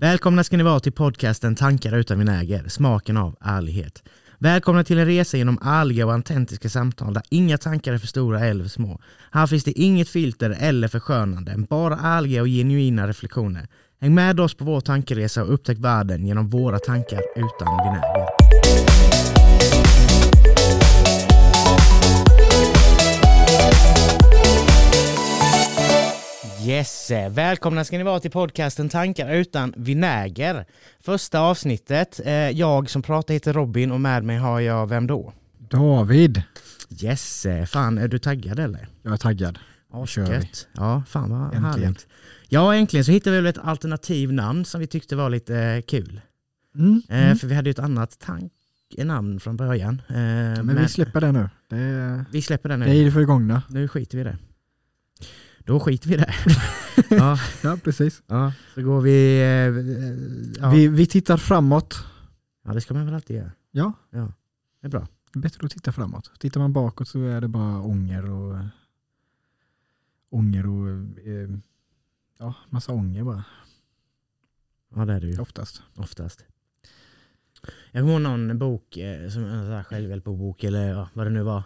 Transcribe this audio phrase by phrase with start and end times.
[0.00, 4.02] Välkomna ska ni vara till podcasten Tankar utan vinäger, smaken av ärlighet.
[4.38, 8.40] Välkomna till en resa genom ärliga och autentiska samtal där inga tankar är för stora
[8.40, 9.00] eller för små.
[9.30, 13.68] Här finns det inget filter eller förskönande, bara ärliga och genuina reflektioner.
[14.00, 18.28] Häng med oss på vår tankeresa och upptäck världen genom våra tankar utan vinäger.
[26.68, 30.64] Yes, välkomna ska ni vara till podcasten Tankar utan vinäger.
[31.00, 35.32] Första avsnittet, eh, jag som pratar heter Robin och med mig har jag, vem då?
[35.58, 36.42] David.
[37.02, 38.88] Yes, fan är du taggad eller?
[39.02, 39.58] Jag är taggad.
[39.92, 40.68] Asgött.
[40.72, 41.64] Ja, fan vad Äntligen.
[41.64, 42.06] härligt.
[42.48, 45.82] Ja, äntligen så hittade vi väl ett alternativ namn som vi tyckte var lite eh,
[45.82, 46.20] kul.
[46.74, 47.02] Mm.
[47.08, 47.36] Eh, Mm.
[47.38, 48.52] För vi hade ju ett annat tank
[48.98, 50.02] namn från början.
[50.08, 51.48] Men Men vi släpper det nu.
[51.68, 53.00] Det, vi släpper det nu.
[53.00, 53.62] är det förgångna.
[53.68, 54.36] Nu skiter vi i det.
[55.68, 56.34] Då skiter vi i det.
[57.10, 58.22] ja, Ja, precis.
[58.26, 59.40] ja, så går vi...
[59.40, 60.70] Eh, ja.
[60.70, 62.04] Vi, vi tittar framåt.
[62.64, 63.52] ja, det ska man väl alltid göra.
[63.70, 64.18] Ja, Det
[64.86, 65.06] är bra.
[65.32, 66.30] det är bättre att titta framåt.
[66.38, 68.56] Tittar man bakåt så är det bara ånger och
[70.30, 70.88] ånger och
[71.26, 71.48] eh,
[72.38, 73.44] ja, massa ånger bara
[74.94, 75.82] Ja, det är det ju oftast.
[75.94, 76.44] oftast.
[77.92, 81.62] Jag kommer ihåg någon bok, eh, som en självhjälpbok eller ja, vad det nu var.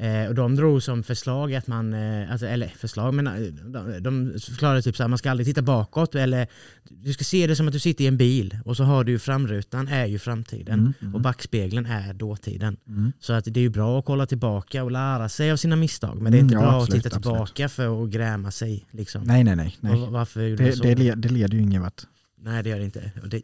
[0.00, 3.98] Eh, och de drog som förslag att man, eh, alltså, eller förslag, men eh, de,
[4.02, 6.46] de förklarade typ så här, man ska aldrig titta bakåt eller
[6.90, 9.12] du ska se det som att du sitter i en bil och så har du
[9.12, 12.76] ju framrutan är ju framtiden Mm, mm, och backspegeln är dåtiden.
[12.88, 13.12] mm.
[13.20, 16.20] Så att det är ju bra att kolla tillbaka och lära sig av sina misstag
[16.22, 17.36] men det är Mm, inte ja, bra absolut, att titta absolut.
[17.36, 18.86] tillbaka för att gräma sig.
[18.90, 19.22] Liksom.
[19.24, 19.76] Nej, nej, nej.
[19.80, 19.92] nej.
[19.92, 20.82] Och varför jag Det, så?
[20.82, 22.02] det, le- det leder ju ingen vart.
[22.42, 23.10] Nej det gör det inte.
[23.22, 23.42] Och det är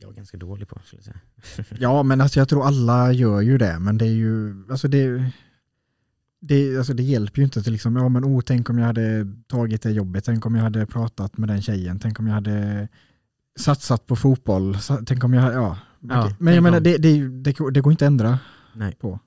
[0.00, 1.14] jag ganska dålig på skulle jag
[1.56, 1.76] säga.
[1.80, 5.30] Ja, men alltså jag tror alla gör ju det, men det är ju, alltså det,
[6.40, 9.26] det, alltså det hjälper ju inte till liksom, ja men oh, tänk om jag hade
[9.46, 12.88] tagit det jobbet, tänk om jag hade pratat med den tjejen, tänk om jag hade
[13.58, 15.78] satsat på fotboll, tänk om jag hade, ja.
[16.00, 18.38] Ja, men jag menar, det, det, det, det går inte att ändra.
[18.74, 18.94] Nej.
[18.94, 19.20] På.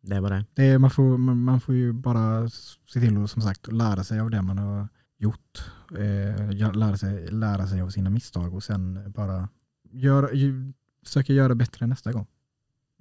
[0.00, 0.44] Det var det.
[0.54, 2.48] Det, man, får, man, får ju bara
[2.88, 7.26] se till att som sagt lära sig av det man har gjort, eh, lära, sig,
[7.26, 9.48] lära sig av sina misstag och sen bara
[9.90, 10.72] gör, ju,
[11.04, 12.26] försöka göra bättre nästa gång.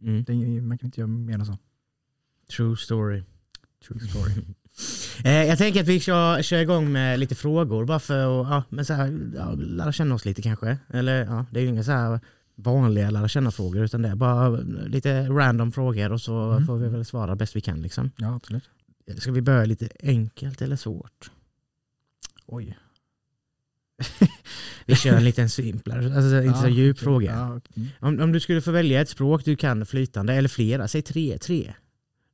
[0.01, 0.23] Mm.
[0.23, 1.57] Det, man kan inte göra mer än så.
[2.57, 3.23] True story.
[3.88, 4.31] True story.
[5.23, 8.63] Eh, jag tänker att vi kör, kör igång med lite frågor bara för att ja,
[8.69, 10.77] men så här, ja, lära känna oss lite kanske.
[10.94, 12.19] Eller ja, det är ju inga så här
[12.55, 14.49] vanliga lära känna frågor utan det är bara
[14.88, 16.66] lite random frågor och så Mm.
[16.66, 17.81] får vi väl svara bäst vi kan.
[17.81, 18.11] Liksom.
[18.17, 18.63] Ja, absolut.
[19.17, 21.31] Ska vi börja lite enkelt eller svårt?
[22.45, 22.77] Oj.
[24.85, 27.03] Vi kör en liten simplare, alltså inte så djup okej.
[27.03, 27.31] fråga.
[27.31, 27.72] Ja, okej.
[27.75, 27.89] Mm.
[27.99, 31.38] Om, om du skulle få välja ett språk du kan flytande, eller flera, säg tre,
[31.38, 31.73] tre.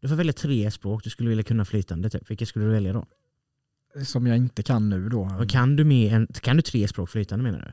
[0.01, 2.29] Du får välja tre språk du skulle vilja kunna flytande, typ.
[2.31, 3.05] vilka skulle du välja då?
[4.05, 5.21] Som jag inte kan nu då.
[5.39, 7.71] Och kan, du med en, kan du tre språk flytande menar du?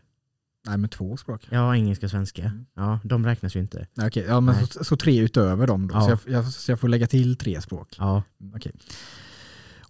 [0.71, 1.47] Nej, men två språk.
[1.51, 2.43] Ja, engelska och svenska.
[2.43, 2.67] Mm.
[2.75, 3.87] Ja, de räknas ju inte.
[3.95, 4.25] Nej, okej.
[4.29, 5.95] Ja, men så, så tre utöver dem då.
[5.95, 6.01] Ja.
[6.01, 7.97] Så, jag, jag, så jag får lägga till tre språk.
[7.99, 8.73] Ja, Mm, Okej.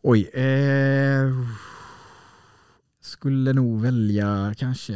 [0.02, 0.22] Oj.
[0.22, 1.32] Eh,
[3.02, 4.94] skulle nog välja kanske...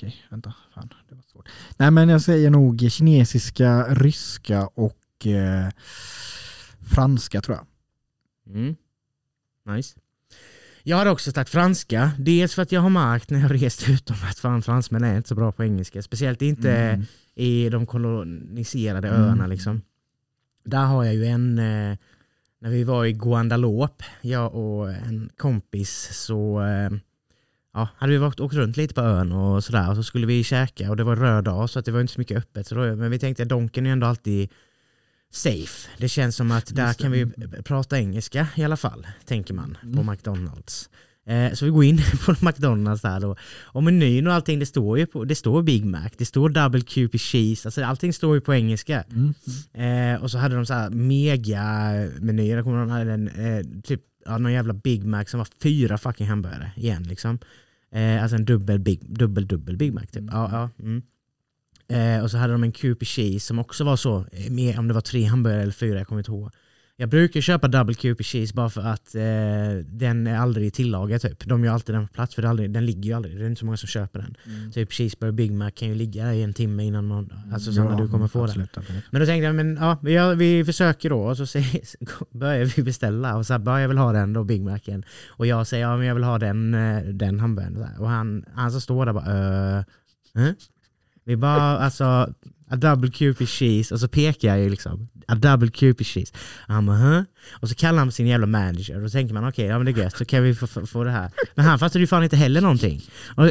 [0.00, 0.54] Okej, vänta.
[0.74, 1.48] Fan, det var svårt.
[1.76, 5.68] Nej, men jag säger nog kinesiska, ryska och eh,
[6.94, 7.66] franska tror jag.
[8.56, 8.76] mm.
[9.76, 9.98] nice.
[10.82, 14.30] Jag hade också tagit franska, dels för att jag har märkt när jag rest utomlands
[14.36, 16.02] att fan fransmän är inte så bra på engelska.
[16.02, 17.06] Speciellt inte Mm.
[17.34, 19.20] i de koloniserade Mm.
[19.22, 19.82] öarna liksom.
[20.64, 21.96] Där har jag ju en, eh,
[22.60, 26.90] när vi var i Guandalop, jag och en kompis, så eh,
[27.74, 30.44] ja, hade vi åkt, åkt runt lite på ön och sådär och så skulle vi
[30.44, 32.66] käka och det var röd dag så att det var inte så mycket öppet.
[32.66, 34.50] Så då, men vi tänkte att Donken är ändå alltid
[35.32, 35.88] safe.
[35.98, 37.26] Det känns som att där kan vi
[37.64, 40.06] prata engelska i alla fall, tänker man på Mm.
[40.06, 40.90] McDonalds.
[41.26, 43.36] Eh, så vi går in på McDonalds där då.
[43.62, 46.80] Och menyn och allting, det står ju på, det står Big Mac, det står Double
[46.80, 49.04] QP Cheese, alltså allting står ju på engelska.
[49.10, 50.14] Mm.
[50.14, 53.28] Eh, och så hade de så här mega menyer, jag kommer ihåg de hade en,
[53.28, 57.38] eh, typ, ja, någon jävla Big Mac som var fyra fucking hamburgare igen liksom.
[57.92, 60.16] Eh, alltså en dubbel, big, dubbel, dubbel Big Mac typ.
[60.16, 60.34] Mm.
[60.34, 61.02] Ja, ja, mm.
[61.88, 64.88] eh, och så hade de en QP Cheese som också var så, eh, med, om
[64.88, 66.50] det var tre hamburgare eller fyra, jag kommer inte ihåg.
[67.00, 71.44] Jag brukar köpa double QP cheese bara för att eh, den är aldrig tillagad typ.
[71.44, 73.38] De gör alltid den på plats för aldrig, den ligger ju aldrig.
[73.38, 74.36] Det är inte så många som köper den.
[74.46, 74.72] Mm.
[74.72, 77.96] Typ cheeseburger Big Mac kan ju ligga i en timme innan man, alltså så när
[77.96, 78.48] du kommer få den.
[78.48, 79.04] absolut, Absolut.
[79.10, 81.80] Men då tänkte jag, men ja, vi, vi försöker då och så säger,
[82.38, 85.04] börjar vi beställa och så här, jag vill ha den då, Big Macen.
[85.28, 87.94] Och jag säger, ja men jag vill ha den, eh, den hamburgaren.
[87.96, 88.02] Så.
[88.02, 90.52] Och han, han som står där bara, uh,
[91.24, 92.34] Vi bara, alltså,
[92.70, 96.32] a double cupid cheese och så pekar jag ju liksom, a double cupid cheese.
[96.66, 97.22] Han bara, huh?
[97.50, 99.86] Och så kallar han sin jävla manager och då tänker man okej, okay, ja men
[99.86, 101.30] det är gött, så kan vi få, få, få det här.
[101.54, 103.02] Men han fattade ju fan inte heller någonting.
[103.36, 103.46] Och,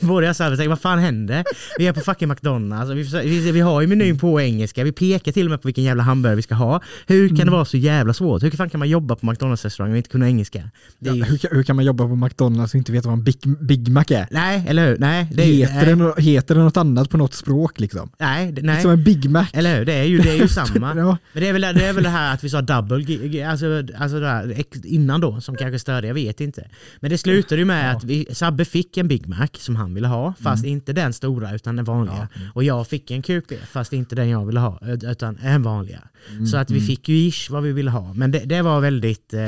[0.00, 1.44] både jag och Salve tänkte, vad fan hände?
[1.78, 5.32] Vi är på fucking McDonalds, vi, vi, vi har ju menyn på engelska, vi pekar
[5.32, 6.82] till och med på vilken jävla hamburgare vi ska ha.
[7.06, 8.42] Hur kan det vara så jävla svårt?
[8.42, 10.70] Hur fan kan man jobba på McDonalds restaurang och inte kunna engelska?
[10.98, 11.24] Ja, ju...
[11.24, 14.04] hur, hur, kan man jobba på McDonalds och inte veta vad en Big, Big Mac
[14.08, 14.26] är?
[14.30, 14.98] Nej, eller hur?
[14.98, 16.12] Nej, det heter, nej.
[16.16, 18.10] Det, heter det något annat på något språk liksom?
[18.18, 18.82] Nej, det, nej.
[18.82, 19.46] Som en Big Mac.
[19.52, 19.84] Eller hur?
[19.84, 20.94] Det är ju, det är ju samma.
[20.96, 21.18] ja.
[21.32, 24.20] Men det är, väl, det är väl det här att vi sa double, alltså, alltså
[24.20, 26.68] där, innan då, som kanske störde, jag vet inte.
[27.00, 27.96] Men det slutade ju med ja.
[27.96, 30.72] att vi, Sabbe fick en Big Mac som han ville ha, fast mm.
[30.72, 32.28] inte den stora utan den vanliga.
[32.34, 32.40] Ja.
[32.54, 36.00] Och jag fick en QP, fast inte den jag ville ha, utan en vanliga.
[36.32, 36.46] Mm.
[36.46, 36.86] Så att vi mm.
[36.86, 38.12] fick ju ish vad vi ville ha.
[38.12, 39.40] Men det, det var väldigt, eh,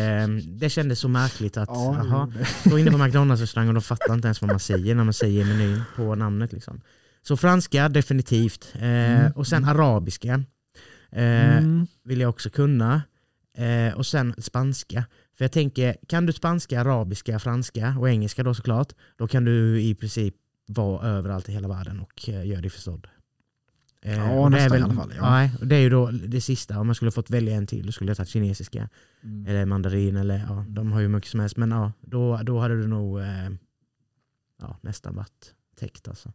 [0.46, 2.32] det kändes så märkligt att, ja, aha,
[2.64, 5.14] gå inne på McDonalds restaurang och de fattar inte ens vad man säger när man
[5.14, 6.52] säger menyn på namnet.
[6.52, 6.80] Liksom.
[7.22, 8.72] Så franska definitivt.
[8.74, 9.32] Eh, mm.
[9.32, 10.44] Och sen arabiska
[11.12, 11.86] eh, mm.
[12.04, 13.02] vill jag också kunna.
[13.54, 15.04] Eh, och sen spanska.
[15.34, 19.82] För jag tänker, kan du spanska, arabiska, franska och engelska då såklart, då kan du
[19.82, 20.34] i princip
[20.66, 23.08] vara överallt i hela världen och eh, göra dig förstådd.
[24.02, 25.12] Eh, ja, nästan väl, i alla fall.
[25.16, 25.30] Ja.
[25.30, 27.92] Nej, det är ju då det sista, om man skulle fått välja en till, då
[27.92, 28.88] skulle jag tagit kinesiska.
[29.22, 29.46] Mm.
[29.46, 31.56] Eller mandarin, eller ja, de har ju mycket som helst.
[31.56, 33.50] Men ja, då, då hade du nog eh,
[34.60, 36.32] ja, nästan varit täckt alltså.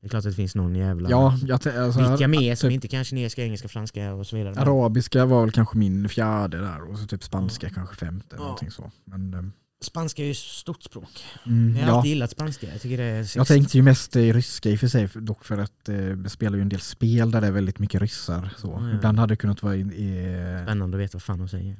[0.00, 1.10] Det är klart att det finns någon jävla...
[1.10, 4.54] Ja, jag alltså, Vilka mer som typ, inte kan kinesiska, engelska, franska och så vidare.
[4.54, 7.74] Arabiska var väl kanske min fjärde där och så typ spanska ja.
[7.74, 8.36] kanske femte.
[8.38, 8.42] Ja.
[8.42, 8.90] Någonting så.
[9.04, 9.52] Men, um...
[9.80, 11.24] Spanska är ju stort språk.
[11.46, 11.96] Mm, jag har ja.
[11.96, 12.66] alltid gillat spanska.
[12.72, 15.44] Jag, tycker det är jag tänkte ju mest i ryska i och för sig, dock
[15.44, 18.54] för att eh, det spelar ju en del spel där det är väldigt mycket ryssar.
[18.56, 18.68] Så.
[18.68, 20.62] Ja, Ibland hade det kunnat vara i, i...
[20.64, 21.76] Spännande att veta vad fan de säger.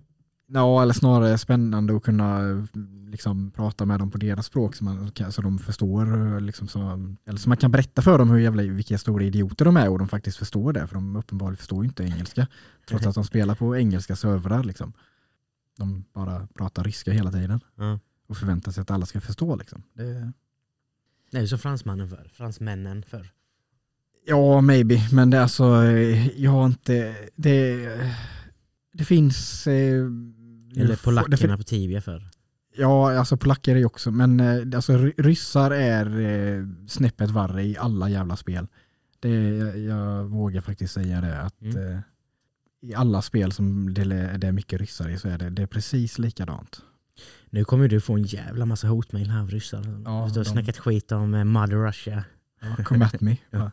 [0.49, 2.41] Ja, eller snarare spännande att kunna
[3.11, 6.41] liksom, prata med dem på deras språk så, man, så de förstår.
[6.41, 6.81] Liksom, så,
[7.27, 9.99] eller så man kan berätta för dem hur jävla, vilka stora idioter de är och
[9.99, 10.87] de faktiskt förstår det.
[10.87, 12.47] För de uppenbarligen förstår inte engelska.
[12.89, 14.65] Trots att de spelar på engelska servrar.
[14.65, 14.93] Liksom.
[15.79, 17.61] De bara pratar ryska hela tiden.
[17.79, 17.99] Mm.
[18.29, 19.57] Och förväntar sig att alla ska förstå.
[19.57, 19.83] Liksom.
[19.93, 20.33] Det...
[21.31, 22.31] det är som fransmannen för.
[22.33, 23.33] Fransmännen för.
[24.27, 25.09] Ja, maybe.
[25.13, 25.85] Men det är alltså,
[26.37, 27.17] jag har inte...
[27.37, 27.89] Det,
[28.93, 29.67] det finns...
[29.67, 30.07] Eh,
[30.77, 32.31] eller polackerna på Tibia för.
[32.77, 37.77] Ja, alltså polacker är ju också, men eh, alltså, ryssar är eh, snäppet värre i
[37.77, 38.67] alla jävla spel.
[39.21, 41.41] Det, jag, jag vågar faktiskt säga det.
[41.41, 41.93] att mm.
[41.93, 42.01] eh,
[42.81, 44.05] I alla spel som det,
[44.39, 46.83] det, är mycket ryssar i så är det, det är precis likadant.
[47.51, 49.79] Nu kommer du få en jävla massa hotmail här av ryssar.
[49.79, 50.45] Ja, du har de...
[50.45, 52.25] snackat skit om eh, Mother Russia.
[52.61, 53.37] Ja, come at me.
[53.51, 53.71] ja.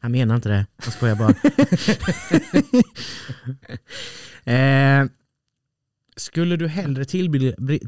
[0.00, 1.34] Han menar inte det, jag skojar bara.
[4.52, 5.06] eh,
[6.16, 7.04] skulle du hellre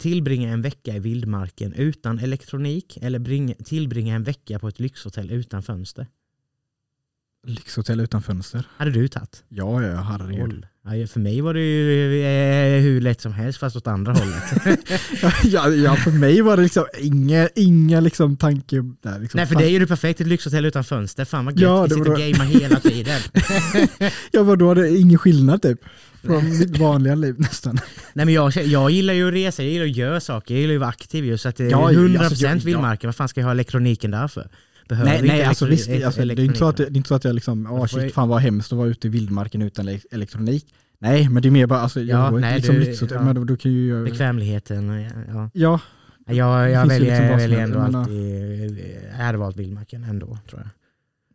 [0.00, 5.30] tillbringa en vecka i vildmarken utan elektronik eller bringa, tillbringa en vecka på ett lyxhotell
[5.30, 6.06] utan fönster?
[7.46, 8.64] Lyxhotell utan fönster?
[8.76, 9.44] Hade du tagit?
[9.48, 10.66] Ja, ja herregud.
[10.84, 14.44] Ja, för mig var det ju eh, hur lätt som helst fast åt andra hållet.
[15.44, 19.18] ja, ja, för mig var det liksom inga, inga liksom tanke där.
[19.18, 19.38] Liksom.
[19.38, 21.24] Nej, för det är ju det perfekt, ett lyxhotell utan fönster.
[21.24, 23.20] Fan vad gött, ja, vi sitter och gamear hela tiden.
[24.30, 25.78] ja, vadå, det är ingen skillnad typ?
[26.22, 27.80] Från mitt vanliga liv nästan.
[28.12, 30.74] Nej men jag, jag gillar ju att resa, jag gillar att göra saker, jag gillar
[30.74, 31.38] att vara aktiv ju.
[31.38, 34.48] Så att är ja, 100% alltså, vildmarken, vad fan ska jag ha elektroniken där för?
[34.88, 37.14] Behöver nej, nej alltså, visst, alltså, det, är inte så att, det är inte så
[37.14, 39.98] att jag liksom, åh oh, shit fan vad hemskt att vara ute i vildmarken utan
[40.10, 40.74] elektronik.
[40.98, 43.22] Nej, men det är mer bara, alltså, ja, jag nej, liksom du, lyxigt, ja.
[43.22, 44.04] men du kan ju.
[44.04, 45.50] Bekvämligheten, ja.
[45.52, 45.80] Ja.
[46.26, 48.78] Jag, jag väljer, liksom väljer ändå alltid,
[49.18, 50.70] jag hade valt vildmarken ändå tror jag.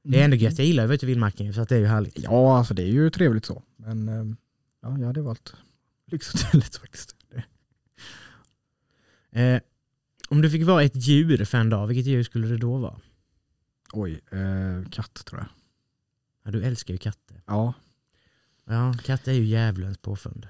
[0.04, 1.80] Det är ändå gött, jag gillar att vara ute i vildmarken så att det är
[1.80, 2.20] ju härligt.
[2.20, 3.64] Ja, alltså det är ju trevligt så.
[3.78, 4.38] Men ehm,
[4.82, 5.54] ja, jag hade valt
[6.12, 7.16] lyxhotellet faktiskt.
[9.32, 9.60] Eh,
[10.30, 12.96] om du fick vara ett djur för en dag, vilket djur skulle det då vara?
[13.94, 15.50] Oj, eh, katt tror jag.
[16.44, 17.42] Ja, du älskar ju katter.
[17.46, 17.74] Ja.
[18.66, 20.48] Ja, katter är ju djävulens påfund.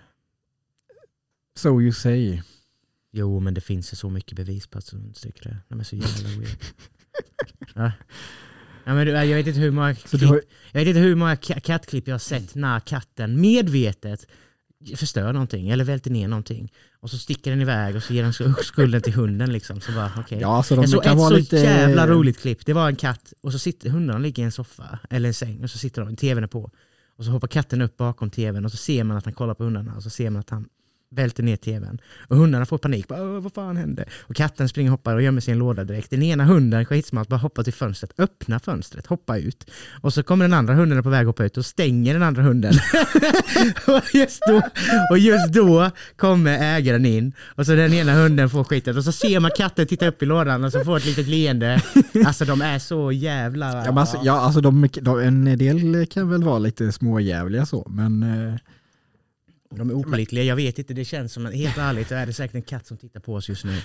[1.56, 2.42] So you say.
[3.12, 5.58] Jo, men det finns ju så mycket bevis på att de tycker det.
[5.68, 6.58] De är så jävla weird.
[7.76, 7.92] ja.
[8.84, 10.22] Ja, men jag, vet inte hur många klipp,
[10.72, 14.28] jag vet inte hur många kattklipp jag har sett när katten medvetet
[14.96, 16.72] förstör någonting eller välter ner någonting.
[17.00, 19.52] Och så sticker den iväg och så ger den skulden till hunden.
[19.52, 19.82] Liksom.
[19.82, 20.40] Så bara, okay.
[20.40, 21.58] ja, så de jag såg ett så lite...
[21.58, 22.66] jävla roligt klipp.
[22.66, 25.64] Det var en katt och så sitter hundarna ligger i en soffa eller en säng
[25.64, 26.72] och så sitter de, tvn är på.
[27.18, 29.64] Och så hoppar katten upp bakom tvn och så ser man att han kollar på
[29.64, 30.70] hundarna och så ser man att han
[31.12, 32.00] välter ner tvn.
[32.28, 34.06] Och hundarna får panik, bara, vad fan hände?
[34.20, 36.10] Och katten springer och hoppar och gömmer sig i en låda direkt.
[36.10, 39.72] Den ena hunden, skitsmart, bara hoppar till fönstret, öppnar fönstret, hoppar ut.
[40.02, 42.42] Och så kommer den andra hunden på väg att hoppa ut och stänger den andra
[42.44, 42.74] hunden.
[43.88, 44.62] och, just då,
[45.12, 49.12] och just då kommer ägaren in och så den ena hunden får skiten och så
[49.12, 51.82] ser man katten titta upp i lådan och så får ett litet leende.
[52.26, 53.68] Alltså de är så jävla...
[53.68, 57.88] Ja, men alltså, ja, alltså de, de, en del kan väl vara lite småjävliga så,
[57.90, 58.56] men eh,
[59.76, 62.56] de är opålitliga, jag vet inte, det känns som, helt ärligt, så är det säkert
[62.56, 63.82] en katt som tittar på oss just nu.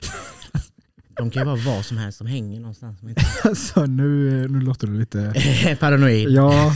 [1.16, 3.00] De kan ju vara vad som helst, de hänger någonstans.
[3.44, 5.34] alltså, nu, nu låter det lite...
[5.80, 6.30] Paranoid.
[6.30, 6.74] Ja,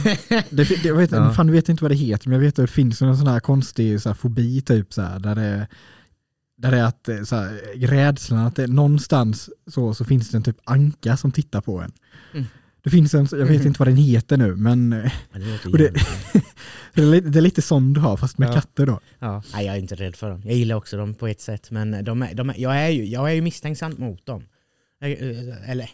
[0.50, 1.32] det, det, jag vet, Ja.
[1.32, 3.26] fan, jag vet inte vad det heter, men jag vet att det finns en sån
[3.26, 5.68] här konstig så här, fobi typ så här, där det
[6.58, 10.36] där det är att eh, så här, rädslan att det, någonstans så, så finns det
[10.36, 11.92] en typ anka som tittar på en.
[12.32, 12.46] Mm.
[12.82, 15.78] Det finns en, jag vet inte vad den heter nu, men eh, Ja, det Och
[15.78, 15.92] det-
[16.94, 18.52] det är, lite, det är lite sån du har fast med Ja.
[18.52, 19.00] katter då.
[19.18, 19.42] Ja.
[19.52, 20.42] Nej, jag är inte rädd för dem.
[20.44, 23.04] Jag gillar också dem på ett sätt, men de är, de är, jag, är ju,
[23.04, 24.42] jag är ju misstänksam mot dem.
[25.00, 25.90] Jag- eh, Eller,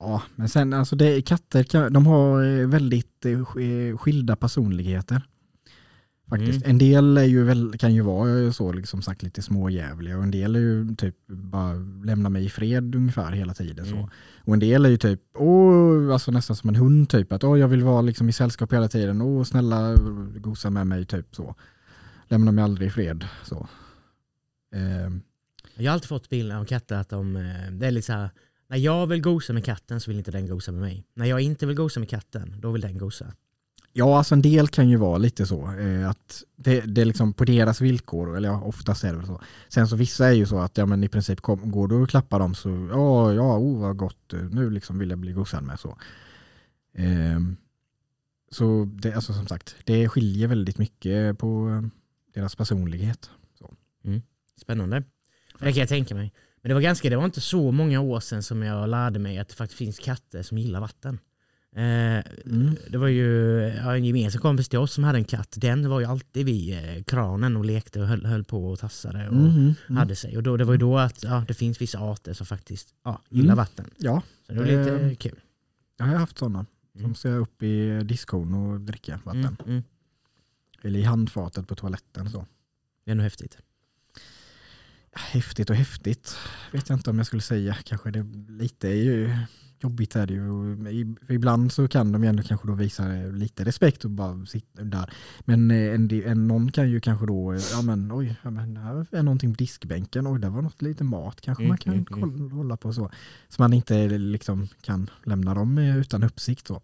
[0.00, 5.22] Ja, men sen alltså det, katter kan, de har eh, väldigt eh, sk- skilda personligheter.
[6.28, 6.64] Faktiskt.
[6.64, 6.70] Mm.
[6.70, 10.30] En del är ju väl, kan ju vara så liksom sagt lite småjävliga och en
[10.30, 11.72] del är ju typ bara
[12.04, 13.86] lämna mig i fred ungefär hela tiden.
[13.86, 13.96] Så.
[13.96, 14.08] Mm.
[14.44, 17.58] Och en del är ju typ, åh, alltså nästan som en hund typ, att åh,
[17.60, 19.94] jag vill vara liksom i sällskap hela tiden, åh snälla
[20.36, 21.54] gosa med mig typ så.
[22.28, 23.24] Lämna mig aldrig i fred.
[23.44, 23.68] Så.
[24.74, 25.20] Ehm,
[25.74, 28.30] jag har alltid fått bilden av katter att de, eh, det är lite så här.
[28.70, 31.04] när jag vill gosa med katten så vill inte den gosa med mig.
[31.14, 33.32] När jag inte vill gosa med katten, då vill den gosa.
[33.98, 35.72] Ja, alltså en del kan ju vara lite så.
[35.72, 39.26] Eh, att det, det är liksom på deras villkor, eller ja, oftast är det väl
[39.26, 39.40] så.
[39.68, 42.10] Sen så vissa är ju så att ja, men i princip kom, går du och
[42.10, 45.64] klappar dem så ja, ja, oh, vad gott, eh, nu liksom vill jag bli gosad
[45.64, 45.98] med så.
[46.94, 47.40] Eh,
[48.50, 51.82] så det, alltså som sagt, det skiljer väldigt mycket på eh,
[52.34, 53.30] deras personlighet.
[54.04, 54.22] Mm.
[54.56, 55.02] Spännande.
[55.58, 56.32] Det kan jag tänka mig.
[56.62, 59.38] Men det var, ganska, det var inte så många år sedan som jag lärde mig
[59.38, 61.18] att det faktiskt finns katter som gillar vatten.
[61.76, 62.76] Eh, Mm.
[62.90, 65.54] Det var ju en gemensam kompis till oss som hade en katt.
[65.56, 69.28] Den var ju alltid vid eh, kranen och lekte och höll, höll på och tassade
[69.28, 69.96] och Mhm, mm.
[69.96, 70.36] hade sig.
[70.36, 73.22] Och då, det var ju då att ja, det finns vissa arter som faktiskt ja,
[73.28, 73.56] gillar Mm.
[73.56, 73.90] vatten.
[73.96, 75.40] Ja, Så det var lite Eh, kul.
[75.98, 76.58] jag har haft sådana.
[76.94, 77.08] Mm.
[77.10, 79.40] De ska upp i diskon och dricka vatten.
[79.44, 79.82] Mm, mm.
[80.82, 82.30] Eller i handfatet på toaletten.
[82.30, 82.46] Så.
[83.04, 83.58] Det är nog häftigt.
[85.12, 86.36] Häftigt och häftigt
[86.72, 87.76] vet jag inte om jag skulle säga.
[87.84, 89.36] Kanske det lite är ju
[89.80, 91.16] jobbigt är det ju.
[91.28, 95.10] Ibland så kan de ju ändå kanske då visa lite respekt och bara sitta där.
[95.40, 98.76] Men eh, en, en, någon kan ju kanske då, eh, ja men oj, ja, men
[98.76, 101.92] här är någonting på diskbänken, oj det var något lite mat kanske Mm, man kan
[101.92, 102.20] mm, mm.
[102.20, 103.10] kolla, hålla på så.
[103.48, 106.80] Så man inte liksom kan lämna dem eh, utan uppsikt så.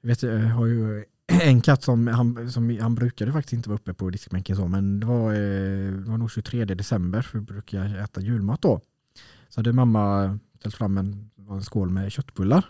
[0.00, 1.04] Jag vet, jag har ju
[1.42, 5.00] en katt som han, som han brukade faktiskt inte vara uppe på diskbänken så, men
[5.00, 8.80] det var, eh, det var nog 23 december för vi brukar äta julmat då.
[9.48, 12.64] Så hade mamma ställt fram en, en skål med köttbullar.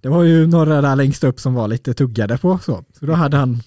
[0.00, 2.84] Det var ju några där längst upp som var lite tuggade på så.
[2.92, 3.62] Så då hade han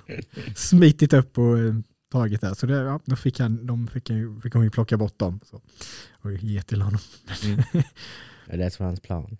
[0.55, 1.75] smitit upp och eh,
[2.11, 2.55] tagit det.
[2.55, 4.11] Så det, ja, då fick, han, de fick,
[4.43, 5.39] fick hon ju plocka bort dem.
[5.43, 5.61] Så.
[6.11, 6.99] Och ge till honom.
[7.43, 7.63] Mm.
[8.47, 9.37] Det var hans plan.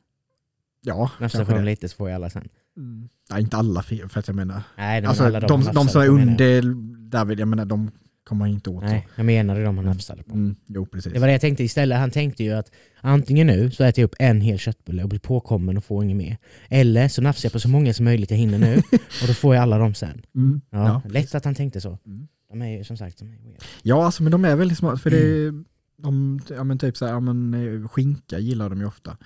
[0.81, 1.71] Ja, Nafsa kanske på dem det.
[1.71, 2.47] lite så får jag alla sen.
[2.77, 3.09] Mm.
[3.29, 4.61] Nej, inte alla för att jag menar.
[4.77, 6.73] Nej, de, Alltså, alla de, de, de, som är under
[7.09, 7.91] David, jag menar de
[8.25, 8.83] kommer man inte åt.
[8.83, 10.33] Nej, jag menade de han nafsade på.
[10.33, 11.13] Mm, jo, precis.
[11.13, 11.97] Det var det jag tänkte istället.
[11.97, 15.19] Han tänkte ju att antingen nu så äter jag upp en hel köttbulle och blir
[15.19, 16.37] påkommen och får inget mer.
[16.69, 18.75] Eller så nafsar jag på så många som möjligt jag hinner nu
[19.21, 20.21] och då får jag alla dem sen.
[20.35, 21.09] Mm, Ja, ja.
[21.09, 21.97] Lätt att han tänkte så.
[22.05, 22.27] Mm.
[22.49, 23.61] De är ju som sagt de är weird.
[23.83, 25.01] Ja, alltså, men de är väldigt smart.
[25.01, 25.65] För det, Mm.
[25.97, 27.53] de, ja, men typ så här, ja, men,
[27.83, 29.17] eh, skinka gillar de ju ofta.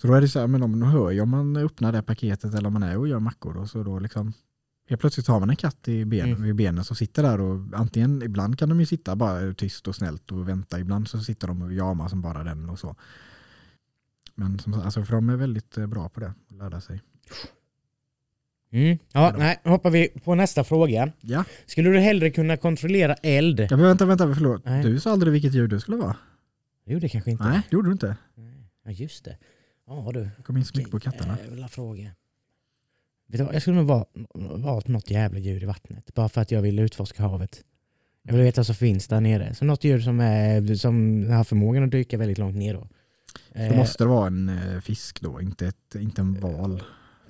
[0.00, 2.54] Så då är det så här, men de hör ju om man öppnar det paketet
[2.54, 3.56] eller om man är och gör mackor.
[3.56, 4.32] Och så då liksom,
[4.88, 6.42] helt plötsligt har man en katt i ben, Mm.
[6.42, 9.96] vid benen som sitter där och antingen, ibland kan de ju sitta bara tyst och
[9.96, 10.80] snällt och vänta.
[10.80, 12.96] Ibland så sitter de och jamar som bara den och så.
[14.34, 17.02] Men som, alltså, för de är väldigt eh, bra på det, att lära sig.
[18.72, 18.98] Mm.
[19.12, 21.12] Ja, nej, hoppar vi på nästa fråga.
[21.20, 23.60] Ja, Skulle du hellre kunna kontrollera eld?
[23.60, 24.64] ja men vänta, vänta, förlåt.
[24.64, 24.82] Nej.
[24.82, 26.16] Du sa aldrig vilket djur du skulle vara.
[26.86, 27.44] Jo, det kanske inte.
[27.44, 28.16] Nej, det gjorde du inte.
[28.84, 29.38] Ja, just det.
[29.86, 30.30] Ja du.
[30.36, 31.38] Jag kom in så mycket på katterna.
[31.44, 32.10] Jävla fråga.
[33.28, 34.04] Vet du vad, jag skulle nog vara,
[34.34, 36.14] vara något jävla djur i vattnet.
[36.14, 37.62] Bara för att jag vill utforska havet.
[38.22, 39.54] Jag vill veta vad som finns där nere.
[39.54, 42.80] Så något djur som, är, som har förmågan att dyka väldigt långt ner då.
[42.80, 42.88] Då
[43.60, 46.82] Eh, måste det vara en eh, fisk då, inte, ett, inte en val.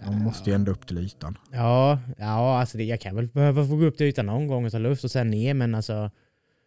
[0.07, 1.39] De måste ju ändå upp till ytan.
[1.53, 4.65] Ja, ja alltså det, jag kan väl behöva få gå upp till ytan någon gång
[4.65, 6.11] och ta luft och sen ner men alltså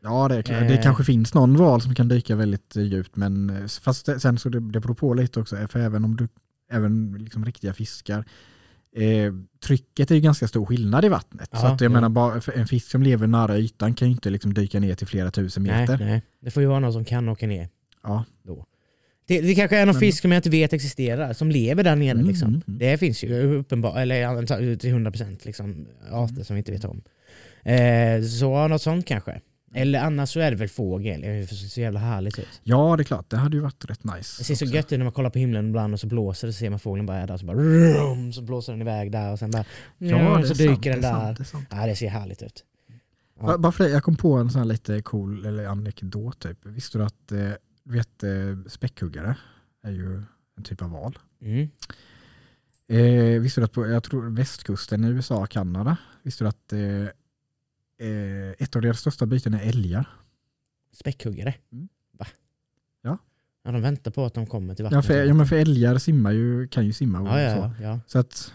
[0.04, 0.60] Ja, det, är klart.
[0.68, 0.82] det Eh.
[0.82, 4.50] kanske finns någon val som kan dyka väldigt eh, djupt, men fast det, sen så
[4.50, 6.28] det, det beror på lite också, för även om du,
[6.72, 8.26] även liksom riktiga fiskar,
[8.96, 9.34] eh,
[9.66, 11.50] trycket är ju ganska stor skillnad i vattnet.
[11.52, 11.94] så Ja, att jag ja.
[11.94, 15.08] menar, bara, en fisk som lever nära ytan kan ju inte liksom dyka ner till
[15.08, 15.98] flera tusen Nej, meter.
[16.06, 16.22] nej.
[16.42, 17.70] Det får ju vara någon som kan åka ner.
[18.04, 18.26] Ja.
[18.44, 18.66] Då.
[19.28, 21.96] Det, det kanske är någon Men- fisk som jag inte vet existerar, som lever där
[21.96, 22.12] nere.
[22.12, 22.48] Mm, Liksom.
[22.48, 22.80] mm, mm.
[22.80, 27.02] Det finns ju uppenbart, eller till 100% liksom, arter som vi inte vet om.
[27.64, 29.42] Eh, så något sånt kanske.
[29.74, 32.62] Eller annars så är det väl fågel, det ser så jävla härligt ut.
[32.64, 33.30] ja, det är klart.
[33.30, 34.36] Det hade ju varit rätt nice.
[34.40, 34.76] Det ser så också.
[34.76, 36.80] gött ut när man kollar på himlen ibland och så blåser det så ser man
[36.80, 39.66] fågeln bara är där så bara rum, så blåser den iväg där och sen bara
[39.98, 41.20] Ja, det är så sant, dyker den det är där.
[41.26, 41.68] sant, det sant.
[41.72, 42.64] Ja det ser härligt ut.
[43.40, 43.46] Ja.
[43.48, 46.66] Ba- Bara för det, jag kom på en sån här lite cool eller anekdot typ.
[46.66, 47.38] Visste du att eh,
[47.84, 48.30] du vet, eh,
[48.68, 49.36] späckhuggare
[49.84, 50.24] är ju
[50.58, 51.18] en typ av val?
[51.42, 51.70] Mm.
[52.88, 56.74] Eh, visste du att på jag tror, västkusten i USA och Kanada, visste du att
[56.74, 56.80] eh,
[58.02, 60.10] eh, ett av deras största byten är älgar?
[60.94, 61.54] Späckhuggare?
[61.72, 61.90] Mm.
[62.12, 62.28] Va?
[63.02, 63.18] Ja.
[63.64, 65.06] Ja de väntar på att de kommer till Ja vattnet.
[65.06, 67.60] för, ja, men för älgar simmar ju, kan ju simma och ja, ja, så.
[67.60, 68.00] ja, ja.
[68.08, 68.54] Så att,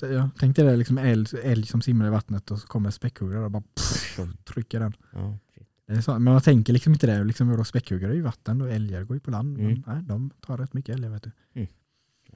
[0.00, 2.90] så ja, tänk dig det, liksom älg, älg som simmar i vattnet och så kommer
[2.90, 4.96] späckhuggare och bara pff, och trycker den.
[5.12, 6.02] ja.
[6.02, 9.02] så, men man tänker liksom inte det, liksom, vadå, späckhuggare är ju vatten och älgar
[9.04, 9.58] går ju på land.
[9.58, 9.72] Mm.
[9.72, 11.30] Men, nej, de tar rätt mycket älgar vet du.
[11.52, 11.66] Ja,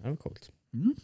[0.02, 0.50] det var coolt.
[0.72, 0.94] Mm.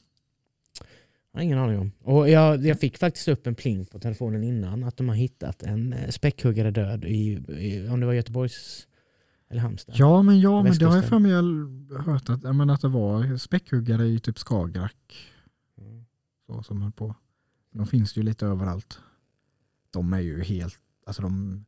[1.34, 1.92] Jag har ingen aning om.
[2.02, 5.62] Och jag, jag fick faktiskt upp en pling på telefonen innan att de har hittat
[5.62, 8.86] en eh, späckhuggare död i, i om det var Göteborgs
[9.50, 9.94] eller Halmstad.
[9.98, 11.32] Ja men, ja, men det har jag för mig
[12.04, 15.30] hört att, menar, att det var späckhuggare i typ Skagerrak
[15.80, 16.04] Mm.
[16.46, 17.14] så, som höll på.
[17.72, 18.98] De finns ju lite överallt.
[19.90, 21.64] De är ju helt, alltså de,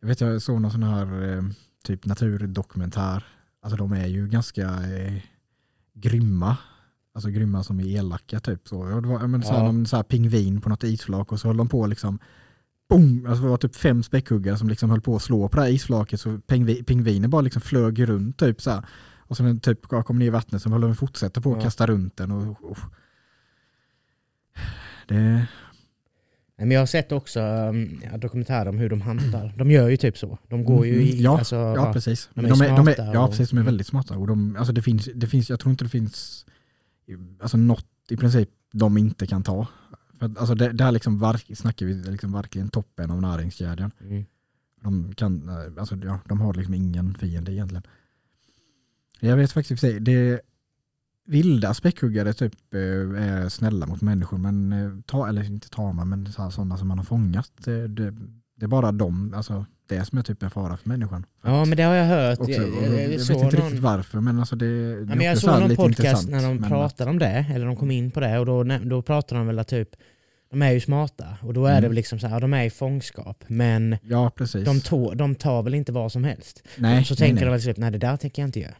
[0.00, 1.42] jag vet jag såg någon sån här eh,
[1.84, 3.24] typ naturdokumentär.
[3.60, 5.22] Alltså de är ju ganska eh,
[5.94, 6.56] grymma.
[7.16, 8.88] Alltså grymma som är elaka typ så.
[8.90, 9.64] Ja, det var, menar, så här, Ja.
[9.72, 12.18] någon så här pingvin på något isflak och så höll de på liksom
[12.88, 13.26] Boom!
[13.28, 15.70] Alltså det var typ fem späckhuggare som liksom höll på att slå på det här
[15.70, 18.84] isflaket så pingvi, pingvinen bara liksom flög runt typ så här.
[19.18, 21.62] Och den typ kom ner i vattnet så höll de fortsätta på att Ja.
[21.62, 22.30] kasta runt den.
[22.32, 22.78] Och, och.
[25.08, 25.46] Det,
[26.58, 29.54] Men jag har sett också um, dokumentärer om hur de handlar.
[29.58, 30.38] De gör ju typ så.
[30.48, 31.22] De går ju i...
[31.22, 32.28] Ja, alltså, ja, precis.
[32.34, 33.50] de De är är, de är, ja, och- precis.
[33.50, 34.18] De är väldigt smarta.
[34.18, 36.46] Och de, alltså det finns, det finns, jag tror inte det finns
[37.40, 39.66] alltså något i princip de inte kan ta.
[40.18, 43.90] För att, alltså det, här liksom verk, snackar vi liksom verkligen toppen av näringskedjan.
[44.00, 44.24] Mm.
[44.80, 45.48] De, kan,
[45.78, 47.82] alltså, ja, de har liksom ingen fiende egentligen.
[49.20, 50.40] Jag vet faktiskt i det
[51.26, 52.80] vilda späckhuggare typ eh,
[53.22, 57.04] är snälla mot människor, men eh, ta, eller inte tama, men sådana som man har
[57.04, 57.52] fångat.
[57.56, 58.14] Det, det,
[58.54, 61.26] det är bara de, alltså det som är typ en fara för människan.
[61.44, 62.38] Ja men det har jag hört.
[62.38, 65.20] Också, jag, jag, jag, jag, vet inte riktigt varför, men alltså det, det ja, men
[65.20, 68.38] jag såg någon podcast när de pratade om det, eller de kom in på det
[68.38, 69.88] och då, då pratade de väl att typ
[70.50, 71.90] de är ju smarta och då är det Mm.
[71.90, 74.64] väl liksom så här, de är i fångskap men Ja, precis.
[74.64, 76.62] de, to, de tar väl inte vad som helst.
[76.78, 77.44] nej, så nej, tänker nej.
[77.44, 78.74] de väl typ, nej det där tänker jag inte göra.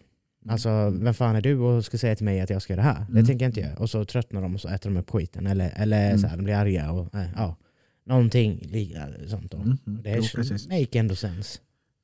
[0.49, 2.89] Alltså vem fan är du och ska säga till mig att jag ska göra det
[2.89, 3.07] här?
[3.09, 3.27] Det Mm.
[3.27, 3.75] tänker jag inte göra.
[3.77, 5.47] Och så tröttnar de och så äter de upp skiten.
[5.47, 6.19] Eller, eller Mm.
[6.19, 7.57] så här, de blir arga och eh, ja.
[8.07, 8.71] Någonting
[9.29, 9.57] sånt då.
[9.59, 10.03] Mm, mm.
[10.03, 10.69] Det är Jo, precis.
[10.69, 11.59] make ändå sense.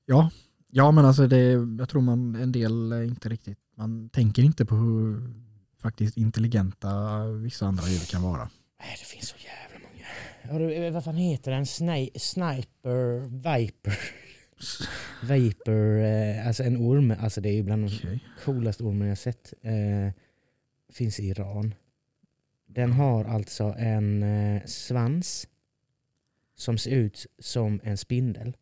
[0.06, 0.30] Ja,
[0.70, 4.74] ja men alltså det, jag tror man en del inte riktigt, man tänker inte på
[4.74, 5.30] hur
[5.78, 8.50] faktiskt intelligenta vissa andra djur kan vara.
[8.80, 10.06] Nej, det finns så jävla många.
[10.62, 11.64] Ja, du, vad fan heter den?
[11.64, 13.20] Sni- sniper,
[13.58, 13.98] viper.
[15.28, 17.14] Viper, eh, alltså en orm.
[17.20, 18.20] Alltså det är ju bland de Okej.
[18.44, 19.52] coolaste ormen jag sett.
[19.62, 20.12] Eh,
[20.92, 21.74] finns i Iran.
[22.66, 25.46] Den har alltså en eh, svans
[26.56, 28.56] som ser ut som en spindel.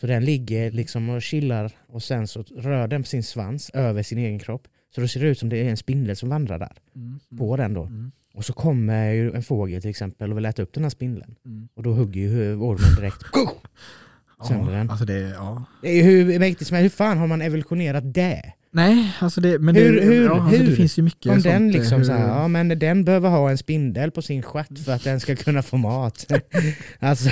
[0.00, 4.18] Så den ligger liksom och chillar och sen så rör den sin svans över sin
[4.18, 4.68] egen kropp.
[4.94, 7.56] Så det ser ut som det är en spindel som vandrar där Mm, mm, på
[7.56, 7.82] den då.
[7.84, 10.90] mm, Och så kommer ju en fågel till exempel och vill äta upp den här
[10.90, 11.34] spindeln.
[11.44, 11.68] mm.
[11.74, 13.22] Och då hugger ju ormen direkt.
[14.48, 14.90] Sönder den.
[14.90, 15.64] Alltså det, ja.
[15.82, 16.84] Det är hur mäktigt som helst.
[16.84, 18.52] Hur fan har man evolutionerat det?
[18.78, 20.70] Nej, alltså det, men Hur- det, hur- ja, alltså hur?
[20.70, 23.28] det finns ju mycket Om den eh, liksom hur- så här, ja men den behöver
[23.28, 26.26] ha en spindel på sin stjärt för att den ska kunna få mat.
[26.98, 27.28] alltså,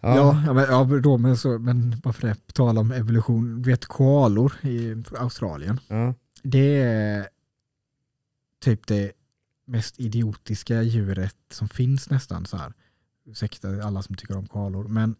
[0.00, 0.16] ja.
[0.46, 3.70] Ja, men, ja då, men, så, men bara för det, på tal om evolution, du
[3.70, 5.80] vet koalor i Australien.
[5.88, 6.14] ja.
[6.42, 7.28] Det är
[8.64, 9.12] typ det
[9.66, 12.72] mest idiotiska djuret som finns nästan så här.
[13.28, 15.14] Ursäkta alla som tycker om koalor, men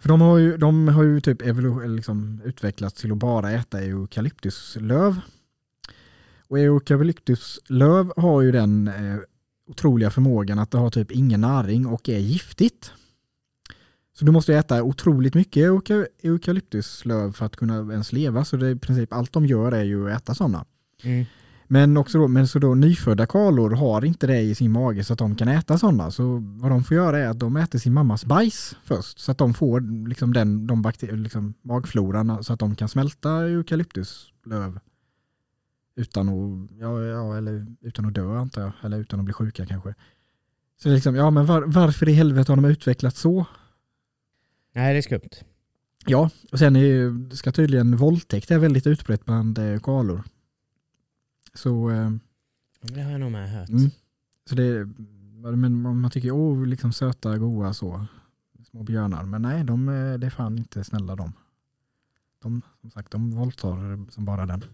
[0.00, 1.42] för de har ju, de har ju typ
[1.86, 5.20] liksom utvecklats till att bara äta eukalyptuslöv.
[6.48, 9.18] Och eukalyptuslöv har ju den eh,
[9.68, 12.92] otroliga förmågan att det har typ ingen näring och är giftigt.
[14.18, 18.44] Så du måste äta otroligt mycket euka- eukalyptuslöv för att kunna ens leva.
[18.44, 20.64] Så det är i princip allt de gör är ju att äta sådana.
[21.02, 21.24] Mm.
[21.72, 25.12] Men också då, men så då nyfödda kalor har inte det i sin mage så
[25.12, 26.10] att de kan äta sådana.
[26.10, 29.18] Så vad de får göra är att de äter sin mammas bajs först.
[29.18, 33.30] Så att de får liksom den, de bakter- liksom magfloran så att de kan smälta
[33.30, 34.80] eukalyptuslöv.
[35.96, 39.66] utan att, ja, ja, eller utan att dö antar jag, eller utan att bli sjuka
[39.66, 39.94] kanske.
[40.82, 43.46] Så liksom, ja men var, varför i helvete har de utvecklats så?
[44.74, 45.30] Nej, det är skumt.
[46.06, 50.22] Ja, och sen är ska tydligen våldtäkt är väldigt utbrett bland eh, koalor.
[51.54, 52.10] Så, eh,
[52.80, 53.68] Det har jag nog med hört.
[53.68, 53.90] mm,
[54.48, 54.86] så det,
[55.56, 58.06] men man tycker, åh, liksom söta, goa så,
[58.70, 59.24] små björnar.
[59.24, 61.32] Men nej, de, eh, det är fan inte snälla de.
[62.42, 64.64] De, som sagt, de våldtar som bara den.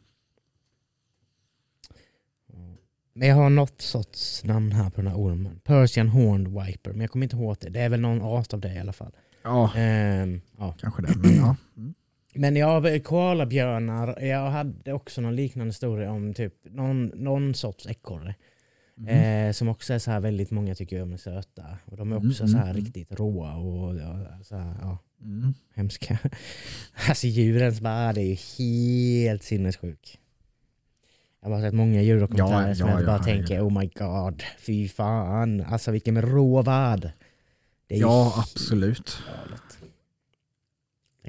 [3.12, 5.60] Men jag har något sorts namn här på den här ormen.
[5.64, 7.68] Persian Horned Viper, men jag kommer inte ihåg det.
[7.70, 9.12] Det är väl någon art av det i alla fall.
[9.42, 10.74] Ja, Ehm, ja.
[10.80, 11.56] kanske det, men ja.
[11.76, 11.94] Mm.
[12.36, 18.34] Men jag koalabjörnar, jag hade också någon liknande historia om typ någon, någon sorts ekorre.
[18.94, 19.08] Mhm.
[19.08, 21.78] Eh, som också är så här väldigt många tycker om är söta.
[21.84, 24.98] Och de är också Mm, så här mm, riktigt råa och ja, så här, ja,
[25.22, 25.54] Mm.
[25.74, 26.18] hemska.
[27.08, 30.18] Alltså djurens värld är ju helt sinnessjuk.
[31.42, 33.46] Jag har sett många djurdokumentärer Ja, som ja, jag ja, bara herregud.
[33.46, 35.60] tänker oh my god, fy fan.
[35.60, 37.10] Alltså vilken rå värld.
[37.86, 39.18] Det är ju Ja, absolut.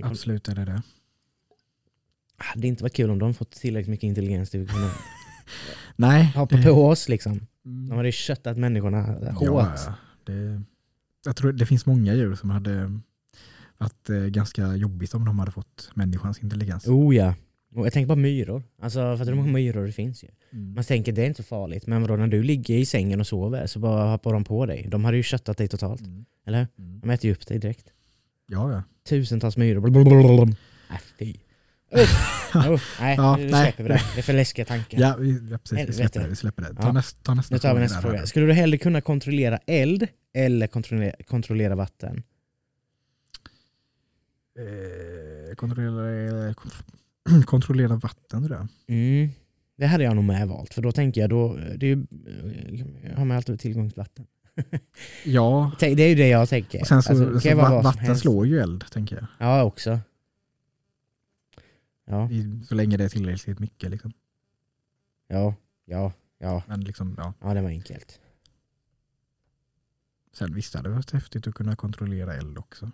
[0.03, 0.81] Absolut är det det.
[2.37, 4.91] Hade inte varit kul om de fått tillräckligt mycket intelligens till att kunna
[5.95, 6.25] Nej.
[6.35, 7.39] hoppa på oss liksom.
[7.65, 7.89] Mm.
[7.89, 9.41] De hade ju köttat människorna hårt.
[9.41, 9.75] Ja,
[10.23, 10.61] det,
[11.25, 12.99] jag tror det finns många djur som hade
[13.77, 16.87] varit eh, ganska jobbigt om de hade fått människans intelligens.
[16.87, 17.35] Oh ja.
[17.75, 18.63] Och jag tänker bara myror.
[18.81, 20.27] Alltså för att hur många myror det finns ju.
[20.51, 20.73] Mm.
[20.73, 21.87] Man tänker det är inte så farligt.
[21.87, 24.87] Men vadå när du ligger i sängen och sover så bara hoppar de på dig.
[24.89, 26.01] De hade ju köttat dig totalt.
[26.01, 26.25] Mm.
[26.45, 26.85] Eller hur?
[26.85, 26.99] Mm.
[26.99, 27.85] De äter ju upp dig direkt.
[28.47, 28.83] Ja, ja.
[29.09, 29.89] Tusentals myror.
[29.89, 30.45] Blablabla.
[30.89, 31.33] Nej fy.
[31.91, 34.01] Oh, nej, Ja, nu släpper vi det.
[34.15, 34.99] Det är för läskiga tankar.
[34.99, 35.89] Ja, vi, ja precis.
[35.89, 36.27] Vi släpper det.
[36.27, 36.67] Vi släpper det.
[36.67, 37.03] Ta, Ja.
[37.23, 38.25] ta nästa Nu tar vi nästa fråga.
[38.25, 42.23] Skulle du hellre kunna kontrollera eld eller kontrollera, kontrollera vatten?
[44.59, 46.53] Eh, kontrollera,
[47.45, 48.67] kontrollera vatten tror jag.
[48.97, 49.29] Mm.
[49.77, 50.73] Det hade jag nog med valt.
[50.73, 52.05] För då tänker jag, då, det är ju,
[53.15, 54.25] har man alltid tillgång till vatten.
[55.25, 56.81] Ja, Det är ju det jag tänker.
[56.81, 59.25] och sen så, Alltså, så vatten slår ju eld tänker jag.
[59.37, 59.99] Ja, också.
[62.09, 62.29] Ja,
[62.67, 64.13] Så länge det är tillräckligt mycket liksom.
[65.27, 66.63] ja, ja, ja.
[66.67, 67.33] Men liksom, ja.
[67.41, 68.19] Ja, det var enkelt.
[70.33, 72.91] Sen visst hade det varit häftigt att kunna kontrollera eld också.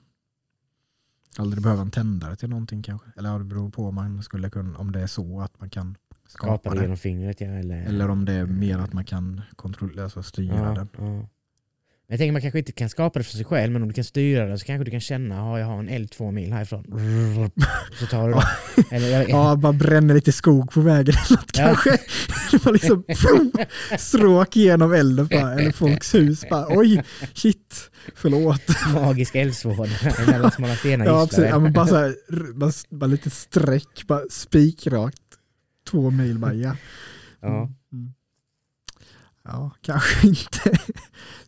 [1.37, 3.11] Aldrig behöva en tändare till någonting kanske.
[3.17, 5.69] Eller ja, det beror på om man skulle kunna, om det är så att man
[5.69, 5.97] kan
[6.27, 6.81] skapa, Skapa det det.
[6.81, 7.47] genom fingret, ja.
[7.47, 10.89] Eller, Eller om det är mer att man kan kontrollera, alltså styra ja, den.
[10.97, 11.27] ja.
[12.07, 13.93] Men jag tänker man kanske inte kan skapa det för sig själv, men om du
[13.93, 16.53] kan styra det så kanske du kan känna att jag har en eld två mil
[16.53, 16.83] härifrån.
[17.99, 18.35] Så tar du.
[18.95, 21.65] Eller, jag, Ja, bara bränner lite skog på vägen eller något Ja.
[21.65, 21.97] kanske.
[22.65, 23.03] Var liksom
[23.99, 26.43] stråk igenom elden bara, eller folks hus.
[26.49, 28.61] Bara, Oj, shit, förlåt.
[28.93, 29.89] Magisk eldsvård
[30.27, 31.51] mellan Stena Ja, precis.
[31.51, 32.15] Men bara, så här,
[32.53, 35.17] bara, bara lite streck, bara spikrakt.
[35.91, 36.75] Två mil bara, ja.
[37.41, 37.69] Ja.
[37.93, 38.13] Mm.
[39.45, 40.79] Ja, kanske inte.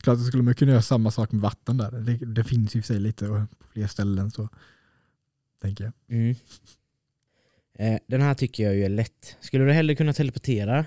[0.05, 1.91] Klart skulle man kunna göra samma sak med vatten där.
[1.91, 4.49] Det, det finns ju för sig lite på fler ställen så.
[5.61, 5.93] Tänker jag.
[6.09, 6.35] Mm.
[7.73, 9.37] Eh, den här tycker jag ju är lätt.
[9.39, 10.85] Skulle du hellre kunna teleportera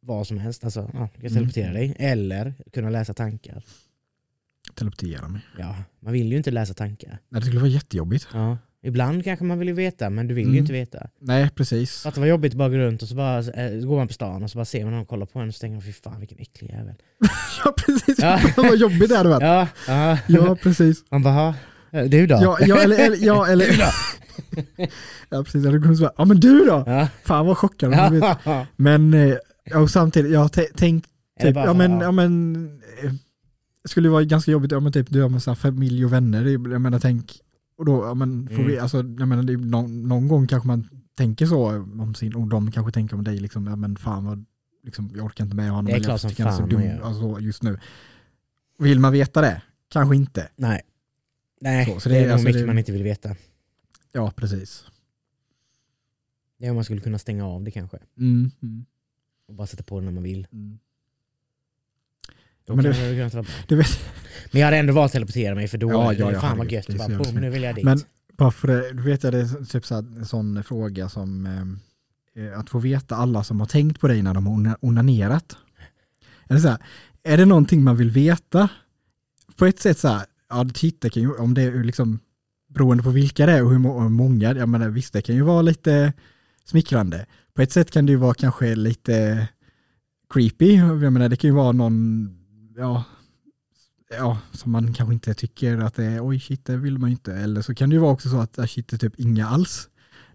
[0.00, 1.32] vad som helst, alltså ja, du kan Mm.
[1.34, 3.64] teleportera dig, eller kunna läsa tankar?
[4.74, 5.40] Teleportera mig.
[5.58, 7.18] Ja, man vill ju inte läsa tankar.
[7.28, 8.28] Nej, det skulle vara jättejobbigt.
[8.32, 8.58] Ja.
[8.86, 10.58] Ibland kanske man vill ju veta, men du vill ju Mm.
[10.60, 11.06] inte veta.
[11.20, 12.02] Nej, precis.
[12.02, 14.42] Fatta vad jobbigt att bara gå runt och så bara eh, går man på stan
[14.42, 16.20] och så bara ser man någon kolla på en och så tänker man fy fan
[16.20, 16.94] vilken äcklig jävel.
[17.64, 18.18] Ja, precis.
[18.18, 18.40] Ja.
[18.56, 19.42] Vad jobbigt det hade varit.
[19.42, 20.18] Ja, ja.
[20.26, 21.04] Ja, precis.
[21.10, 21.54] Man bara, "Ha,
[22.08, 22.34] du då?
[22.42, 23.66] Ja, ja, eller, eller, ja, eller
[25.30, 25.64] ja, precis.
[25.64, 26.82] Jag hade säga, ja men du då?
[26.86, 27.08] Ja.
[27.24, 27.92] Fan vad chockad.
[28.44, 28.66] Ja.
[28.76, 29.36] Men, eh,
[29.82, 31.04] och samtidigt, jag t- tänk,
[31.40, 32.02] Eller typ, bara ja men, ja.
[32.02, 32.56] ja men,
[33.02, 33.12] eh,
[33.82, 36.12] det skulle ju vara ganska jobbigt, ja men typ du har med så familj och
[36.12, 37.32] vänner, det jag menar tänk,
[37.76, 38.66] och då, ja men, får Mm.
[38.66, 42.46] vi, alltså, jag menar det någon, någon gång kanske man tänker så om sin, och
[42.48, 44.44] de kanske tänker om dig liksom, ja men fan vad,
[44.82, 46.62] liksom, jag orkar inte med honom, Det är klart jag som tycker han är så
[46.62, 47.78] fan dum, alltså, just nu.
[48.78, 49.62] Vill man veta det?
[49.88, 50.48] Kanske inte.
[50.56, 50.80] Nej.
[51.60, 53.36] Nej, Så, så det, det är nog alltså, mycket det- man inte vill veta.
[54.12, 54.84] Ja, precis.
[56.58, 57.98] Det är om man skulle kunna stänga av det kanske.
[58.18, 58.50] Mm.
[58.62, 58.84] Mm.
[59.48, 60.46] Och bara sätta på det när man vill.
[60.52, 60.78] Mm.
[62.64, 63.30] Då men det-
[63.68, 63.98] det vet,
[64.52, 66.72] Men jag hade ändå valt att teleportera mig för då Ja, ja, ja, fan vad
[66.72, 66.86] gött.
[66.98, 67.84] Bara, boom, nu vill jag dit.
[67.84, 68.00] Men-
[68.38, 71.46] bara för det, du vet jag det är typ så här, en sån fråga som
[72.36, 75.56] eh, att få veta alla som har tänkt på dig när de har ona- onanerat.
[76.48, 76.78] Eller så här,
[77.22, 78.68] är det någonting man vill veta?
[79.56, 80.64] På ett sätt så här, ja
[81.00, 82.18] det kan ju, om det är liksom
[82.74, 85.62] beroende på vilka det är och hur många, jag menar visst det kan ju vara
[85.62, 86.12] lite
[86.64, 87.26] smickrande.
[87.54, 89.48] På ett sätt kan det ju vara kanske lite
[90.34, 92.28] creepy, jag menar det kan ju vara någon,
[92.76, 93.04] ja,
[94.10, 97.12] ja, som man kanske inte tycker att det är, oj shit det vill man ju
[97.14, 97.32] inte.
[97.32, 99.46] Eller så kan det ju vara också så att ah, shit det är typ inga
[99.48, 99.88] alls.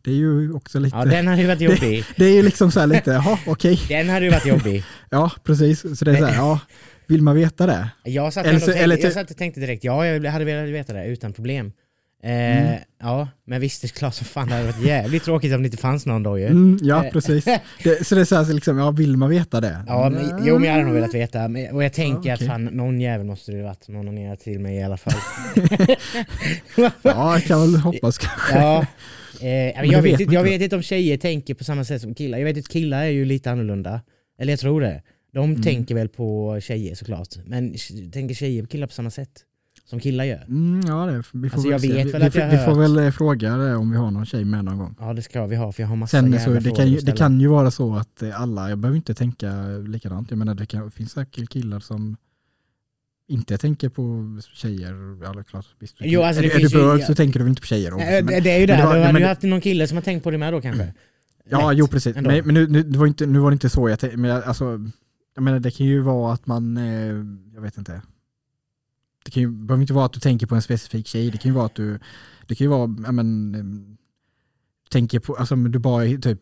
[0.03, 0.97] Det är ju också lite...
[0.97, 2.05] Ja, den hade ju varit jobbig.
[2.17, 3.79] Det är ju liksom så här lite, jaha okej.
[3.89, 4.83] Den hade ju varit jobbig.
[5.09, 5.99] Ja, precis.
[5.99, 6.59] Så det är så här, ja,
[7.07, 7.89] vill man veta det?
[8.03, 10.69] Jag satt, Eller så- tänkte, eller jag satt och tänkte direkt, ja jag hade velat
[10.69, 11.71] veta det utan problem.
[12.23, 12.31] Eh,
[12.67, 12.79] Mm.
[13.03, 15.65] Ja, men visst det är klart som fan det hade varit jävligt tråkigt om det
[15.67, 16.45] inte fanns någon då ju.
[16.45, 17.11] Mm, ja, Eh.
[17.11, 17.45] precis.
[17.83, 19.83] Det, så det är så här, så liksom, ja, vill man veta det?
[19.87, 21.47] Ja, men, jo men jag hade nog velat veta.
[21.47, 22.47] Men, och jag tänker Ja, att okej.
[22.47, 25.13] fan, någon jävel måste det ju varit som onanerat till mig i alla fall.
[27.03, 28.55] Ja, jag kan väl hoppas kanske.
[28.57, 28.85] ja.
[29.41, 32.13] Eh, jag, vet vet, inte- jag vet inte om tjejer tänker på samma sätt som
[32.15, 32.37] killar.
[32.37, 34.01] Jag vet att killar är ju lite annorlunda.
[34.39, 35.03] Eller jag tror det.
[35.33, 35.61] De Mm.
[35.61, 37.27] tänker väl på tjejer såklart.
[37.45, 37.75] Men
[38.13, 39.29] tänker tjejer på killar på samma sätt?
[39.91, 40.43] Som killar gör?
[40.47, 41.87] Mm, ja, det, vi får, Alltså, väl se.
[41.87, 44.65] vi, vi, vi har får väl eh, fråga det om vi har någon tjej med
[44.65, 44.95] någon gång.
[44.99, 47.11] Ja det ska vi ha för jag har massa Sen så det kan, ju, det
[47.11, 49.53] kan ju vara så att eh, alla, jag behöver inte tänka
[49.87, 50.29] likadant.
[50.29, 52.17] Jag menar det kan, finns säkert killar som
[53.27, 55.23] inte tänker på tjejer.
[55.23, 55.95] Ja, klart, visst.
[55.99, 57.93] Jo, alltså, det är, du ju- bög så tänker du väl inte på tjejer?
[57.93, 60.01] också, Nej, men- det, är ju det, du hade ju haft någon kille som har
[60.01, 60.93] tänkt på det med då kanske?
[61.49, 62.15] Ja, Lätt jo precis.
[62.17, 62.29] ändå.
[62.29, 64.43] Men, men nu, nu, var inte, nu var det inte så jag tänkte, men jag,
[64.43, 64.79] alltså,
[65.35, 67.15] jag menar det kan ju vara att man, eh,
[67.55, 68.01] jag vet inte.
[69.23, 71.49] Det kan ju, behöver inte vara att du tänker på en specifik tjej, det kan
[71.51, 71.99] ju vara att du,
[72.47, 73.95] det kan ju vara, ja men, eh,
[74.89, 76.39] tänker på, alltså du bara typ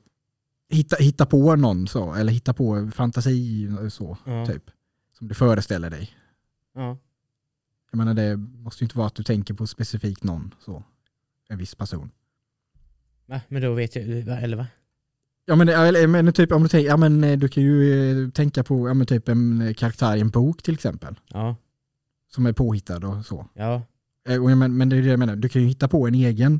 [0.69, 4.45] hitta, hitta på någon så, eller hitta på fantasi så, Ja.
[4.45, 4.63] typ.
[5.17, 6.11] Som du föreställer dig.
[6.75, 6.97] Ja.
[7.91, 10.83] Jag menar det måste ju inte vara att du tänker på specifikt någon så,
[11.49, 12.11] en viss person.
[13.25, 13.41] Va?
[13.47, 14.05] Men då vet jag,
[14.43, 14.67] eller va?
[15.45, 18.29] Ja men, eller, men typ om du tänker, ja men eh, du kan ju eh,
[18.29, 21.19] tänka på ja, men typ en karaktär i en bok till exempel.
[21.27, 21.55] Ja.
[22.29, 23.45] Som är påhittad och så.
[23.53, 23.81] Ja.
[24.29, 26.59] Eh, men, men det är det jag menar, du kan ju hitta på en egen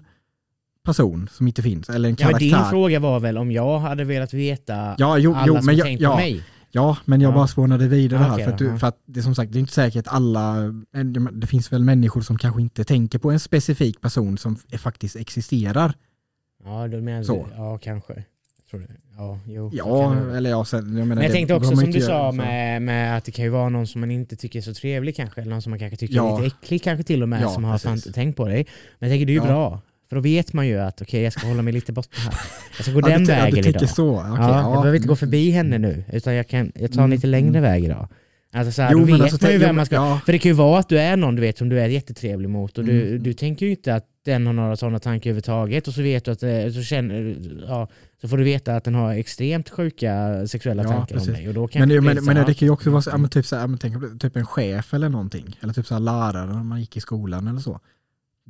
[0.86, 1.90] person som inte finns.
[1.90, 2.40] Eller en ja karaktär.
[2.58, 5.76] din fråga var väl om jag hade velat veta ja, jo, alla jo, som men
[5.78, 6.44] jag, tänkt på ja, mig?
[6.72, 7.36] ja, men jag Ja.
[7.36, 8.38] bara spånade vidare här.
[8.38, 10.56] för, att du, för att det är som sagt, det är inte säkert att alla,
[10.92, 15.16] en- det finns väl människor som kanske inte tänker på en specifik person som faktiskt
[15.16, 15.94] existerar.
[16.64, 17.48] Ja, du menar Så.
[17.56, 18.24] Ja, kanske.
[18.70, 18.88] Tror det.
[19.18, 19.70] Ja, jo.
[19.74, 22.82] Ja, eller ja, sen, jag menar, Men jag det tänkte också som du sa med,
[22.82, 25.42] med att det kan ju vara någon som man inte tycker är så trevlig kanske,
[25.42, 26.38] eller någon som man kanske tycker Ja.
[26.40, 28.66] är lite äcklig kanske till och med, Ja, som har fan tänkt på dig.
[29.00, 29.46] Men jag tänker det är ju Ja.
[29.46, 32.34] bra, för då vet man ju att okej jag ska hålla mig lite borta här.
[32.78, 33.90] Jag ska gå den du, vägen du idag.
[33.90, 35.18] så, okej, ja, jag behöver inte gå mm.
[35.18, 37.62] förbi henne nu, utan jag, kan, jag tar en Mm, lite längre mm.
[37.62, 38.08] väg idag.
[38.54, 40.20] Alltså så här, Jo, då vet alltså, man ju vem man ska...
[40.26, 42.50] För det kan ju vara att du är någon du vet som du är jättetrevlig
[42.50, 43.24] mot och du, Mm.
[43.24, 46.32] du tänker ju inte att den har några sådana tankar överhuvudtaget och så vet du
[46.32, 47.88] att, eh, så känner, ja,
[48.22, 51.28] så får du veta att den har extremt sjuka sexuella Ja, tankar precis.
[51.30, 51.48] om dig.
[51.48, 53.30] Och då kan Men, det men, men det kan ju också vara så, ja, men
[53.30, 55.58] typ, så här, men tänk, typ en chef eller någonting.
[55.62, 57.80] Eller typ så här lärare när man gick i skolan eller så.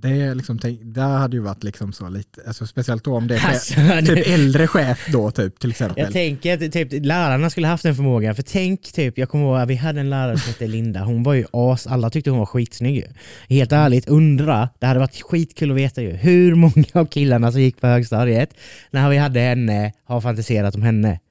[0.01, 3.35] Det är liksom, där hade ju varit liksom så lite, alltså speciellt då om det
[3.35, 3.73] är Alltså,
[4.15, 6.03] typ äldre chef då typ till exempel.
[6.03, 9.57] Jag tänker att typ, lärarna skulle haft den förmågan, för tänk typ, jag kommer ihåg
[9.57, 12.39] att vi hade en lärare som hette Linda, hon var ju as, alla tyckte hon
[12.39, 13.05] var skitsnygg.
[13.49, 17.62] Helt ärligt, undra, det hade varit skitkul att veta ju, hur många av killarna som
[17.62, 18.53] gick på högstadiet,
[18.91, 21.19] när vi hade henne, har fantiserat om henne.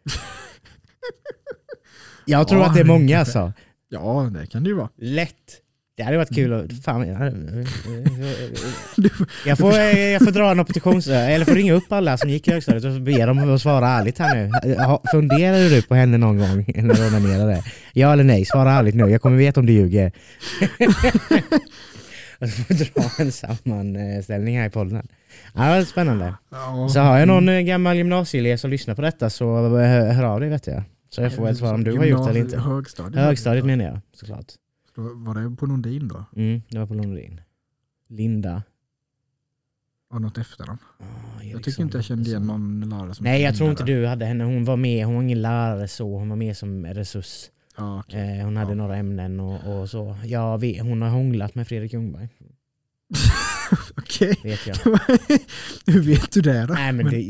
[2.25, 3.53] Jag tror Ja, att det är många alltså.
[3.89, 4.89] Ja, det kan det ju vara.
[4.99, 5.35] Lätt.
[5.99, 6.85] Det hade varit kul att...
[6.85, 7.33] Fan, jag,
[9.47, 11.07] jag, får, jag får dra en oppositions...
[11.09, 14.19] Eller får ringa upp alla som gick i högstadiet och be dem att svara ärligt
[14.19, 14.51] här nu.
[15.11, 17.65] Funderade du på henne någon gång när du onanerade?
[17.93, 18.45] Ja eller nej?
[18.45, 19.11] Svara ärligt nu.
[19.11, 20.13] Jag kommer veta om du ljuger.
[22.41, 25.09] Och så får dra en sammanställning här i podden.
[25.55, 26.35] Ja, det var spännande.
[26.93, 30.25] Så har jag någon eh, gammal gymnasieelev som lyssnar på detta så eh, hör hör
[30.25, 30.83] av dig vet jag.
[31.11, 32.59] Så jag får väl svara om du har gjort det eller inte.
[32.59, 33.15] Högstadiet.
[33.15, 34.47] Högstadiet menar jag såklart.
[35.01, 36.25] Var det på Nordin då?
[36.37, 37.41] Mm, det var på Lundin.
[38.09, 38.63] Linda.
[40.11, 40.79] Var något efter dem?
[40.99, 44.07] Ah, Jag tycker inte jag kände igen någon lärare som Nej jag tror inte du
[44.07, 44.45] hade henne.
[44.45, 47.51] Hon var med, hon var ingen lärare så, hon var med som resurs.
[47.77, 48.39] Ja, okej.
[48.39, 48.75] Eh, hon hade Ja.
[48.75, 50.17] några ämnen och, och så.
[50.25, 52.29] Ja, vi, hon har hånglat med Fredrik Ljungberg,
[53.97, 54.37] Okej.
[54.45, 54.77] vet jag.
[55.87, 56.75] Hur vet du det då?
[56.75, 57.21] Nej men det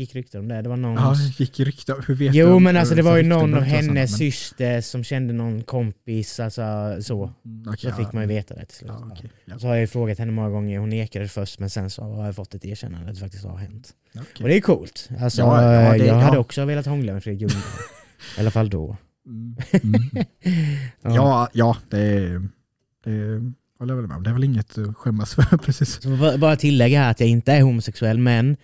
[0.00, 0.62] gick rykten om det.
[0.62, 0.94] Det var någon...
[0.94, 1.94] Ja, det gick rykte.
[2.06, 2.38] Hur vet du?
[2.38, 5.32] jo men alltså det så var ju rykten någon av hennes men- syster som kände
[5.34, 6.62] någon kompis, alltså
[7.00, 7.32] så.
[7.44, 8.90] Mm, Så okej, fick man ju veta det till slut.
[8.94, 9.30] Ja, okej.
[9.44, 12.02] Ja, Så har jag ju frågat henne många gånger, hon nekade först men sen så
[12.02, 13.90] har jag fått ett erkännande att det faktiskt har hänt.
[14.14, 14.42] okej.
[14.42, 15.08] Och det är coolt.
[15.20, 16.20] Alltså, Ja, ja, det- jag ja.
[16.20, 17.62] hade också velat hångla med Fredrik Ljungberg.
[18.36, 18.96] I alla fall då.
[19.26, 19.56] Mm.
[19.72, 20.00] Mm.
[21.02, 22.48] Ja, ja, det, är-
[23.04, 24.22] det håller jag väl med om.
[24.22, 26.02] Det är väl inget att skämmas för precis.
[26.02, 28.56] Så bara- tillägga här att jag inte är homosexuell men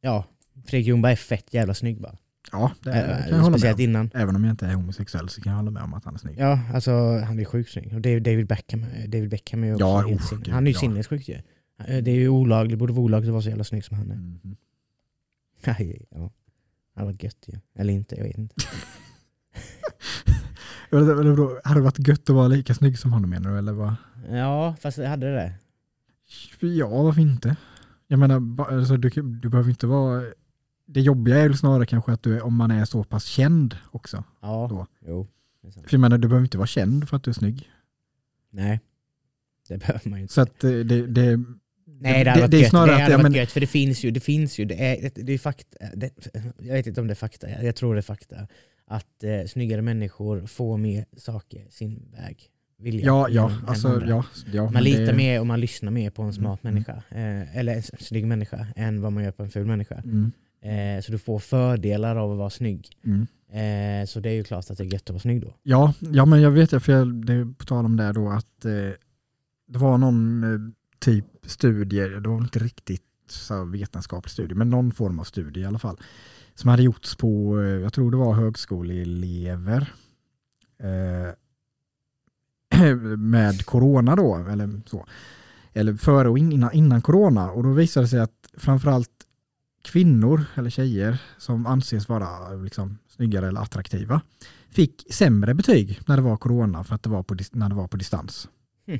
[0.00, 0.24] ja,
[0.66, 2.16] Fredrik Ljungberg är fett jävla snygg bara.
[2.52, 3.80] Ja, det Äh, kan jag hålla med om.
[3.80, 4.10] innan.
[4.14, 6.18] Även om jag inte är homosexuell så kan jag hålla med om att han är
[6.18, 6.38] snygg.
[6.38, 7.94] Ja, alltså han är sjukt snygg.
[7.94, 10.80] Och David Beckham, David Beckham är ju också Ja, helt gud, Han är ju ja.
[10.80, 11.38] sinnessjuk ju.
[11.86, 14.10] Det är ju olagligt, det borde vara olagligt att vara så jävla snygg som han
[14.10, 14.14] är.
[14.16, 14.56] Mhm.
[15.66, 16.18] Nej, ja.
[16.94, 17.58] Det hade varit gött ju.
[17.78, 18.54] Eller inte, jag vet inte.
[20.92, 23.58] Hade det varit gött att vara lika snygg som honom menar du?
[23.58, 23.94] Eller vad?
[24.30, 25.52] Ja, fast jag hade det.
[26.60, 27.56] Ja, varför inte?
[28.06, 30.22] Jag menar, alltså, du, du behöver inte vara...
[30.86, 33.76] Det jobbiga är väl snarare kanske att du är, om man är så pass känd
[33.90, 34.24] också.
[34.40, 34.86] Ja, Då.
[35.06, 35.28] jo.
[35.72, 37.70] För jag menar, du behöver inte vara känd för att du är snygg.
[38.50, 38.80] Nej,
[39.68, 40.34] det behöver man ju inte.
[40.34, 41.36] Så att eh, det, det,
[41.86, 43.32] Nej det det- hade varit det är gött, snarare det att- hade ja, varit men-
[43.40, 46.10] gött för det finns ju, det finns ju, det är, det, det är fakta, det,
[46.58, 48.36] jag vet inte om det är fakta, jag tror det är fakta,
[48.92, 52.48] att eh, snyggare människor får mer saker sin väg.
[52.78, 54.06] Vilja, ja, ja, alltså, andra.
[54.08, 54.70] ja, ja.
[54.70, 57.74] Man litar det, mer och man lyssnar mer på en smart Mm, människa, eh, eller
[57.74, 59.94] en snygg människa, än vad man gör på en ful människa.
[60.04, 60.32] Mm,
[60.64, 62.88] Eh, så du får fördelar av att vara snygg.
[63.04, 63.26] mm.
[63.52, 65.54] Eh, så det är ju klart att det är gött att vara snygg då.
[65.62, 68.64] Ja, ja, men jag vet det, för jag, det på tal om det då att
[68.64, 68.72] eh,
[69.68, 70.60] det var någon eh,
[70.98, 75.64] typ studie, det var inte riktigt så vetenskaplig studie, men någon form av studie i
[75.64, 75.96] alla fall,
[76.54, 79.92] som hade gjorts på, eh, jag tror det var högskoleelever,
[80.78, 81.34] eh,
[83.16, 85.06] med corona då, eller så.
[85.72, 89.26] Eller före och in, innan, innan corona, och då visade det sig att framförallt
[89.82, 94.20] kvinnor eller tjejer som anses vara liksom, snyggare eller attraktiva
[94.70, 97.88] fick sämre betyg när det var corona för att det var på, när det var
[97.88, 98.48] på distans.
[98.86, 98.98] Hmm.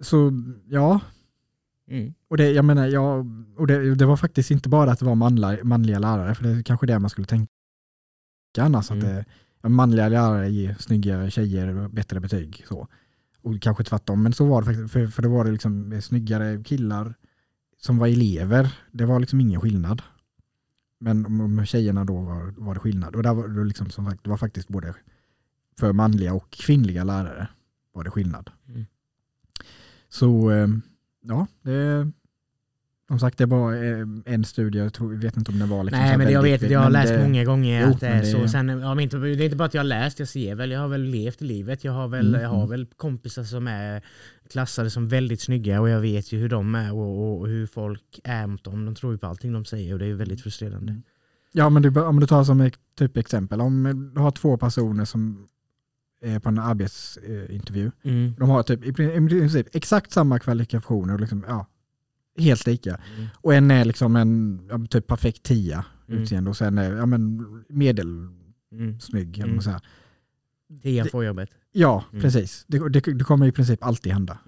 [0.00, 0.32] Så
[0.68, 1.00] ja,
[1.88, 2.14] Mm.
[2.28, 3.24] och det, jag menar, ja,
[3.56, 6.50] och det, det var faktiskt inte bara att det var manliga, manliga lärare, för det
[6.50, 7.48] är kanske det man skulle tänka
[8.58, 8.98] annars, Mm.
[9.18, 9.26] att
[9.62, 12.64] det, manliga lärare ger snyggare tjejer bättre betyg.
[12.68, 12.88] Så.
[13.42, 16.64] Och kanske tvärtom, men så var det faktiskt, för, för då var det liksom snyggare
[16.64, 17.14] killar
[17.76, 20.02] som var elever, det var liksom ingen skillnad.
[21.00, 23.16] Men med tjejerna då var, var det skillnad.
[23.16, 24.94] Och där var det, liksom, som sagt, det var faktiskt både
[25.78, 27.48] för manliga och kvinnliga lärare
[27.92, 28.50] var det skillnad.
[28.68, 28.86] Mm.
[30.08, 30.68] Så eh,
[31.22, 32.12] ja, det
[33.08, 36.00] som sagt det var eh, en studie, jag tror, vet inte om det var liksom
[36.00, 38.20] Nej men det jag vet, jag har läst det- många gånger Jo, att det är
[38.20, 38.48] det- så.
[38.48, 40.70] Sen, ja, men inte, det är inte bara att jag har läst, jag ser väl,
[40.70, 41.84] jag har väl levt livet.
[41.84, 42.70] Jag har väl, Mm, jag har mm.
[42.70, 44.02] väl kompisar som är
[44.50, 48.20] klassade som väldigt snygga och jag vet ju hur de är och, och, hur folk
[48.24, 48.84] är mot dem.
[48.84, 50.92] De tror ju på allting de säger och det är ju väldigt frustrerande.
[50.92, 51.02] Mm.
[51.52, 55.04] Ja men du, om du tar som ett typ exempel, om du har två personer
[55.04, 55.48] som
[56.42, 58.34] på en arbetsintervju, Mm.
[58.38, 61.66] de har typ i prin- i princip exakt samma kvalifikationer, och liksom, ja,
[62.38, 63.00] helt lika.
[63.16, 63.26] Mm.
[63.34, 66.22] Och en är liksom en ja, typ perfekt tia Mm.
[66.22, 69.38] utseende och sen är ja, men medelsnygg.
[69.38, 69.60] Mm.
[69.60, 69.80] säger.
[70.82, 71.50] Tian Det- får jobbet.
[71.72, 72.22] Ja, Mm.
[72.22, 72.64] precis.
[72.68, 74.38] Det, det, det kommer i princip alltid hända.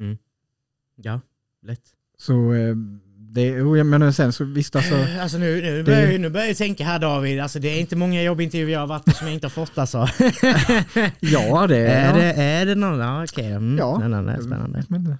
[0.96, 1.20] Ja,
[1.62, 1.83] lätt.
[2.18, 2.74] Så eh,
[3.33, 6.85] det, menar sen så visst alltså, Alltså nu, nu, börjar, jag- nu börjar jag tänka
[6.85, 9.47] här David, alltså det är inte många jobbintervjuer jag har varit på som jag inte
[9.47, 9.99] har fått alltså.
[11.21, 12.16] ja det är, ja.
[12.16, 12.99] det, är det någon?
[12.99, 13.47] Ja, okej.
[13.53, 13.79] Mm.
[13.79, 13.97] Ja.
[13.99, 14.85] Spännande, spännande.
[14.88, 15.16] Men,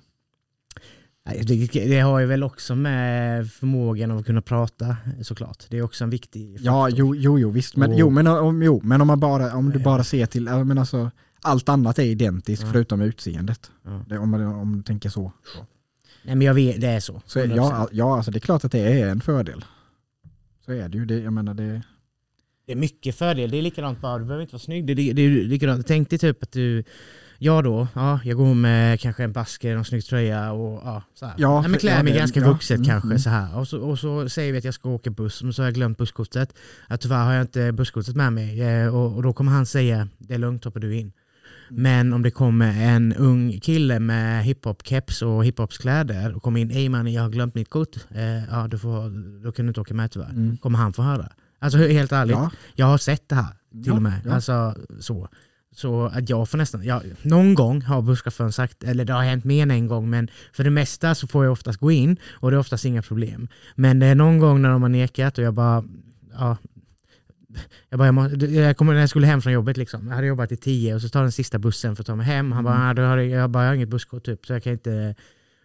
[1.27, 5.64] Nej, Det, det har ju väl också med förmågan att kunna prata såklart.
[5.68, 6.66] Det är också en viktig faktor.
[6.66, 7.77] ja, jo, jo, jo visst.
[7.77, 9.85] Men, Och- jo, men, om, jo, men om, man bara, om du Nej.
[9.85, 11.11] bara ser till, men alltså,
[11.42, 12.68] allt annat är identiskt Ja.
[12.73, 13.70] förutom utseendet.
[13.85, 14.05] Ja.
[14.09, 15.33] Det, om, man, om du tänker så.
[15.57, 15.66] så.
[16.22, 17.22] Nej men jag vet, det är så.
[17.26, 17.56] så är- 100%.
[17.56, 19.64] ja, ja, alltså det är klart att det är en fördel.
[20.66, 21.04] Så är det ju.
[21.04, 21.83] Det, jag menar det,
[22.66, 23.50] Det är mycket fördel.
[23.50, 24.87] Det är likadant bara, du behöver inte vara snygg.
[24.87, 25.87] Det, det, det är likadant.
[25.87, 26.85] Tänk dig typ att du,
[27.38, 31.02] jag då, ja, jag går med kanske en basker och en snygg tröja och ja,
[31.14, 31.35] så här.
[31.38, 33.18] Ja, Nej, men klär ja, mig det- ganska ja, vuxet mm, kanske mm.
[33.18, 33.59] så här.
[33.59, 35.74] Och så, och så säger vi att jag ska åka buss, men så har jag
[35.74, 36.54] glömt busskortet.
[36.88, 40.09] Ja, tyvärr har jag inte busskortet med mig eh, och, och då kommer han säga,
[40.18, 41.12] det är lugnt, hoppar du in.
[41.70, 46.88] Men om det kommer en ung kille med hiphop-keps och hiphopskläder och kommer in, ej
[46.88, 49.11] mannen jag har glömt mitt kort, eh, ja du får,
[49.44, 50.30] då kan du inte åka med tyvärr.
[50.30, 50.56] mm.
[50.56, 51.28] Kommer han få höra.
[51.59, 54.20] Alltså helt ärligt, ja, jag har sett det här till Ja, och med.
[54.24, 54.33] ja.
[54.35, 55.28] Alltså, så.
[55.76, 59.44] så att jag får nästan, ja, någon gång har busschauffören sagt, eller det har hänt
[59.44, 62.50] mer än en gång, men för det mesta så får jag oftast gå in och
[62.50, 63.48] det är oftast inga problem.
[63.74, 65.85] Men det är någon gång när de har nekat och jag bara,
[66.33, 66.56] ja,
[67.88, 70.08] jag, bara, jag, må, jag kommer när jag skulle hem från jobbet liksom.
[70.08, 72.26] Jag hade jobbat i tio och så tar den sista bussen för att ta mig
[72.26, 72.52] hem.
[72.52, 72.88] Han bara, Mm.
[72.88, 75.14] "Ah, då har jag, jag bara, jag har inget busskort typ så jag kan inte...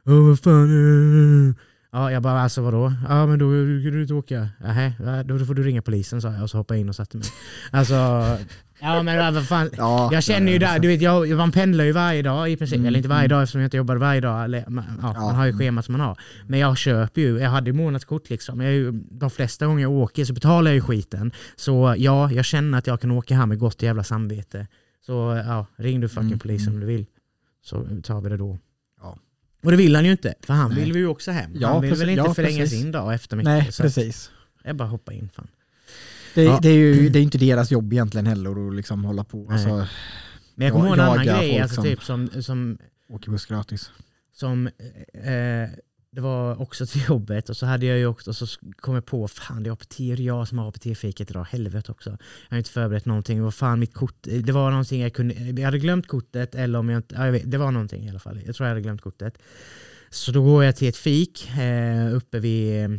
[0.05, 1.49] Åh vad fan.
[1.49, 1.55] eh."
[1.91, 2.93] Ja, jag bara, alltså vadå?
[3.09, 4.49] Ja men då kan du inte åka.
[4.59, 4.93] Nähä,
[5.25, 7.25] då får du ringa polisen sa jag och så hoppade jag in och satte mig.
[7.71, 7.93] Alltså,
[8.85, 9.69] ja men vad fan.
[9.77, 12.75] ja, Jag känner ju där, du vet, jag, man pendlar ju varje dag i princip.
[12.75, 13.29] Mm, Eller inte varje mm.
[13.29, 14.43] dag eftersom jag inte jobbar varje dag.
[14.43, 15.59] Eller, man, ja, Ja, man har ju mm.
[15.59, 16.17] schemat som man har.
[16.47, 18.61] Men jag köper ju, jag hade ju månadskort liksom.
[18.61, 21.31] Jag ju, de flesta gånger jag åker så betalar jag ju skiten.
[21.55, 24.67] Så ja, jag känner att jag kan åka här med gott jävla samvete.
[25.05, 26.75] Så ja, ring du fucking Mm, polisen mm.
[26.75, 27.05] om du vill.
[27.63, 28.57] Så tar vi det då.
[29.01, 29.17] Ja.
[29.63, 30.83] Och det vill han ju inte, för han Nej.
[30.83, 31.51] vill ju också hem.
[31.53, 32.03] Ja, han vill precis.
[32.03, 33.47] väl inte förlänga sin dag efter mycket.
[33.47, 34.31] Nej, precis.
[34.63, 35.47] Jag bara hoppa in fan.
[36.35, 36.59] Det, Ja.
[36.61, 39.47] det, är ju det är inte deras jobb egentligen heller att liksom hålla på.
[39.51, 39.87] Alltså,
[40.55, 42.77] Men jag kommer ihåg en annan grej, alltså som- typ som, som
[43.09, 43.91] åker buss gratis.
[44.33, 44.67] som
[45.13, 45.69] eh,
[46.11, 48.45] det var också till jobbet och så hade jag ju också, och så
[48.77, 52.09] kom jag på, fan det är APT, är jag som har APT-fiket idag, helvete också.
[52.09, 52.17] Jag
[52.49, 55.79] har inte förberett någonting, vad fan mitt kort, det var någonting jag kunde, jag hade
[55.79, 58.41] glömt kortet eller om jag inte, ja, jag vet, det var någonting i alla fall,
[58.45, 59.37] jag tror jag hade glömt kortet.
[60.09, 62.89] Så då går jag till ett fik eh, uppe vid, eh,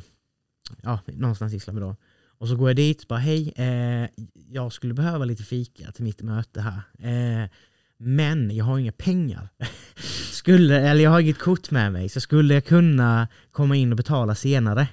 [0.82, 1.96] ja, någonstans i Island då.
[2.38, 4.08] Och så går jag dit och bara hej, eh,
[4.50, 6.82] jag skulle behöva lite fika till mitt möte här.
[6.98, 7.50] Eh,
[7.98, 9.48] men jag har inga pengar.
[10.32, 13.96] skulle, eller jag har inget kort med mig, så skulle jag kunna komma in och
[13.96, 14.88] betala senare.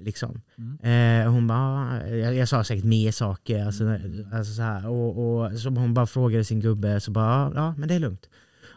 [0.00, 0.42] Liksom.
[0.58, 1.24] Mm.
[1.24, 3.84] Eh, hon bara, jag, jag sa säkert mer saker, alltså,
[4.32, 7.88] alltså så här, och, och så hon bara frågade sin gubbe, så bara ja, men
[7.88, 8.28] det är lugnt.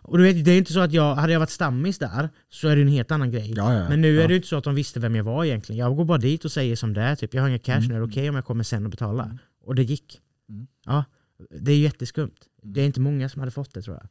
[0.01, 2.67] Och du vet, det är inte så att jag, hade jag varit stammis där så
[2.67, 3.53] är det en helt annan grej.
[3.55, 4.23] Ja, ja, Men nu ja.
[4.23, 5.79] är det inte så att de visste vem jag var egentligen.
[5.79, 7.87] Jag går bara dit och säger som det är, typ jag har inga cash Mm.
[7.87, 9.25] nu, är det okej om jag kommer sen och betalar?
[9.25, 9.37] Mm.
[9.65, 10.19] Och det gick.
[10.49, 10.67] Mm.
[10.85, 11.03] Ja,
[11.49, 12.35] det är jätteskumt.
[12.63, 12.73] Mm.
[12.73, 14.07] Det är inte många som hade fått det tror jag.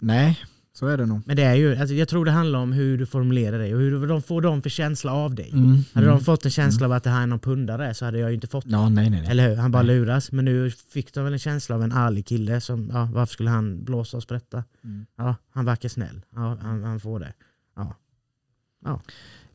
[0.00, 0.38] Nej,
[0.78, 1.20] så är det nog.
[1.26, 3.80] Men det är ju, alltså, jag tror det handlar om hur du formulerar dig och
[3.80, 5.50] hur de får de för känsla av dig.
[5.52, 5.76] Mm.
[5.92, 6.18] Hade Mm.
[6.18, 8.34] de fått en känsla av att det här är någon pundare så hade jag ju
[8.34, 9.20] inte fått Ja, nej, nej.
[9.20, 9.30] nej.
[9.30, 9.56] Eller hur?
[9.56, 9.96] Han bara Nej.
[9.96, 10.32] luras.
[10.32, 13.50] Men nu fick de väl en känsla av en ärlig kille som, ja, varför skulle
[13.50, 14.64] han blåsa oss på detta?
[14.84, 15.06] Mm.
[15.16, 16.22] Ja, han verkar snäll.
[16.34, 17.32] Ja, han, han får det.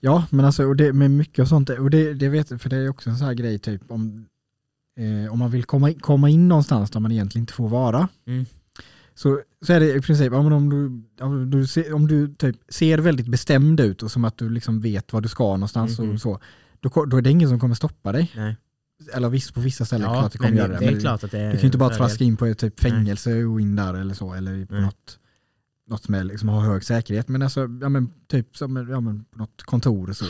[0.02, 2.78] Ja, men alltså och det, med mycket och sånt, och det, det vet för det
[2.78, 4.26] är också en sån här grej typ om,
[5.00, 8.08] eh, om man vill komma, in- komma in någonstans där man egentligen inte får vara.
[8.26, 8.46] Mm.
[9.16, 12.28] Så, så är det i princip, ja, men om du, om du, ser, om du
[12.36, 16.00] typ ser väldigt bestämd ut och som att du liksom vet var du ska någonstans
[16.00, 16.12] Mhm.
[16.12, 16.40] och så,
[16.80, 18.32] då, då är det ingen som kommer stoppa dig.
[18.36, 18.58] Nej.
[19.14, 20.92] Eller visst, på vissa ställen Ja, klart det kommer göra det, det.
[20.92, 22.80] men klart att det är du kan ju inte bara traska in på ett typ
[22.80, 24.82] fängelse och in där eller så, eller på Nej.
[24.84, 25.20] något,
[25.88, 27.28] något som är, liksom, har hög säkerhet.
[27.28, 30.26] Men alltså, ja, men, typ som ja, men, på något kontor och så.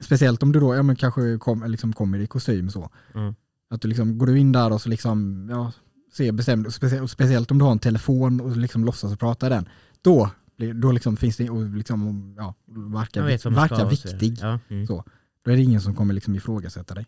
[0.00, 2.90] Speciellt om du då ja, men, kanske kom, liksom, kommer i kostym så.
[3.14, 3.34] Mm.
[3.70, 5.72] Att du liksom, går du in där och så liksom, ja,
[6.12, 9.68] ser bestämd, specie, speciellt om du har en telefon och liksom låtsas prata den,
[10.02, 10.30] då,
[10.74, 13.88] då liksom finns det, och liksom, ja, verkar, verkar så.
[13.88, 14.38] viktig.
[14.40, 14.58] Ja.
[14.68, 14.86] Mm.
[14.86, 15.04] Så.
[15.44, 17.06] Då är det ingen som kommer liksom ifrågasätta dig.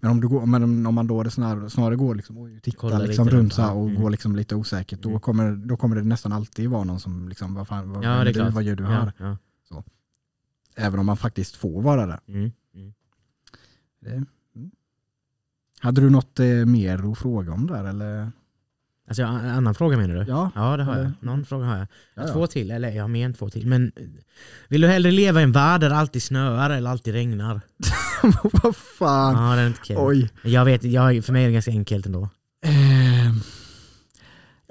[0.00, 3.30] Men om, du går, men om- man då snarare, snarare går liksom, och tittar liksom
[3.30, 4.02] runt så och Mm.
[4.02, 5.20] går liksom lite osäkert, då Mm.
[5.20, 8.50] kommer, då kommer det nästan alltid vara någon som liksom, vad fan, vad, Ja, du,
[8.50, 9.12] vad gör du här?
[9.18, 9.36] Ja,
[9.70, 9.84] ja.
[10.76, 12.20] Även om man faktiskt får vara där.
[12.28, 12.52] Mm.
[12.74, 12.92] Mm.
[14.00, 14.24] Det.
[15.80, 18.30] Hade du något eh, mer att fråga om där eller?
[19.08, 20.24] Alltså, en annan fråga menar du?
[20.30, 21.00] Ja, Ja, det har jag.
[21.00, 21.86] Eller- Någon fråga har jag.
[22.14, 22.32] ja, ja.
[22.32, 23.66] Två till, eller jag har mer än två till.
[23.66, 23.92] Men
[24.68, 27.60] vill du hellre leva i en värld där det alltid snöar eller alltid regnar?
[28.62, 29.34] vad fan.
[29.50, 29.96] Ja, det är inte kul.
[29.98, 30.30] Oj.
[30.42, 32.22] Jag vet, jag, för mig är det ganska enkelt ändå.
[32.64, 33.28] Eh,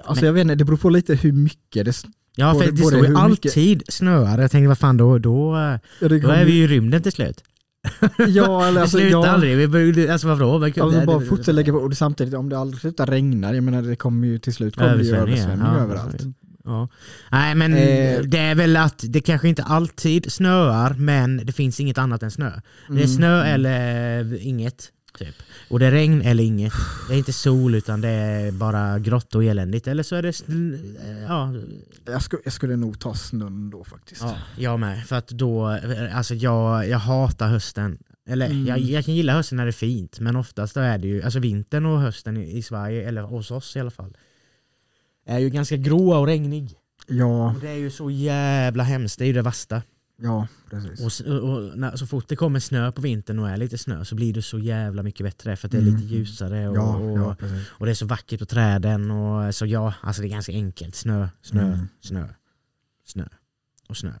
[0.04, 1.92] alltså Men- jag vet inte, det beror på lite hur mycket det,
[2.36, 4.38] Ja, för Både- det står ju hur mycket- alltid snöar.
[4.40, 5.54] Jag tänkte, vad fan då, då,
[6.00, 7.44] ja, då är vi ju i rymden till slut.
[8.28, 9.56] Ja, eller Det alltså, slutar ja, aldrig.
[9.56, 10.58] Vi börjar, alltså varför?
[10.58, 13.06] Men, Alltså det- bara det- fortsätta lägga på, och det samtidigt om det aldrig slutar
[13.06, 15.78] regna, jag menar det kommer ju till slut kommer det ju översvämning ja.
[15.80, 16.22] överallt.
[16.64, 16.88] Ja.
[17.30, 18.20] Nej men Eh.
[18.22, 22.30] det är väl att det kanske inte alltid snöar men det finns inget annat än
[22.30, 22.50] snö.
[22.88, 23.08] Det är Mm.
[23.08, 24.88] snö eller inget.
[25.18, 25.34] Typ.
[25.70, 26.72] Och det är regn eller inget.
[27.08, 29.86] Det är inte sol utan det är bara grått och eländigt.
[29.86, 30.32] Eller så är det...
[31.28, 31.54] Ja,
[32.12, 34.22] Jag, skulle, jag skulle nog ta snön då faktiskt.
[34.22, 35.06] ja jag med.
[35.06, 35.66] För att då...
[36.12, 37.98] Alltså jag, jag hatar hösten.
[38.28, 38.66] Eller Mm.
[38.66, 41.22] jag, jag kan gilla hösten när det är fint men oftast då är det ju...
[41.22, 44.16] Alltså vintern och hösten i, i Sverige, eller hos oss i alla fall,
[45.26, 46.70] är ju ganska gråa och regnig.
[47.06, 49.82] Ja, Och det är ju så jävla hemskt, det är ju det värsta.
[50.22, 51.20] Ja precis.
[51.20, 54.14] Och, och, när, så fort det kommer snö på vintern och är lite snö så
[54.14, 55.94] blir det så jävla mycket bättre för att det är Mm.
[55.96, 57.36] lite ljusare och, ja, och, ja,
[57.68, 59.10] och det är så vackert på träden.
[59.10, 60.94] Och, så ja, alltså det är ganska enkelt.
[60.94, 61.88] Snö, snö, Mm.
[62.00, 62.28] snö,
[63.04, 63.28] snö
[63.88, 64.12] och snö.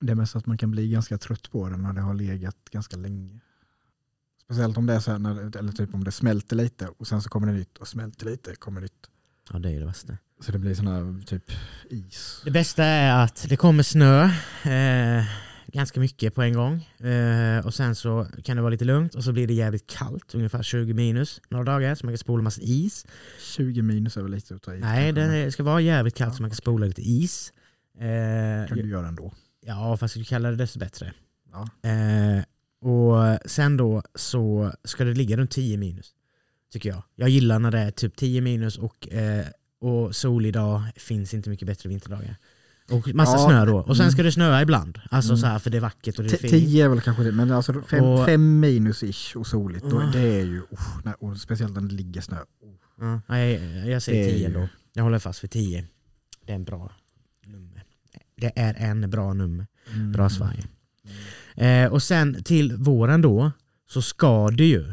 [0.00, 2.56] Det är mest att man kan bli ganska trött på den när det har legat
[2.70, 3.40] ganska länge.
[4.44, 7.22] Speciellt om det är så här, när, eller typ om det smälter lite och sen
[7.22, 9.06] så kommer det nytt och smälter lite, kommer nytt.
[9.52, 10.16] Ja det är det värsta.
[10.40, 11.50] Så det blir sån här typ
[11.90, 12.42] is.
[12.44, 14.24] Det bästa är att det kommer snö
[14.64, 15.24] eh,
[15.66, 16.88] ganska mycket på en gång.
[17.08, 20.34] Eh, och sen så kan det vara lite lugnt och så blir det jävligt kallt,
[20.34, 23.06] ungefär 20 minus några dagar så man kan spola massa is.
[23.56, 24.78] 20 minus är väl lite att ta i.
[24.78, 27.52] Nej, det ska vara jävligt kallt Ja, så man kan spola lite is.
[27.98, 29.32] Eh, kan du göra ändå.
[29.66, 31.12] ja, fast ju kallare desto bättre.
[31.52, 31.88] Ja.
[31.90, 32.42] Eh,
[32.80, 36.14] och sen då så ska det ligga runt 10 minus.
[36.72, 37.02] Tycker jag.
[37.14, 39.46] Jag gillar när det är typ 10 minus och, eh,
[39.80, 40.82] och solig dag.
[40.96, 42.36] finns inte mycket bättre vinterdagar.
[42.90, 43.76] Och massa Ja, snö då.
[43.78, 44.12] Och sen mm.
[44.12, 45.00] ska det snöa ibland.
[45.10, 45.40] Alltså Mm.
[45.40, 46.50] så här för det är vackert och det är fint.
[46.52, 50.00] 10 är väl kanske det, men alltså fem, Och- fem minus ish och soligt, då,
[50.00, 50.10] Ah.
[50.12, 52.36] det är ju, usch, nej, och speciellt när det ligger snö.
[53.00, 53.18] Oh.
[53.28, 54.68] Ja, jag Det säger är 10 ju- då.
[54.92, 55.84] Jag håller fast vid 10.
[56.46, 56.92] Det är en bra
[57.46, 57.82] nummer.
[58.36, 59.66] Det är en bra nummer.
[59.94, 60.12] Mm.
[60.12, 60.64] Bra Sverige.
[61.56, 63.52] Eh, och sen till våren då
[63.90, 64.92] så ska det ju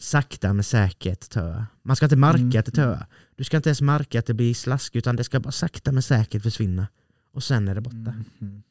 [0.00, 1.66] sakta men säkert töa.
[1.82, 2.58] Man ska inte märka Mm.
[2.58, 3.06] att det töar.
[3.42, 6.02] Du ska inte ens märka att det blir slask utan det ska bara sakta men
[6.02, 6.86] säkert försvinna.
[7.32, 8.14] Och sen är det borta.
[8.40, 8.62] Mm.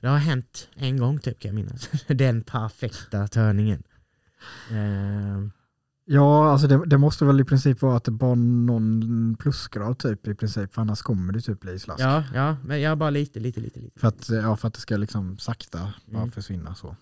[0.00, 1.88] Det har hänt en gång typ kan jag minnas.
[2.08, 3.82] Den perfekta törningen.
[4.70, 5.48] Eh,
[6.04, 10.26] Ja, alltså det, det måste väl i princip vara att det bara någon plusgrad typ
[10.26, 12.00] i princip, för annars kommer det typ bli slask.
[12.00, 13.80] Ja, ja, men jag bara lite, lite, lite.
[13.80, 14.00] lite.
[14.00, 16.30] För, att, ja, för att det ska liksom sakta bara Mm.
[16.32, 16.96] försvinna så.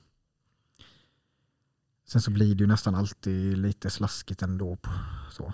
[2.08, 4.76] Sen så blir det ju nästan alltid lite slaskigt ändå.
[4.76, 4.90] På,
[5.30, 5.52] så.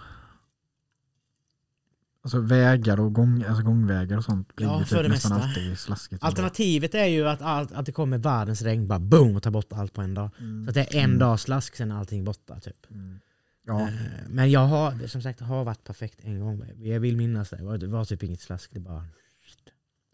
[2.24, 5.32] Alltså vägar och gång, alltså gångvägar och sånt blir Ja, ju för typ det nästan
[5.32, 5.48] mesta.
[5.48, 6.22] alltid slaskigt.
[6.24, 9.72] Alternativet är ju att, allt, att det kommer världens regn, bara boom och tar bort
[9.72, 10.30] allt på en dag.
[10.40, 10.64] Mm.
[10.64, 11.18] Så att det är en Mm.
[11.18, 12.60] dag slask, sen är allting borta.
[12.60, 12.90] Typ.
[12.90, 13.18] Mm.
[13.66, 13.88] Ja, Eh,
[14.28, 16.64] Men jag har, som sagt, har varit perfekt en gång.
[16.76, 17.56] Jag vill minnas det.
[17.56, 19.04] Det var, det var typ inget slask, det bara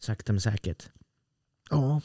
[0.00, 0.88] sakta men säkert
[1.70, 2.00] ja.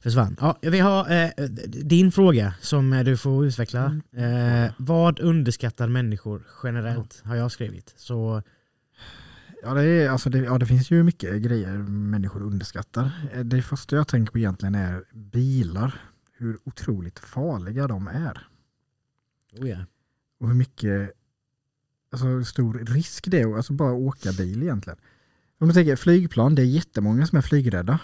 [0.00, 0.36] försvann.
[0.40, 1.30] Ja, vi har eh,
[1.68, 4.00] din fråga som du får utveckla.
[4.12, 4.64] Mm.
[4.64, 7.22] Eh, vad underskattar människor generellt?
[7.24, 7.94] Har jag skrivit.
[7.96, 8.42] Så
[9.64, 13.10] Ja det, är, alltså det, ja, det finns ju mycket grejer människor underskattar.
[13.32, 16.00] Eh, Det första jag tänker på egentligen är bilar.
[16.32, 18.46] Hur otroligt farliga de är.
[19.60, 19.78] oh ja.
[20.40, 21.10] Och hur mycket
[22.12, 24.98] alltså, stor risk det är att alltså, bara åka bil egentligen.
[25.58, 27.98] Om du tänker flygplan, det är jättemånga som är flygrädda.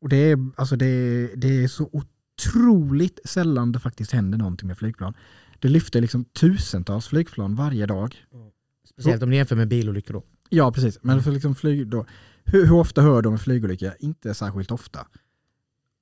[0.00, 4.66] Och det är, alltså, det, är, det är så otroligt sällan det faktiskt händer någonting
[4.68, 5.14] med flygplan.
[5.58, 8.16] Det lyfter liksom tusentals flygplan varje dag.
[8.88, 10.24] Speciellt om ni jämför med bilolyckor då.
[10.48, 10.98] Ja, precis.
[11.02, 12.06] Men för liksom flyg då,
[12.44, 13.94] hur, hur ofta hör du om en flygolycka?
[13.98, 15.06] Inte särskilt ofta.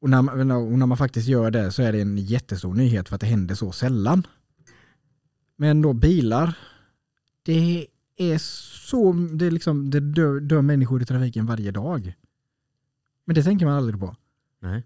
[0.01, 3.09] Och när, man, och när man faktiskt gör det så är det en jättestor nyhet
[3.09, 4.27] för att det händer så sällan.
[5.57, 6.59] Men då bilar,
[7.43, 7.87] det
[8.17, 12.15] är så, det, är liksom, det dör, dör människor i trafiken varje dag.
[13.25, 14.17] Men det tänker man aldrig på.
[14.61, 14.85] Nej.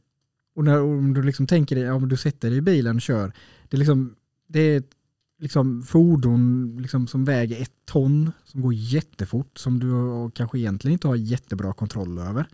[0.54, 3.32] Och när, om du liksom tänker dig, om du sätter dig i bilen och kör,
[3.68, 4.90] det är liksom, det är ett
[5.38, 11.08] liksom fordon liksom som väger ett ton, som går jättefort, som du kanske egentligen inte
[11.08, 12.48] har jättebra kontroll över.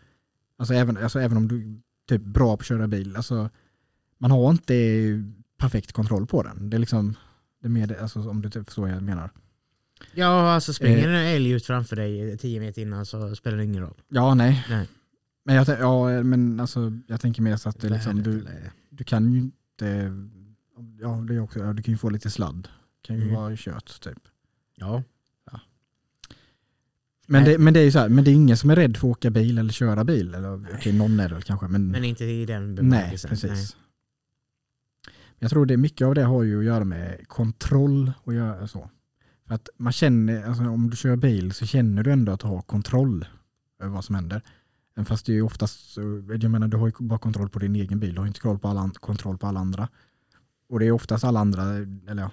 [0.59, 1.77] Alltså även, alltså även om du är
[2.09, 3.51] typ bra på att köra bil, alltså
[4.19, 4.75] man har inte
[5.59, 6.71] perfekt kontroll på den.
[6.71, 7.15] Det är liksom,
[7.61, 9.31] det är mer alltså, om du typ förstår vad jag menar.
[10.15, 11.21] Ja, alltså springer Eh.
[11.21, 14.01] en älg ut framför dig tio meter innan så spelar det ingen roll.
[14.09, 14.67] Ja, nej.
[14.71, 14.89] Nej.
[15.45, 18.47] Men jag, ja, men alltså, jag tänker mer så att det liksom, du,
[18.91, 20.13] du kan ju inte,
[21.01, 22.69] ja, det är också, ja, du kan ju få lite sladd.
[23.03, 23.35] kan ju Mm.
[23.35, 24.19] vara kött typ.
[24.77, 25.03] Ja.
[27.27, 27.53] Men Nej.
[27.53, 29.09] det, men det är ju så här, men det är ingen som är rädd för
[29.09, 30.35] att åka bil eller köra bil.
[30.35, 33.31] Eller, okej, någon är det kanske, men, Men inte i den nej, bemärkelsen.
[33.31, 33.77] precis.
[35.39, 38.91] Jag tror det mycket av det har ju att göra med kontroll och göra så.
[39.47, 42.47] För att man känner, alltså om du kör bil så känner du ändå att du
[42.47, 43.27] har kontroll
[43.81, 44.43] över vad som händer.
[44.97, 45.97] Även fast det är ju oftast,
[46.41, 48.59] jag menar du har ju bara kontroll på din egen bil, du har inte kontroll
[48.59, 49.89] på alla, kontroll på alla andra.
[50.69, 51.63] Och det är oftast alla andra,
[52.09, 52.31] eller ja,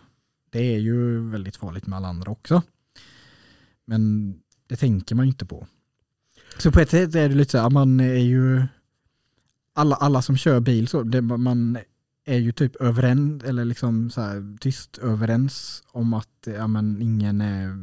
[0.49, 2.61] det är ju väldigt farligt med alla andra också.
[3.85, 4.33] Men
[4.67, 5.67] det tänker man ju inte på.
[6.57, 8.63] Så på ett sätt är det lite så här, man är ju,
[9.73, 11.77] alla, alla som kör bil så, det, man
[12.25, 17.41] är ju typ överens, eller liksom så här, tyst överens om att ja, men ingen
[17.41, 17.77] är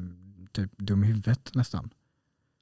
[0.53, 1.91] typ dum i huvudet nästan.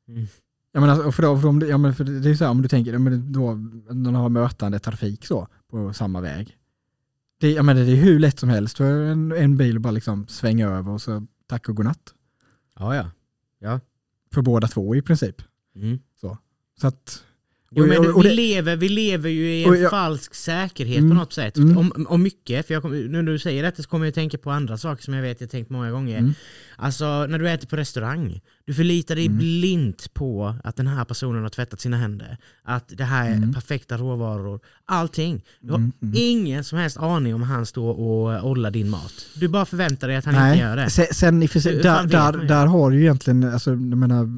[0.08, 0.26] Mm.
[0.72, 2.68] Jag menar, för då, för om, ja, men för det är så här, om du
[2.68, 3.54] tänker, men då,
[3.94, 6.56] när du har mötande trafik så, på samma väg.
[7.38, 9.90] Det, jag menar, det är hur lätt som helst för en, en bil att bara
[9.90, 12.14] liksom svänga över och så tack och godnatt.
[12.78, 13.10] Ja,
[13.58, 13.80] ja.
[14.34, 15.42] För båda två i princip.
[15.74, 15.98] Mm.
[16.80, 17.24] Så att,
[17.78, 21.10] Jo, men och vi, det- lever, vi lever ju i en jag- falsk säkerhet Mm,
[21.10, 21.56] på något sätt.
[21.56, 21.78] mm.
[21.78, 24.14] Om, om mycket, för jag kom, nu när du säger detta så kommer jag att
[24.14, 26.18] tänka på andra saker som jag vet jag tänkt många gånger.
[26.18, 26.32] Mm.
[26.76, 29.38] Alltså när du äter på restaurang, du förlitar dig Mm.
[29.38, 32.38] blint på att den här personen har tvättat sina händer.
[32.62, 33.52] Att det här är Mm.
[33.54, 34.60] perfekta råvaror.
[34.84, 35.42] Allting.
[35.60, 36.14] Du har Mm, mm.
[36.18, 39.26] ingen som helst aning om han står och ollar din mat.
[39.34, 40.90] Du bara förväntar dig att han inte gör det.
[40.90, 44.28] Sen, sen för där, där, där har du ju egentligen, alltså, jag menar,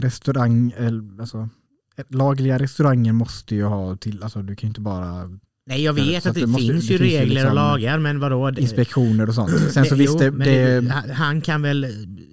[0.00, 1.48] restaurang, eller, alltså,
[2.08, 5.30] lagliga restauranger måste ju ha till, alltså du kan ju inte bara
[5.68, 7.26] Nej jag Så vet att att det det, måste- finns det ju finns ju regler
[7.26, 8.50] och liksom lagar men vadå?
[8.50, 9.50] Inspektioner och sånt.
[9.50, 11.86] Sen så det- visst, jo, det, han kan väl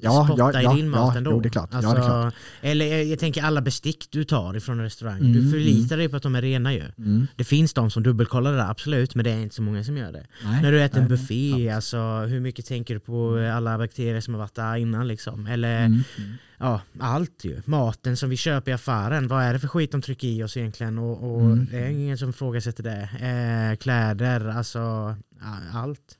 [0.04, 1.32] Ja, spotta ja, i din mat ändå?
[1.32, 1.70] jo, det är klart.
[1.74, 2.34] Ja, det är Alltså, klart.
[2.62, 6.10] Eller jag, jag tänker alla bestick du tar ifrån en restaurang, Mm, du förlitar dig
[6.10, 6.84] på att de är rena ju.
[6.98, 9.84] mm, Det finns de som dubbelkollar det där, absolut, men det är inte så många
[9.84, 10.26] som gör det.
[10.46, 11.76] nej, När du äter en nej, buffé, sant.
[11.76, 11.98] alltså
[12.28, 15.48] hur mycket tänker du på alla bakterier som har varit där innan liksom?
[15.48, 16.32] Eller Mm, mm.
[16.58, 17.62] ja, allt ju.
[17.66, 20.58] Maten som vi köper i affären, vad är det för skit de trycker i oss
[20.58, 20.98] egentligen?
[21.00, 21.68] Och, och Mm.
[21.72, 23.10] det är ingen som ifrågasätter det.
[23.72, 25.16] Eh, kläder, alltså
[25.74, 26.18] allt.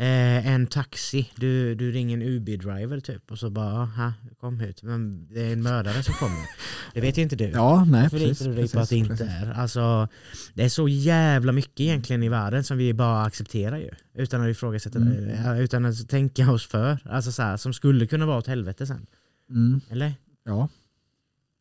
[0.00, 4.82] Eh, en taxi, du, du ringer en UB-driver typ och så bara, ha, kom hit.
[4.82, 6.46] Men det är en mördare som kommer.
[6.94, 7.44] Det vet ju inte du.
[7.44, 8.46] Ja, nej, Förlitar precis.
[8.46, 9.26] du dig precis, på att det inte precis.
[9.28, 9.52] är.
[9.52, 10.08] Alltså,
[10.54, 13.90] det är så jävla mycket egentligen i världen som vi bara accepterar ju.
[14.14, 15.44] Utan att ifrågasätta Mm.
[15.44, 16.98] Ja, Utan att tänka oss för.
[17.10, 19.06] Alltså så här, som skulle kunna vara åt helvete sen.
[19.50, 20.14] Mm, Eller?
[20.44, 20.68] ja,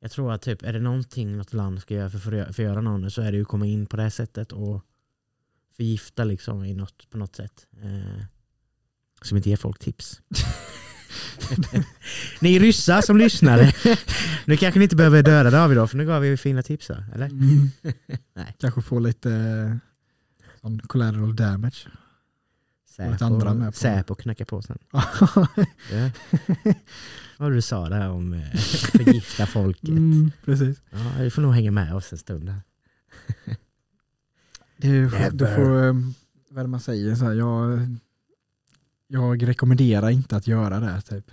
[0.02, 2.82] Jag tror att typ, är det någonting något land ska göra för att förgö- förgöra
[2.82, 4.84] någon så är det ju att komma in på det här sättet och
[5.78, 7.66] förgifta liksom i något, på något sätt.
[7.84, 8.24] Eh,
[9.22, 10.22] Som inte ger folk tips.
[12.42, 13.74] ni ryssar som lyssnare,
[14.46, 17.06] nu kanske ni inte behöver döda David då, för nu gav vi fina tips här,
[17.14, 17.26] eller?
[17.26, 17.70] Mm.
[18.36, 18.56] Nej.
[18.60, 19.76] Kanske få lite eh,
[20.62, 21.88] sån collateral damage.
[23.72, 23.78] på.
[23.78, 24.78] Säpo knacka på sen.
[25.92, 26.12] Ja.
[27.38, 28.52] Vad du sa där om eh,
[28.92, 29.90] förgifta folket.
[29.90, 30.82] mm, precis.
[30.90, 32.62] Ja, du får nog hänga med oss en stund här.
[34.78, 35.94] Du, du får, eh,
[36.50, 37.88] vad är det man säger, så här, jag,
[39.08, 41.02] jag rekommenderar inte att göra det.
[41.02, 41.32] Typ.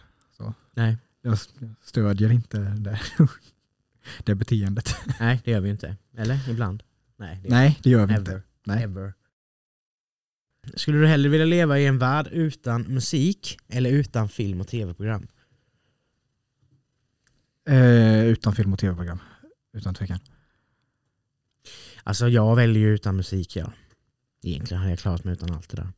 [0.74, 1.38] Nej, Jag
[1.82, 3.00] stödjer inte det,
[4.24, 4.96] det beteendet.
[5.20, 5.96] nej, det gör vi inte.
[6.16, 6.50] Eller?
[6.50, 6.82] Ibland?
[7.16, 8.20] Nej, det Nej, det gör vi Ever.
[8.20, 8.42] inte.
[8.64, 8.82] Nej.
[8.82, 9.14] Ever.
[10.74, 15.26] Skulle du hellre vilja leva i en värld utan musik eller utan film och tv-program?
[17.68, 19.18] Eh, utan film och tv-program.
[19.72, 20.18] Utan tvekan.
[22.04, 23.72] Alltså jag väljer ju utan musik ja.
[24.42, 25.88] Egentligen hade jag klarat mig utan allt det där.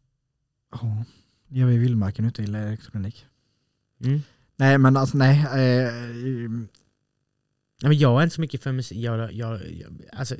[0.73, 1.05] Ja,
[1.49, 3.27] jag är i vildmarken ute i elektronik.
[4.05, 4.23] Mm.
[4.57, 5.41] Nej, men alltså nej.
[5.41, 5.93] Eh,
[7.83, 8.99] Nej, men jag är inte så mycket för musik.
[8.99, 10.35] Jag, jag, jag, alltså,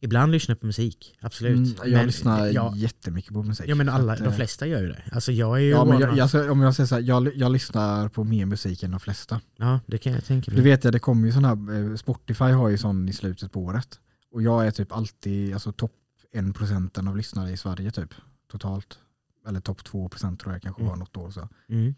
[0.00, 1.56] ibland lyssnar jag på musik, absolut.
[1.56, 3.68] mm, jag men, lyssnar ja, jättemycket på musik.
[3.68, 5.02] ja men alla, att, de eh, flesta gör ju det.
[5.12, 7.36] Alltså jag är ju Ja, men jag, jag, alltså, om jag säger så här, jag,
[7.36, 9.40] jag lyssnar på mer musik än de flesta.
[9.56, 10.64] ja, det kan jag tänka Du mig.
[10.64, 13.60] vet jag, det kommer ju sån här, eh, Spotify har ju sån i slutet på
[13.60, 14.00] året.
[14.30, 15.94] Och jag är typ alltid alltså, topp
[16.32, 18.14] 1% av lyssnare i Sverige typ.
[18.50, 18.98] Totalt.
[19.46, 20.98] Eller topp 2% tror jag kanske var Mm.
[20.98, 21.30] något år.
[21.30, 21.94] Så, Mm.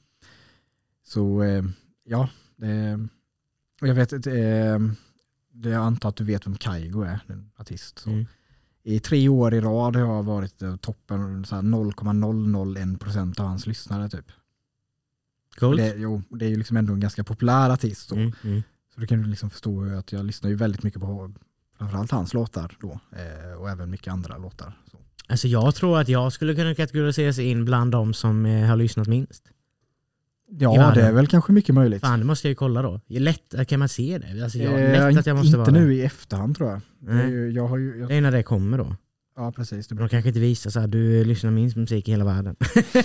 [1.06, 1.64] så eh,
[2.04, 2.28] ja.
[3.80, 4.78] Och jag vet inte, eh,
[5.70, 7.98] jag antar att du vet vem Kaigo är, en artist.
[7.98, 8.10] Så.
[8.10, 8.26] Mm.
[8.82, 13.66] I tre år i rad har jag varit eh, toppen, så här 0,001% av hans
[13.66, 14.32] lyssnare typ.
[15.58, 15.78] Coolt.
[15.80, 18.08] Det, jo, det är ju liksom ändå en ganska populär artist.
[18.08, 18.14] Så.
[18.14, 18.62] Mm, mm.
[18.94, 21.32] Så du kan liksom förstå att jag lyssnar ju väldigt mycket på
[21.80, 23.00] framförallt hans låtar då.
[23.12, 24.72] Eh, och även mycket andra låtar.
[24.90, 24.98] Så.
[25.28, 29.06] Alltså jag tror att jag skulle kunna kategoriseras in bland de som eh, har lyssnat
[29.08, 29.44] minst.
[30.58, 32.00] Ja, det är väl kanske mycket möjligt.
[32.00, 33.00] Fan, det måste jag ju kolla då.
[33.06, 34.44] Lätt, kan man se det?
[34.44, 37.30] Alltså jag, Eh, lätt att jag måste inte vara nu i efterhand tror jag.
[37.30, 38.96] Ju, jag har ju, jag, Det är när det kommer då.
[39.40, 39.88] Ja precis.
[39.88, 42.56] De kanske inte visar så här, du lyssnar minst musik i hela världen.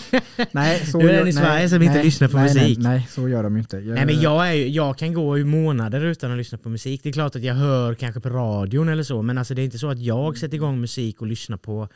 [0.51, 2.77] nej, så Du är den i Sverige som inte lyssnar på nej, musik.
[2.77, 3.77] Nej, nej, så gör de ju inte.
[3.77, 7.03] Jag, Nej men jag, är, jag kan gå i månader utan att lyssna på musik.
[7.03, 9.63] Det är klart att jag hör kanske på radion eller så, men alltså det är
[9.63, 11.89] inte så att jag sätter igång musik och lyssnar på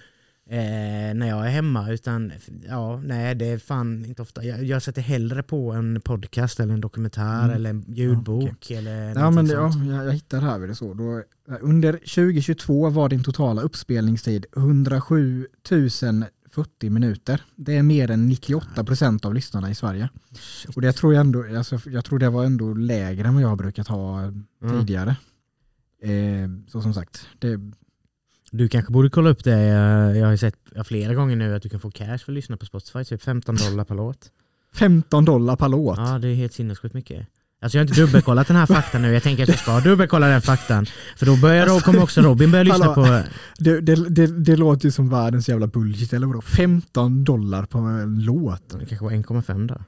[0.51, 1.91] eh, när jag är hemma.
[1.91, 2.31] Utan
[2.67, 4.43] ja, nej det är fan inte ofta.
[4.43, 7.55] Jag, jag sätter hellre på en podcast eller en dokumentär Mm.
[7.55, 8.71] eller en ljudbok.
[8.71, 10.93] eller Ja, men det, ja, jag, jag hittar här vid det så.
[10.93, 11.23] Då,
[11.61, 15.47] under 2022 var din totala uppspelningstid 107
[16.51, 17.41] 040 minuter.
[17.55, 20.09] Det är mer än 98 procent av lyssnarna i Sverige.
[20.75, 23.49] Och det tror jag, ändå, alltså, jag tror det var ändå lägre än vad jag
[23.49, 24.45] har brukat ha Mm.
[24.79, 25.15] tidigare.
[26.03, 27.59] Eh, så som sagt, det,
[28.51, 29.61] Du kanske borde kolla upp det.
[29.61, 32.35] Jag jag har ju sett flera gånger nu att du kan få cash för att
[32.35, 33.03] lyssna på Spotify.
[33.03, 34.17] Typ 15 dollar per låt.
[34.75, 35.97] 15 dollar per låt.
[35.97, 37.27] Ja, det är helt sinnessjukt mycket.
[37.61, 39.13] Alltså jag har inte dubbelkollat den här faktan nu.
[39.13, 40.85] Jag tänker att jag ska dubbelkolla den faktan.
[41.17, 42.95] För då börjar, då kommer också Robin börja lyssna Hallå.
[43.07, 43.23] på...
[43.57, 46.41] Det, det, det, det låter ju som världens jävla bullshit, eller vadå?
[46.41, 48.69] 15 dollar på en låt.
[48.79, 49.81] Det kanske var 1,5 då.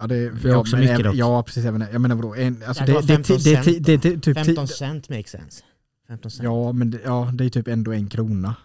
[0.00, 1.14] Ja, det, Det är också men mycket även- dock.
[1.16, 1.64] Ja, precis.
[1.64, 2.34] Även, jag menar vadå?
[2.34, 4.68] En, alltså Ja, det det, var det, 15 det, det, cent det, det, typ, 15
[4.68, 5.62] cent makes sense.
[6.08, 6.44] 15 cent.
[6.44, 6.66] Ja.
[6.66, 8.56] Ja, men det, ja, det är typ ändå en krona.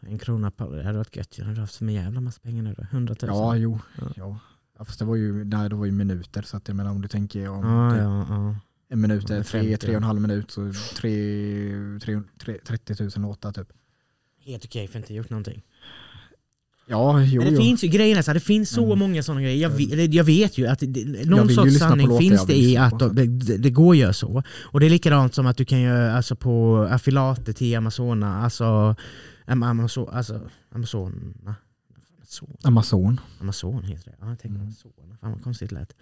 [0.00, 0.70] en krona per...
[0.70, 1.38] Det hade varit gött.
[1.38, 2.82] Jag hade haft en jävla massa pengar nu då.
[2.82, 3.30] 100 000.
[3.30, 3.78] Ja, jo.
[3.98, 4.12] Ja.
[4.16, 4.38] Ja.
[4.78, 7.02] Ja, fast det var ju, nej, det var ju minuter, så att jag menar om
[7.02, 8.56] du tänker om ja, typ ja, ja.
[8.88, 12.58] en minut är Ja, tre, 50, tre och en halv minut så tre, tre, tre,
[12.64, 13.72] 30 000 låtar typ.
[14.40, 15.62] Helt okej för att inte gjort någonting.
[16.90, 17.56] Ja, jo, det jo.
[17.56, 18.98] finns ju grejer, så det finns så Mm.
[18.98, 19.62] många sådana grejer.
[19.62, 22.98] Jag vet, jag vet ju att det, någon ju sorts sanning finns det i att
[22.98, 24.42] de, det, det går att göra så.
[24.62, 28.96] Och det är likadant som att du kan göra alltså på affiliater till Amazona, alltså,
[29.46, 30.40] Am- Amazon, alltså
[30.74, 31.54] Amazona.
[32.18, 32.56] Amazon.
[32.62, 33.20] Amazon.
[33.40, 34.16] Amazon heter det.
[34.20, 34.60] Ja, jag tänkte Mm.
[34.62, 34.92] Amazon.
[35.20, 35.92] Fan vad konstigt det lät.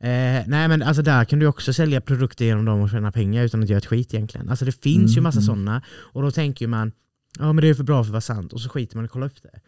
[0.00, 3.44] Eh, nej men alltså där kan du också sälja produkter genom dem och tjäna pengar
[3.44, 4.48] utan att göra ett skit egentligen.
[4.48, 5.46] Alltså det finns ju Mm, massa mm.
[5.46, 6.92] sådana och då tänker man
[7.38, 9.06] ja men det är för bra för att vara sant och så skiter man i
[9.06, 9.60] att kolla upp det.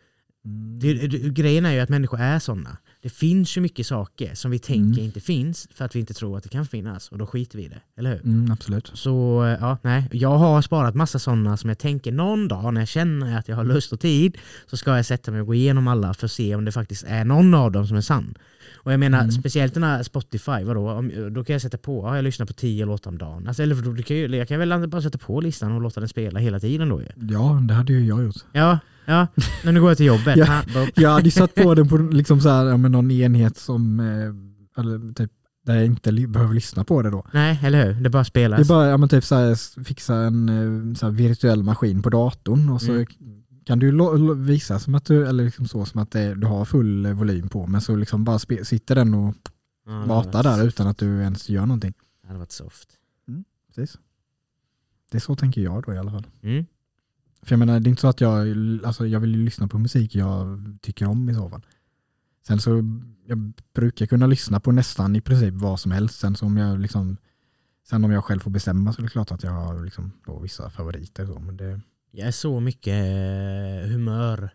[0.48, 0.78] Mm.
[0.78, 2.76] det, det grejen är ju att människor är sådana.
[3.02, 5.04] Det finns ju mycket saker som vi tänker Mm.
[5.04, 7.64] inte finns för att vi inte tror att det kan finnas och då skiter vi
[7.64, 7.80] i det.
[7.98, 8.24] Eller hur?
[8.24, 8.90] Mm, absolut.
[8.94, 10.08] Så eh, ja, nej.
[10.12, 13.56] Jag har sparat massa sådana som jag tänker någon dag när jag känner att jag
[13.56, 16.32] har lust och tid så ska jag sätta mig och gå igenom alla för att
[16.32, 18.34] se om det faktiskt är någon av dem som är sann.
[18.88, 19.30] Och jag menar Mm.
[19.32, 20.90] speciellt den här Spotify, vadå?
[20.90, 23.48] Om, då kan jag sätta på, ja, jag lyssnar på tio låtar om dagen.
[23.48, 26.08] Alltså, eller då, kan ju, jag kan väl bara sätta på listan och låta den
[26.08, 27.06] spela hela tiden då ju.
[27.16, 28.36] Ja, det hade ju jag gjort.
[28.52, 29.26] Ja, ja.
[29.64, 30.36] Men nu går jag till jobbet.
[30.36, 30.44] Ja.
[30.44, 30.88] Ha, boop.
[30.96, 34.00] Jag hade ju satt på den på liksom så här, ja, men någon enhet som,
[34.00, 35.30] eh, eller typ,
[35.66, 37.26] där jag inte behöver lyssna på det då.
[37.32, 38.02] Nej, eller hur?
[38.02, 38.68] Det bara Det är spelas.
[38.68, 42.68] bara ja, men typ så här, fixa en eh, så här virtuell maskin på datorn
[42.70, 43.06] och så Mm.
[43.68, 47.06] Kan du visa som att du, eller liksom så, som att det, du har full
[47.06, 49.34] volym på, men så liksom bara sitter den och
[49.86, 50.66] Ja, matar där soft.
[50.66, 51.94] utan att du ens gör någonting.
[52.22, 52.88] Det hade varit soft.
[53.68, 53.98] Precis.
[55.10, 56.26] Det är så tänker jag då i alla fall.
[56.42, 56.66] Mm.
[57.42, 58.46] För jag menar, det är inte så att jag,
[58.84, 61.66] alltså jag vill lyssna på musik jag tycker om i så fall.
[62.46, 62.70] Sen så,
[63.26, 66.18] jag brukar kunna lyssna på nästan i princip vad som helst.
[66.18, 67.16] Sen så om jag liksom,
[67.88, 70.38] sen om jag själv får bestämma så är det klart att jag har liksom då
[70.38, 71.26] vissa favoriter.
[71.26, 71.80] Så, men det,
[72.10, 74.50] Jag är så mycket eh, humör.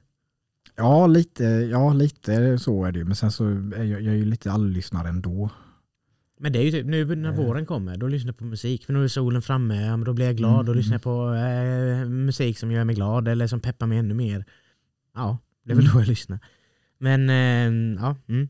[0.75, 3.05] ja, lite, ja, lite så är det ju.
[3.05, 5.49] Men sen så är jag, jag är ju lite alllyssnare ändå.
[6.39, 7.35] Men det är ju typ nu när Eh.
[7.35, 8.85] våren kommer, då lyssnar jag på musik.
[8.85, 10.53] För nu är solen framme, ja, men då blir jag glad.
[10.53, 13.97] Mm, Då lyssnar jag på eh, musik som gör mig glad eller som peppar mig
[13.97, 14.45] ännu mer.
[15.15, 15.93] Ja, det är väl Mm.
[15.95, 16.39] då jag lyssnar.
[16.97, 18.15] Men eh, ja.
[18.27, 18.49] Mm.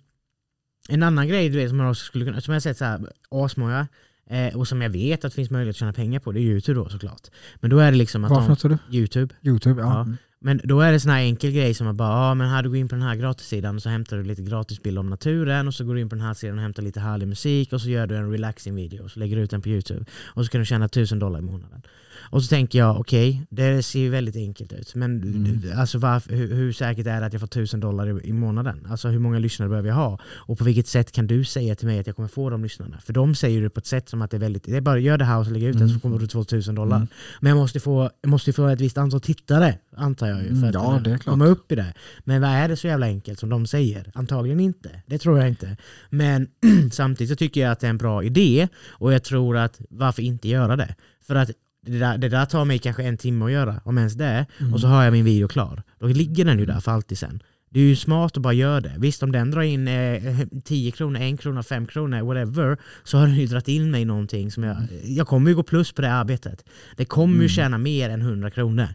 [0.90, 2.86] En annan grej du vet, som jag också skulle kunna, som jag har sett så
[2.86, 3.00] här,
[3.32, 3.88] asmånga,
[4.30, 6.42] eh, och som jag vet att det finns möjlighet att tjäna pengar på, det är
[6.42, 7.28] Youtube då såklart.
[7.60, 8.98] Men då är det liksom att Vad för de, något sa du?
[8.98, 9.82] Youtube, Youtube?
[9.82, 9.88] Ja.
[9.88, 10.02] Ja.
[10.02, 10.18] Mm.
[10.40, 12.70] men då är det sån här enkel grej som att bara, ja men här du
[12.70, 15.74] går in på den här gratissidan och så hämtar du lite gratisbilder om naturen och
[15.74, 17.90] så går du in på den här sidan och hämtar lite härlig musik och så
[17.90, 20.52] gör du en relaxing video och så lägger du ut den på Youtube och så
[20.52, 21.82] kan du tjäna tusen dollar i månaden.
[22.20, 24.96] Och så tänker jag, okej, det ser ju väldigt enkelt ut.
[24.96, 25.80] Men Mm.
[25.80, 28.88] alltså varför, hur, hur säkert är det att jag får tusen dollar i, i månaden?
[28.90, 30.20] Alltså hur många lyssnare behöver jag ha?
[30.26, 33.00] Och på vilket sätt kan du säga till mig att jag kommer få de lyssnarna?
[33.06, 35.00] För de säger det på ett sätt som att det är väldigt, det är bara
[35.00, 35.96] gör det här och så lägger jag ut det Mm.
[35.96, 36.96] så kommer du få tusen dollar.
[36.98, 37.08] Mm.
[37.42, 40.48] Men jag måste, få, jag måste få ett visst antal tittare, antar jag ju.
[40.48, 41.24] För Mm, att ja, det är klart.
[41.34, 41.94] komma upp i det.
[42.24, 44.12] Men vad är det så jävla enkelt som de säger?
[44.16, 44.90] Antagligen inte.
[45.08, 45.78] Det tror jag inte.
[46.10, 46.48] Men
[46.92, 50.22] samtidigt så tycker jag att det är en bra idé och jag tror att varför
[50.22, 50.96] inte göra det?
[51.28, 51.52] För att
[51.86, 54.46] det där, det där tar mig kanske en timme att göra, om ens det.
[54.60, 54.74] Mm.
[54.74, 55.84] Och så har jag min video klar.
[56.00, 57.44] Då ligger den ju där för alltid sen.
[57.70, 58.94] Det är ju smart att bara göra det.
[58.98, 63.28] Visst om den drar in eh, 10 kronor, 1 krona, 5 kronor, whatever, så har
[63.28, 64.78] den ju dragit in mig någonting som jag...
[65.04, 66.66] Jag kommer ju gå plus på det arbetet.
[66.98, 67.50] Det kommer ju Mm.
[67.50, 68.88] tjäna mer än 100 kronor.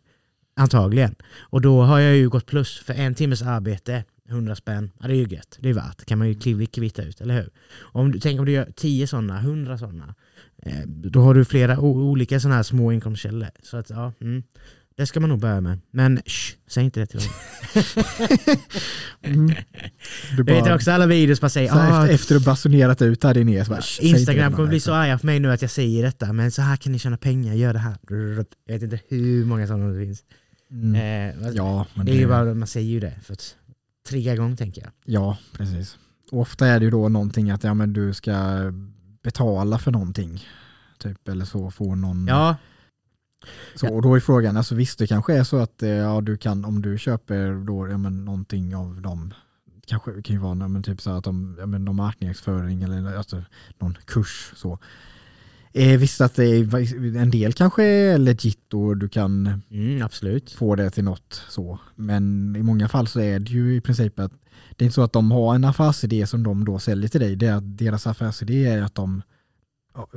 [0.56, 1.14] Antagligen.
[1.40, 5.14] Och då har jag ju gått plus för en timmes arbete, 100 spänn, ja det
[5.14, 5.58] är ju gött.
[5.60, 6.04] Det är värt.
[6.04, 7.50] kan man ju kvitta ut, eller hur?
[7.80, 10.14] Om du, tänk om du gör 10 sådana, 100 sådana.
[10.68, 13.48] Eh, då har du flera olika sådana här små inkomstkällor.
[13.62, 14.42] Så att, ja, mm.
[14.96, 15.78] Det ska man nog börja med.
[15.90, 17.28] Men shh, säg inte det till dem.
[19.22, 19.46] Mm.
[19.46, 19.54] Du
[20.36, 23.34] Jag vet bara, också alla videos bara säger ah, efter, efter du basunerat ut bara,
[23.34, 25.70] "Shh, säg inte det Instagram kommer någon." bli så arga på mig nu att jag
[25.70, 27.96] säger detta, men så här kan ni tjäna pengar, gör det här.
[28.66, 30.24] Jag vet inte hur många sådana det finns.
[30.70, 30.94] Mm.
[30.94, 33.56] Eh, Ja, men det är ju bara, man säger ju det för att
[34.08, 34.90] trigga igång tänker jag.
[35.04, 35.98] Ja, precis.
[36.30, 38.32] Och ofta är det ju då någonting att ja, men du ska
[39.28, 40.44] betala för någonting.
[40.98, 42.26] Typ, eller så få någon...
[42.26, 42.56] Ja,
[43.74, 46.36] så, och då är frågan, alltså visst det kanske är så att eh, ja, du
[46.36, 49.34] kan, om du köper då, ja, men, någonting av dem,
[49.86, 53.16] kanske kan ju vara ja, men, typ så att de, ja, men, någon marknadsföring eller
[53.16, 53.42] alltså,
[53.78, 54.52] någon kurs.
[54.56, 54.78] så.
[55.72, 60.08] Eh, visst att det är, en del kanske är legit och du kan mm,
[60.56, 61.78] få det till något så.
[61.94, 64.32] Men i många fall så är det ju i princip att
[64.76, 67.36] det är inte så att de har en affärsidé som de då säljer till dig.
[67.36, 69.22] Det är deras affärsidé är att de
[69.94, 70.08] ja,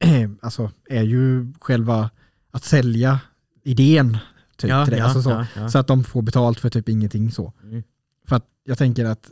[0.40, 2.10] alltså är ju själva
[2.50, 3.20] att sälja
[3.62, 4.18] idén
[4.56, 5.00] typ, ja, till dig.
[5.00, 7.52] ja, alltså så, så att de får betalt för typ ingenting så.
[7.62, 7.82] Mm.
[8.26, 9.30] För att jag tänker att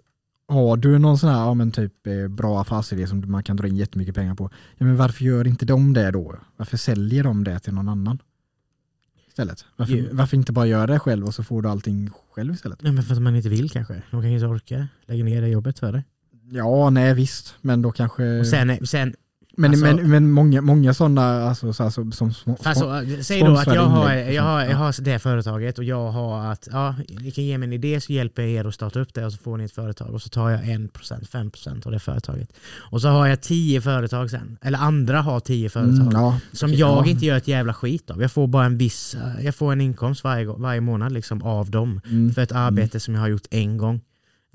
[0.49, 3.69] har du någon sån här ja, men typ eh, bra affärsidé som man kan dra
[3.69, 6.35] in jättemycket pengar på, ja, men varför gör inte de det då?
[6.57, 8.19] Varför säljer de det till någon annan?
[9.29, 9.65] Istället.
[9.77, 10.07] Varför, Jo.
[10.13, 12.83] varför inte bara göra det själv och så får du allting själv istället?
[12.83, 14.03] Nej, men för att man inte vill kanske.
[14.11, 16.05] De kan inte orka lägga ner det jobbet för det.
[16.51, 18.41] Ja, nej visst, men då kanske...
[18.41, 19.15] Och sen, sen
[19.57, 23.03] men, alltså- men, men många, många sådana alltså, så här, som, som små, Fast så,
[23.23, 24.77] säg då att jag har, inlägg och jag, har, jag ja.
[24.77, 28.13] har det företaget och jag har att ja, ni kan ge mig en idé så
[28.13, 30.29] hjälper jag er att starta upp det och så får ni ett företag och så
[30.29, 30.89] tar jag 1%,
[31.31, 32.53] 5% av det företaget.
[32.79, 36.71] Och så har jag 10 företag sen, eller andra har 10 företag Mm, ja, som
[36.75, 37.11] jag ja.
[37.11, 38.23] inte gör ett jävla skit av.
[38.23, 41.71] Jag får bara en viss, eh, jag får en inkomst varje, varje månad liksom av
[41.71, 44.01] dem Mm, för ett arbete som jag har gjort en gång.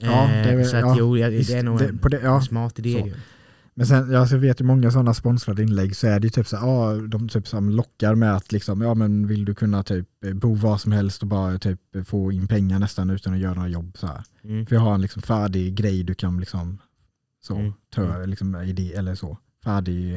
[0.01, 2.79] Ja, det är Eh, så att ja, jo, det är nog en, det- ja, smart
[2.79, 3.03] idé.
[3.13, 3.17] så.
[3.77, 6.29] Men sen, ja, så jag vet ju många sådana sponsrade inlägg så är det ju
[6.29, 9.55] typ så här, ja, de typ som lockar med att liksom, ja men vill du
[9.55, 13.33] kunna typ eh, bo var som helst och bara typ få in pengar nästan utan
[13.33, 14.23] att göra några jobb så här.
[14.43, 14.65] Mm.
[14.65, 16.77] För jag har en liksom färdig grej du kan liksom
[17.41, 17.73] så, Mm.
[17.89, 20.15] ta liksom idé eller så, färdig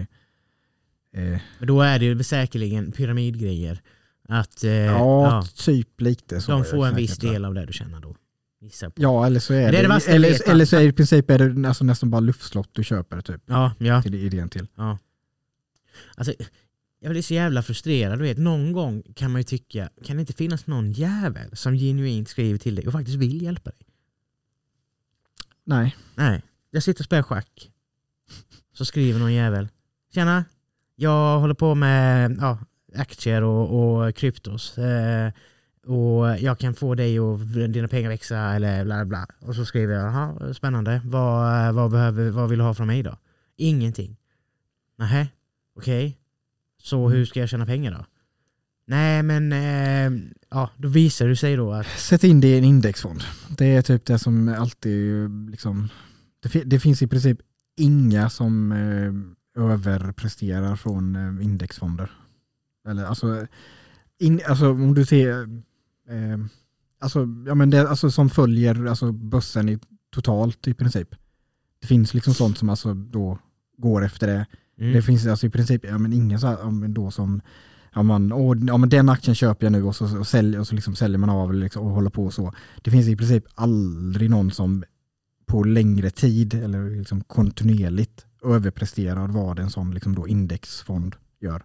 [1.17, 3.81] eh, Men då är det ju säkerligen pyramidgrejer.
[4.29, 6.53] Att eh, ja, ja, typ lite så.
[6.53, 8.17] de får en säkert, viss del av det du tjänar då.
[8.61, 9.03] Gissar jag på.
[9.03, 11.39] Ja, eller så är det är det eller, eller så är det i princip är
[11.39, 14.03] det alltså nästan bara luftslott du köper typ, Ja, ja.
[14.03, 14.67] till idén till.
[14.75, 14.99] Ja.
[16.17, 16.35] Alltså,
[17.01, 18.19] jag blir så jävla frustrerad.
[18.19, 21.75] Du vet, någon gång kan man ju tycka, kan det inte finnas någon jävel som
[21.75, 23.87] genuint skriver till dig och faktiskt vill hjälpa dig?
[25.65, 27.71] Nej, Nej, jag sitter och spelar schack.
[28.73, 29.69] Så skriver någon jävel.
[30.15, 30.45] Tjena,
[30.97, 32.59] jag håller på med ja,
[32.97, 34.79] aktier och, och kryptos.
[34.79, 35.33] Eh,
[35.87, 39.27] och jag kan få dig och dina pengar växa eller bla bla.
[39.41, 43.03] Och så skriver jag, jaha spännande, vad, vad, behöver, vad vill du ha från mig
[43.03, 43.17] då?
[43.57, 44.17] Ingenting.
[44.99, 45.29] Nähä,
[45.77, 46.07] okej.
[46.07, 46.17] Okay.
[46.83, 48.07] Så hur ska jag tjäna pengar då?
[48.87, 51.87] Nej men, eh, ja då visar du sig då att...
[51.87, 53.23] Sätt in det i en indexfond.
[53.59, 55.89] Det är typ det som alltid liksom,
[56.41, 57.39] det, det finns i princip
[57.77, 62.11] inga som eh, överpresterar från eh, indexfonder.
[62.89, 63.47] Eller alltså,
[64.19, 65.63] in, alltså om du ser,
[66.11, 66.39] eh,
[67.01, 69.79] alltså, ja, men det, alltså som följer alltså börsen i,
[70.11, 71.09] totalt i princip.
[71.81, 73.39] Det finns liksom sånt som alltså då
[73.77, 74.47] går efter det.
[74.79, 74.93] Mm.
[74.93, 77.41] Det finns alltså i princip ja, men ingen så här, då som
[77.95, 80.67] ja, man, och, ja, men den aktien köper jag nu och så, och säljer, och
[80.67, 82.53] så liksom säljer man av liksom, och håller på och så.
[82.83, 84.85] Det finns i princip aldrig någon som
[85.47, 91.63] på längre tid eller liksom kontinuerligt överpresterar vad en sån liksom då indexfond gör.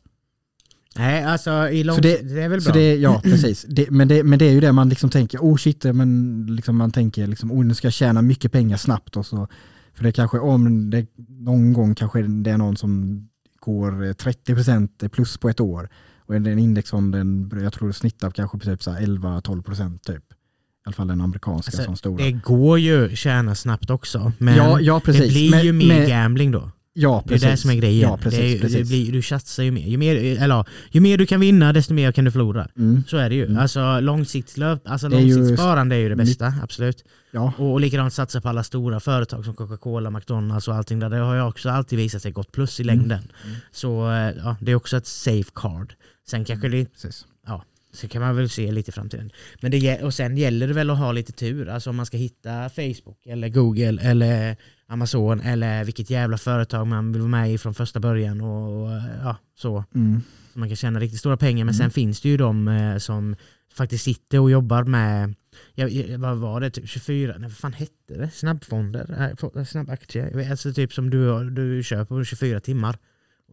[0.98, 2.74] Nej, alltså i lång det, det, är väl bra.
[2.74, 3.66] Det, ja, precis.
[3.70, 6.78] Det, men, det, men det är ju det man liksom tänker, oh shit, men liksom
[6.78, 9.48] man tänker liksom, oh nu ska jag tjäna mycket pengar snabbt och så.
[9.93, 13.22] För det kanske, om det någon gång kanske det är någon som
[13.60, 15.89] går 30% plus på ett år.
[16.28, 17.16] Och en indexfond,
[17.64, 20.24] jag tror det snittar kanske på typ 11-12% typ.
[20.32, 22.24] I alla fall den amerikanska alltså, som stora.
[22.24, 24.32] Det går ju tjäna snabbt också.
[24.38, 26.72] Men ja, ja, det blir men, ju mer med, gambling då.
[26.98, 27.41] Ja, precis.
[27.41, 28.10] Det är det som är grejen.
[28.10, 28.88] Ja, precis, är, precis.
[28.89, 29.88] Blir, du satsar ju mer.
[29.88, 32.68] Ju mer, eller, ju mer du kan vinna, desto mer kan du förlora.
[32.78, 33.04] Mm.
[33.08, 33.46] Så är det ju.
[33.46, 33.58] Mm.
[33.58, 37.04] Alltså långsiktslöp, alltså långsiktssparande är ju det bästa, absolut.
[37.32, 37.54] Ja.
[37.58, 41.10] Och, och likadant satsa på alla stora företag som Coca-Cola, McDonalds och allting där.
[41.10, 42.96] Det har ju också alltid visat sig gått plus i mm.
[42.96, 43.20] längden.
[43.46, 43.56] Mm.
[43.72, 45.93] Så eh, ja, det är också ett safe card.
[46.28, 47.26] Sen kanske det precis.
[47.48, 49.32] ja, så kan man väl se lite i framtiden.
[49.62, 51.70] Men det, och sen gäller det väl att ha lite tur.
[51.70, 54.58] Alltså om man ska hitta Facebook eller Google eller
[54.88, 58.90] Amazon eller vilket jävla företag man vill vara med i från första början och,
[59.24, 59.84] ja, så.
[59.96, 60.22] Mm.
[60.54, 60.60] så.
[60.60, 61.66] Man kan tjäna riktigt stora pengar.
[61.66, 61.84] Men mm.
[61.84, 63.36] sen finns det ju de eh, som
[63.74, 65.36] faktiskt sitter och jobbar med,
[65.74, 68.30] ja, vad var det, typ 24, nej, vad fan hette det?
[68.30, 69.66] Snabbfonder?
[69.66, 70.50] Snabbaktier?
[70.52, 72.98] Alltså typ som du, du köper på 24 timmar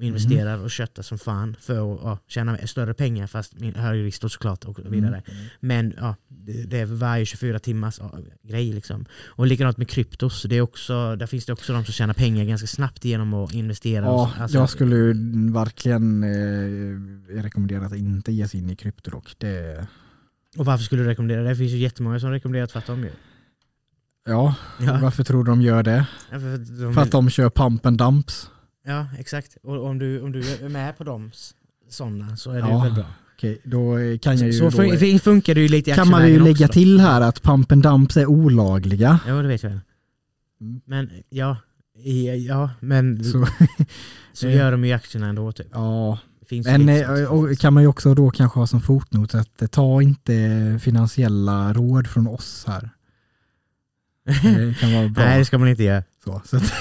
[0.02, 0.64] och investerar mm.
[0.64, 4.78] och köttar som fan för att ja, tjäna större pengar fast högre risk såklart och
[4.92, 5.22] vidare.
[5.26, 5.44] Mm.
[5.60, 9.04] Men ja, det, det är varje 24 timmars ja, grej liksom.
[9.26, 12.44] Och likadant med kryptos, det är också, där finns det också de som tjänar pengar
[12.44, 14.04] ganska snabbt genom att investera.
[14.04, 14.96] Ja, alltså, jag skulle
[15.52, 19.34] verkligen eh, rekommendera att inte ge sig in i krypto dock.
[19.38, 19.86] Det...
[20.58, 21.48] Och varför skulle du rekommendera det?
[21.48, 23.10] Det finns ju jättemånga som rekommenderar tvärtom ju.
[24.24, 26.06] Ja, ja, varför tror du de gör det?
[26.30, 26.94] Ja, för, de...
[26.94, 28.50] för att de kör pump and dumps.
[28.84, 29.56] Ja, exakt.
[29.62, 31.30] Och om du, om du är med på de
[31.88, 32.82] sådana så är det ja.
[32.82, 33.06] väl bra.
[33.36, 36.38] Okej, då kan jag ju så då, funkar det ju lite i Kan man ju
[36.38, 36.68] lägga också.
[36.68, 39.20] till här att pump and dumps är olagliga.
[39.26, 39.72] Ja, det vet jag.
[39.72, 40.80] Mm.
[40.84, 41.56] Men ja,
[42.48, 43.46] ja men så,
[44.32, 45.66] så gör de ju aktierna ändå typ.
[45.72, 46.18] Ja,
[46.64, 50.78] men eh, och kan man ju också då kanske ha som fotnot att ta inte
[50.82, 52.90] finansiella råd från oss här.
[54.42, 55.24] Det kan vara bra.
[55.24, 56.02] Nej, det ska man inte göra.
[56.24, 56.72] Så, så att,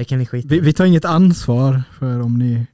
[0.00, 2.66] Det kan ni skita vi, vi tar inget ansvar för om ni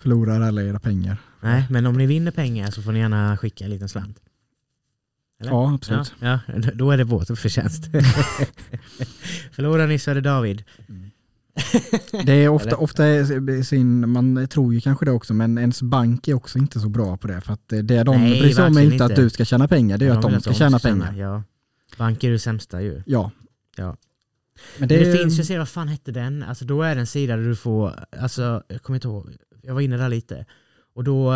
[0.00, 1.16] förlorar alla era pengar.
[1.40, 4.18] Nej, men om ni vinner pengar så får ni gärna skicka en liten slant.
[5.40, 5.50] Eller?
[5.50, 6.14] Ja, absolut.
[6.20, 7.84] Ja, ja, då är det vårt förtjänst.
[9.52, 10.64] Förlorar ni så är det David.
[10.88, 11.10] Mm.
[12.26, 13.02] Det är ofta, ofta
[13.64, 17.16] sin, man tror ju kanske det också, men ens bank är också inte så bra
[17.16, 17.40] på det.
[17.40, 19.98] För att det de Nej, bryr sig om är inte att du ska tjäna pengar,
[19.98, 21.12] det är ja, att de, ska tjäna pengar.
[21.12, 21.42] Ja.
[21.96, 23.02] Banker är det sämsta ju.
[23.06, 23.30] Ja.
[23.76, 23.96] ja.
[24.78, 26.42] Men det, det finns ju, se vad fan hette den?
[26.42, 29.74] Alltså då är det en sida där du får, alltså jag kommer inte ihåg, jag
[29.74, 30.46] var inne där lite.
[30.94, 31.34] Och då,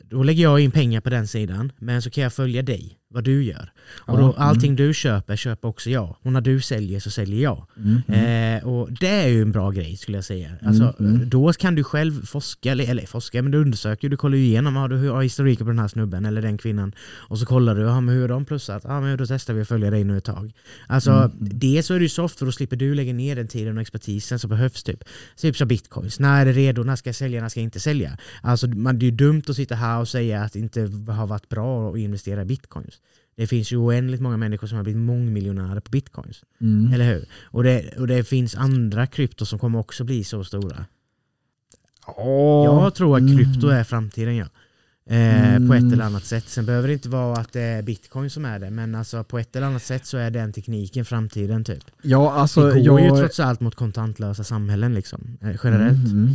[0.00, 3.24] då lägger jag in pengar på den sidan, men så kan jag följa dig vad
[3.24, 3.72] du gör.
[3.96, 4.76] Och då, allting mm.
[4.76, 6.16] du köper köper också jag.
[6.22, 7.66] Och när du säljer så säljer jag.
[7.76, 8.58] Mm.
[8.58, 10.50] Eh, och Det är ju en bra grej skulle jag säga.
[10.62, 11.28] Alltså, mm.
[11.28, 14.88] Då kan du själv forska, eller, eller forska, men du undersöker, du kollar igenom, har
[14.88, 16.92] du har historiken på den här snubben eller den kvinnan.
[17.28, 18.82] Och så kollar du, ja, men hur har de plussat?
[18.84, 20.52] Ja, men då testar vi att följa dig nu ett tag.
[20.86, 21.30] Alltså, mm.
[21.40, 23.82] det så är det ju soft för då slipper du lägga ner den tiden och
[23.82, 24.82] expertisen som behövs.
[24.82, 25.04] Typ,
[25.36, 27.80] typ som bitcoins, när är det redo, när ska jag sälja, när ska jag inte
[27.80, 28.18] sälja?
[28.42, 30.80] Alltså, man, det är ju dumt att sitta här och säga att det inte
[31.12, 33.00] har varit bra att investera i bitcoins.
[33.36, 36.44] Det finns ju oändligt många människor som har blivit mångmiljonärer på bitcoins.
[36.60, 36.92] Mm.
[36.92, 37.24] Eller hur?
[37.44, 40.86] Och det, och det finns andra krypto som kommer också bli så stora.
[42.06, 42.64] Oh.
[42.64, 44.46] Jag tror att krypto är framtiden ja.
[45.06, 45.68] Eh, mm.
[45.68, 45.92] På ett mm.
[45.92, 46.48] eller annat sätt.
[46.48, 49.38] Sen behöver det inte vara att det är bitcoin som är det, men alltså på
[49.38, 51.84] ett eller annat sätt så är den tekniken framtiden typ.
[52.02, 53.10] Ja, alltså, det går jag...
[53.10, 56.08] ju trots allt mot kontantlösa samhällen liksom, eh, generellt.
[56.08, 56.30] Mm.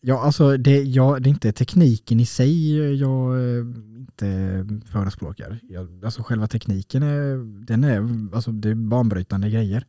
[0.00, 3.64] Ja, alltså det, ja, det är inte tekniken i sig jag eh,
[4.00, 5.60] inte förespråkar.
[5.68, 9.86] Jag, alltså själva tekniken är, den är, alltså det är banbrytande grejer.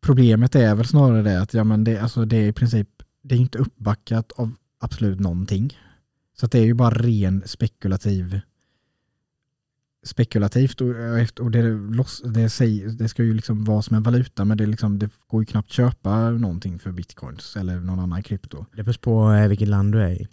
[0.00, 2.88] Problemet är väl snarare det att ja, men det, alltså det är i princip,
[3.22, 5.78] det är inte uppbackat av absolut någonting.
[6.36, 8.40] Så det är ju bara ren spekulativ
[10.06, 10.88] spekulativt och,
[11.40, 14.66] och det, loss, det, säger, det ska ju liksom vara som en valuta men det,
[14.66, 18.66] liksom, det går ju knappt köpa någonting för bitcoins eller någon annan krypto.
[18.76, 20.28] Det beror på eh, vilket land du är i.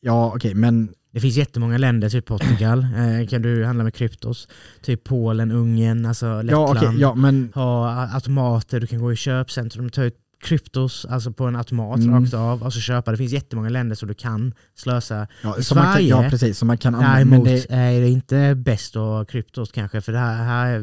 [0.00, 4.48] Ja okej men Det finns jättemånga länder, typ Portugal, eh, kan du handla med kryptos.
[4.82, 6.78] Typ Polen, Ungern, alltså ja, Lettland.
[6.78, 11.44] okej, ja, men Ha automater, du kan gå i köpcentrum ta ut kryptos alltså på
[11.46, 12.14] en automat Mm.
[12.22, 13.10] rakt av och så köpa.
[13.10, 15.26] Det finns jättemåga länder så du kan slösa.
[15.42, 17.16] ja, I som man kan, Sverige- ja precis, som man kan använda.
[17.16, 20.78] Däremot det, är det inte bäst att ha kryptos kanske för det här, här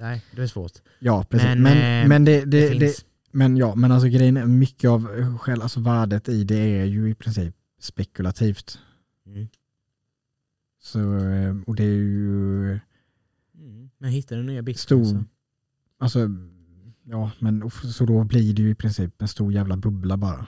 [0.00, 0.72] nej, det är svårt.
[0.98, 1.48] ja, precis.
[1.48, 4.90] Men, Men, eh, men, det, Det, det, det, men ja, men alltså grejen är mycket
[4.90, 8.78] av eh, själv, alltså värdet i det är ju i princip spekulativt.
[9.30, 9.48] Mm.
[10.80, 12.80] Så, eh, och det är ju
[13.60, 13.90] Mm.
[13.98, 15.24] Men hittar du nya bitcoin Stor- så.
[15.98, 16.28] Alltså,
[17.04, 20.46] ja, men så då blir det ju i princip en stor jävla bubbla bara.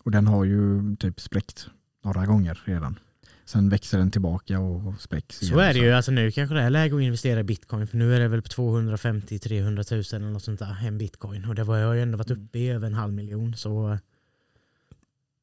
[0.00, 1.68] Och den har ju typ spräckt
[2.04, 2.98] några gånger redan.
[3.44, 5.92] Sen växer den tillbaka och spräcks Så är det ju.
[5.92, 8.42] Alltså nu kanske det är läge att investera i bitcoin för nu är det väl
[8.42, 11.44] på 250-300 000 eller något sånt där, en bitcoin.
[11.44, 13.98] Och det var, jag har ju ändå varit uppe i över en halv miljon så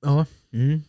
[0.01, 0.81] ja, mm.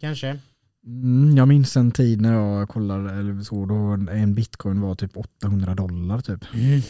[0.00, 0.38] kanske.
[0.84, 3.74] Mm, jag minns en tid när jag kollade, eller så, då
[4.12, 6.44] en bitcoin var typ 800 dollar typ.
[6.54, 6.80] Mm.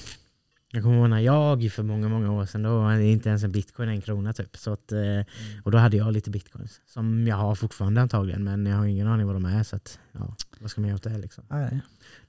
[0.75, 3.43] Jag kommer ihåg när jag för många, många år sedan, då var det inte ens
[3.45, 4.57] en bitcoin en krona typ.
[4.57, 5.21] Så att, eh,
[5.63, 6.81] och då hade jag lite bitcoins.
[6.87, 9.63] Som jag har fortfarande antagligen, men jag har ingen aning vad de är.
[9.63, 11.45] Så att, ja, vad ska man göra åt det liksom?
[11.51, 11.81] Nej.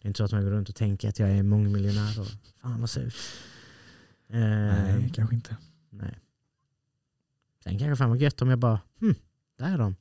[0.01, 2.27] Det är inte så att man går runt och tänker att jag är mångmiljonär och
[2.61, 3.15] fan vad surt.
[4.29, 5.57] Eh, Nej, kanske inte.
[5.89, 6.19] nej.
[7.63, 9.15] Sen kanske fan var gött om jag bara, hm,
[9.59, 9.95] där är de.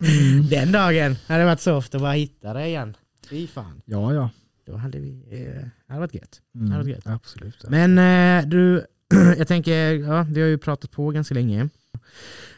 [0.00, 0.48] Mm.
[0.48, 2.96] Den dagen hade det varit soft att bara hitta det igen.
[3.30, 3.82] Fy fan.
[3.84, 4.30] Ja, ja.
[4.66, 6.40] Då hade vi, eh, det hade varit gött.
[6.54, 6.66] Mm.
[6.66, 7.06] Det hade varit gött.
[7.14, 7.64] Absolut.
[7.68, 8.86] Men eh, du,
[9.38, 11.68] jag tänker, ja, vi har ju pratat på ganska länge.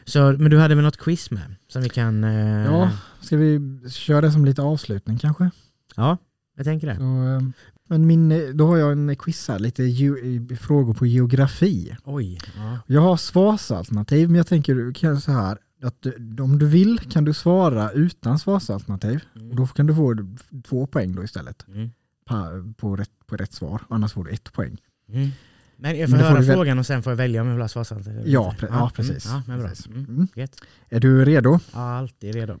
[0.05, 2.23] Så, men du hade väl något quiz med som vi kan...
[2.23, 2.91] Eh, Ja.
[3.21, 5.49] Ska vi köra det som lite avslutning kanske?
[5.95, 6.17] ja,
[6.57, 6.95] jag tänker det.
[6.95, 7.49] Så, eh,
[7.89, 10.11] men min, eh, då har jag en quiz här, lite ge,
[10.55, 11.95] frågor på geografi.
[12.03, 12.39] Oj.
[12.57, 12.79] Ja.
[12.87, 16.05] Jag har svarsalternativ, men jag tänker så här att
[16.39, 19.23] om du vill kan du svara utan svarsalternativ.
[19.35, 19.55] Mm.
[19.55, 20.15] då kan du få
[20.63, 21.89] två poäng då istället Mm.
[22.25, 23.81] på, på, rätt, på rätt svar.
[23.89, 24.77] Annars får du ett poäng.
[25.09, 25.29] Mm.
[25.77, 27.53] Men jag Men får får höra väl- frågan och sen får jag välja om jag
[27.55, 28.27] vill ha svarsalternativ.
[28.31, 29.25] Ja, pre- ja, precis.
[29.25, 29.37] Mm.
[29.37, 29.67] Ja, men bra.
[29.69, 29.87] Precis.
[29.87, 30.05] Mm.
[30.05, 30.47] Mm.
[30.89, 31.59] Är du redo?
[31.73, 32.59] Ja, alltid redo.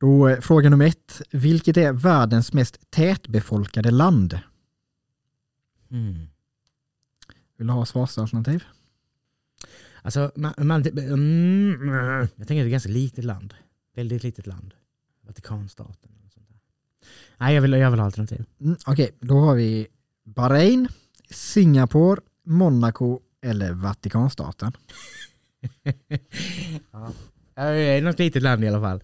[0.00, 1.22] Då, eh, fråga nummer ett.
[1.30, 4.38] Vilket är världens mest tätbefolkade land?
[7.58, 8.64] Vill du ha svarsalternativ?
[10.02, 13.54] Alltså, man, man, mm, jag tänker att det är ett ganska litet land.
[13.96, 14.74] Väldigt litet land.
[15.26, 16.10] Vatikanstaten.
[16.20, 16.58] eller sånt där.
[17.38, 18.44] Nej, jag vill, jag vill ha alternativ.
[18.60, 19.86] Mm, Okej, då har vi
[20.24, 20.88] Bahrain,
[21.30, 24.72] Singapore, Monaco eller Vatikanstaten.
[26.92, 27.12] ja.
[27.54, 28.96] Det är något litet land i alla fall.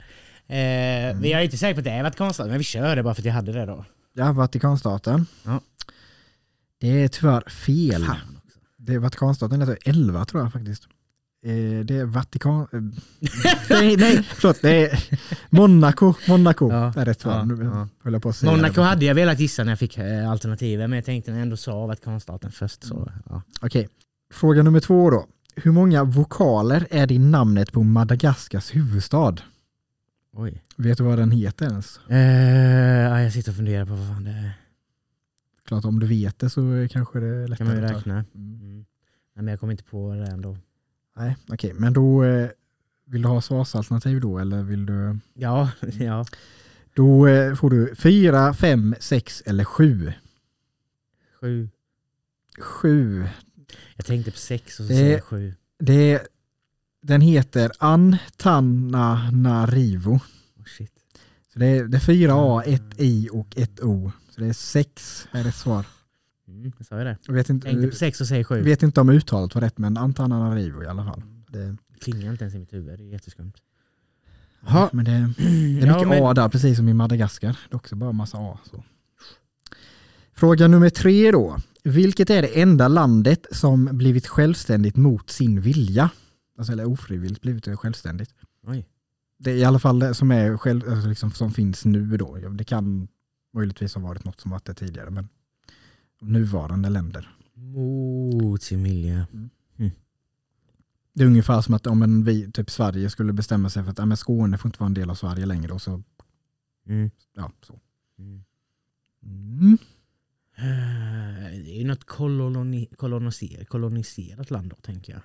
[0.47, 3.15] Eh, Vi är inte säkra på att det är Vatikanstaten, men vi kör det bara
[3.15, 3.85] för att jag hade det då.
[4.13, 5.27] Ja, Vatikanstaten.
[5.45, 5.61] Ja.
[6.81, 8.05] Det är tyvärr fel.
[8.05, 8.38] Fan.
[8.89, 10.83] Det är Vatikanstaten heter 11 tror jag faktiskt.
[11.45, 12.61] Eh, Det är Vatikan...
[12.61, 12.67] eh,
[13.71, 14.63] nej, nej, förlåt.
[14.63, 15.05] Det är
[15.51, 16.15] Monaco.
[16.29, 17.33] Monaco Ja, är rätt svar.
[18.03, 21.31] ja, på Monaco hade jag velat gissa när jag fick eh, alternativen, men jag tänkte
[21.31, 23.43] när jag ändå sa Vatikanstaten först så, ja.
[23.61, 23.89] Okej,
[24.33, 25.27] fråga nummer två då.
[25.57, 29.37] Hur många vokaler är det i namnet på Madagaskars huvudstad?
[30.33, 30.63] Oj.
[30.77, 32.01] Vet du vad den heter ens?
[32.09, 34.53] Ja, jag sitter och funderar på vad fan det är.
[35.69, 38.15] Klart om du vet det så kanske det är kan lättare man ju räkna.
[38.15, 38.27] Mm.
[38.61, 38.77] Mm.
[39.35, 40.59] Nej, men jag kommer inte på det ändå.
[41.17, 42.49] Nej, okej, men då eh,
[43.07, 45.19] vill du ha svarsalternativ då eller vill du?
[45.35, 46.25] Ja, ja.
[46.95, 50.13] Då eh, får du fyra, fem, sex eller sju.
[51.41, 51.69] Sju.
[52.59, 53.25] Sju.
[53.97, 55.55] Jag tänkte på sex och så Det- säger jag sju.
[55.79, 56.23] Det,
[57.03, 60.15] den heter Antananarivo.
[60.15, 60.21] Oh,
[60.79, 60.93] shit.
[61.59, 64.13] Så det, är, det är fyra A, ett I och ett O.
[64.31, 65.87] Så det är sex är rätt svar.
[66.49, 67.17] Mm, jag sa ju det.
[67.27, 68.63] Jag vet Tänkte inte, på sex och säger sju.
[68.63, 71.23] vet inte om uttalet var rätt men Antananarivo i alla fall.
[71.49, 73.53] Det, Klingar inte ens i mitt huvud, det är jätteskumt.
[74.67, 75.43] ja, men det, det
[75.83, 77.59] är Ja, mycket men- A där, precis som i Madagaskar.
[77.69, 78.59] Det är också bara massa A.
[78.71, 78.85] Så.
[80.33, 81.57] Fråga nummer tre då.
[81.85, 86.11] Vilket är det enda landet som blivit självständigt mot sin vilja?
[86.59, 88.31] Alltså, eller ofrivilligt blivit självständigt.
[88.67, 88.87] Oj.
[89.39, 92.37] Det är i alla fall det som, är själv, alltså liksom, som finns nu då.
[92.49, 93.09] Det kan
[93.55, 95.29] möjligtvis ha varit något som varit det tidigare, men
[96.21, 97.29] nuvarande länder.
[97.55, 99.27] Mot sin vilja.
[101.13, 103.99] Det är ungefär som att om en, vi, typ Sverige skulle bestämma sig för att
[103.99, 105.73] ja, men Skåne får inte vara en del av Sverige längre.
[105.73, 106.03] Och så,
[106.87, 107.11] Mm.
[107.37, 107.81] ja, så.
[108.19, 108.45] Mm.
[109.23, 109.79] Mm.
[110.57, 115.23] Eh, Det är ju något koloni, koloniser, koloniserat land då, tänker jag.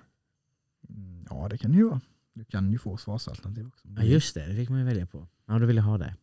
[0.88, 2.00] Mm, Ja, det kan det ju vara.
[2.34, 3.88] Du kan ju få svarsalternativ också.
[3.96, 5.26] Ja just det, det fick man ju välja på.
[5.46, 6.14] Ja då vill jag ha det.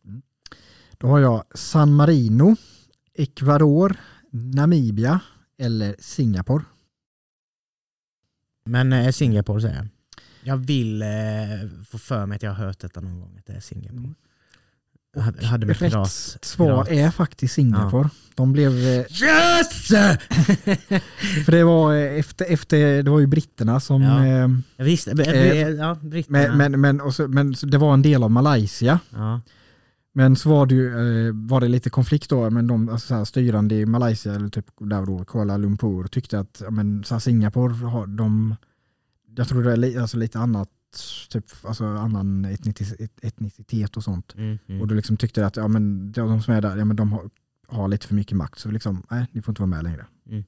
[0.98, 2.56] Då har jag San Marino,
[3.14, 3.96] Ecuador,
[4.30, 5.20] Namibia
[5.58, 6.64] eller Singapore.
[8.64, 9.88] Men eh, Singapore säger jag.
[10.44, 11.08] Jag vill eh,
[11.86, 13.98] få för mig att jag har hört detta någon gång, att det är Singapore.
[13.98, 14.14] Mm.
[15.20, 16.10] Hade, med Rätt pirat,
[16.42, 18.08] svar är faktiskt Singapore.
[18.34, 18.84] De blev, eh,
[19.22, 19.86] Yes!
[21.44, 24.26] för det var eh, efter, efter, det var ju britterna som, Ja.
[24.26, 24.48] eh,
[25.34, 26.38] Eh, ja, britterna.
[26.56, 29.00] men, men, men, så, men så det var en del av Malaysia.
[29.10, 29.40] ja.
[30.14, 33.24] Men så var det, ju, var det lite konflikt då, men de alltså, så här,
[33.24, 37.18] styrande i Malaysia, eller typ där då, Kuala Lumpur, tyckte att ja, men, så här,
[37.20, 38.56] Singapore de,
[39.36, 40.68] jag tror det är li, alltså, lite annat,
[41.28, 42.44] typ, alltså annan
[43.22, 44.34] etnicitet, och sånt.
[44.36, 44.80] Mm, mm.
[44.80, 47.30] Och då liksom tyckte att ja, men, de som är där, ja, men de har,
[47.68, 50.06] har lite för mycket makt, så liksom, nej, ni får inte vara med längre.
[50.28, 50.44] Mm.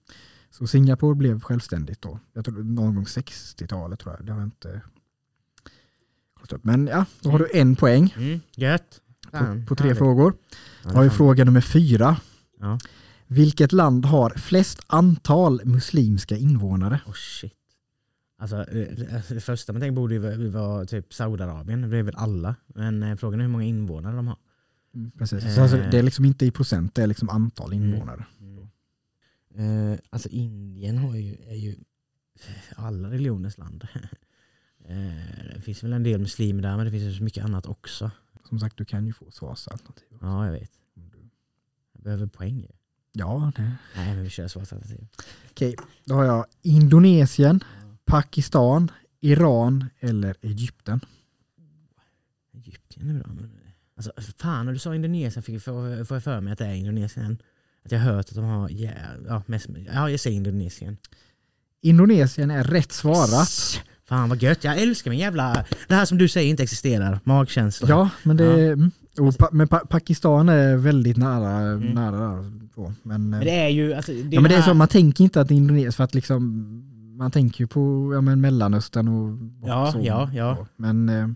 [0.51, 2.19] Så Singapore blev självständigt då.
[2.33, 4.27] Jag tror någon gång 60-talet tror jag.
[4.27, 4.81] Det har jag inte
[6.35, 6.65] kollat upp.
[6.65, 9.01] Men ja, då har du en poäng Mm, gött.
[9.31, 9.99] på, på tre härligt.
[9.99, 10.35] frågor.
[10.85, 12.17] Ja, Då har vi fråga nummer fyra.
[12.61, 12.79] Ja.
[13.27, 17.01] Vilket land har flest antal muslimska invånare?
[17.07, 17.53] Oh shit.
[18.37, 22.57] Alltså, eh, det första man tänker borde ju vara- typ Saudiarabien, det är väl alla.
[22.67, 24.37] Men eh, frågan är hur många invånare de har.
[25.19, 25.55] Precis.
[25.55, 27.85] Så alltså, det är liksom inte i procent, det är liksom antal Mm.
[27.95, 28.25] invånare.
[29.55, 31.77] Eh, alltså Indien har ju, är ju
[32.77, 33.89] alla religioners land.
[34.85, 37.67] eh, det finns väl en del muslimer där men det finns ju så mycket annat
[37.67, 38.11] också.
[38.49, 40.05] Som sagt, du kan ju få svarsalternativ.
[40.15, 40.27] också.
[40.27, 40.71] Ja jag vet.
[41.93, 42.67] Jag behöver poäng.
[43.13, 43.73] Ja, det.
[43.97, 45.07] Nej men vi kör svarsalternativ.
[45.51, 45.75] Okej,
[46.05, 47.61] då har jag Indonesien,
[48.07, 48.91] Pakistan,
[49.21, 51.01] Iran eller Egypten.
[52.57, 53.27] Egypten är bra.
[53.37, 53.51] Men,
[53.97, 56.75] alltså, fan när du sa Indonesien fick, får, får jag för mig att det är
[56.75, 57.39] Indonesien.
[57.85, 58.95] Att jag har hört att de har, yeah,
[59.29, 60.97] ja, mest, ja jag säger Indonesien.
[61.83, 63.81] Indonesien är rätt svarat.
[64.05, 65.65] Fan vad gött, jag älskar min jävla...
[65.89, 67.89] Det här som du säger inte existerar, magkänsla.
[67.89, 68.73] Ja, men det Ja.
[68.73, 68.91] mm.
[69.19, 71.89] och pa, men pa, Pakistan är väldigt nära, Mm.
[71.95, 72.51] nära.
[73.03, 73.95] Men, Men det är ju...
[73.95, 76.15] Alltså, det ja, men det är här- så, man tänker inte att Indonesien för att
[76.15, 76.51] liksom
[77.17, 79.29] man tänker ju på ja, men Mellanöstern och,
[79.63, 80.01] och Ja, så.
[80.03, 80.67] ja, ja.
[80.77, 81.29] Men eh,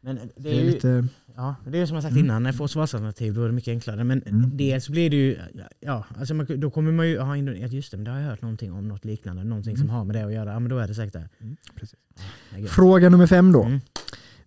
[0.00, 2.24] Men det det är, ju, lite, ja, det är som jag sagt Mm.
[2.24, 4.04] innan, när jag får svarsalternativ då är det mycket enklare.
[4.04, 4.56] Men Mm.
[4.56, 5.38] dels blir det ju,
[5.80, 8.26] ja, alltså man, då kommer man ju ha Indonesien, just det, men det har jag
[8.28, 9.96] hört någonting om, något liknande, någonting som Mm.
[9.96, 10.52] har med det att göra.
[10.52, 11.28] Ja men då är det säkert det.
[11.40, 11.56] mm,
[12.50, 12.70] det är gött.
[12.70, 13.62] Fråga nummer fem då.
[13.64, 13.80] Mm.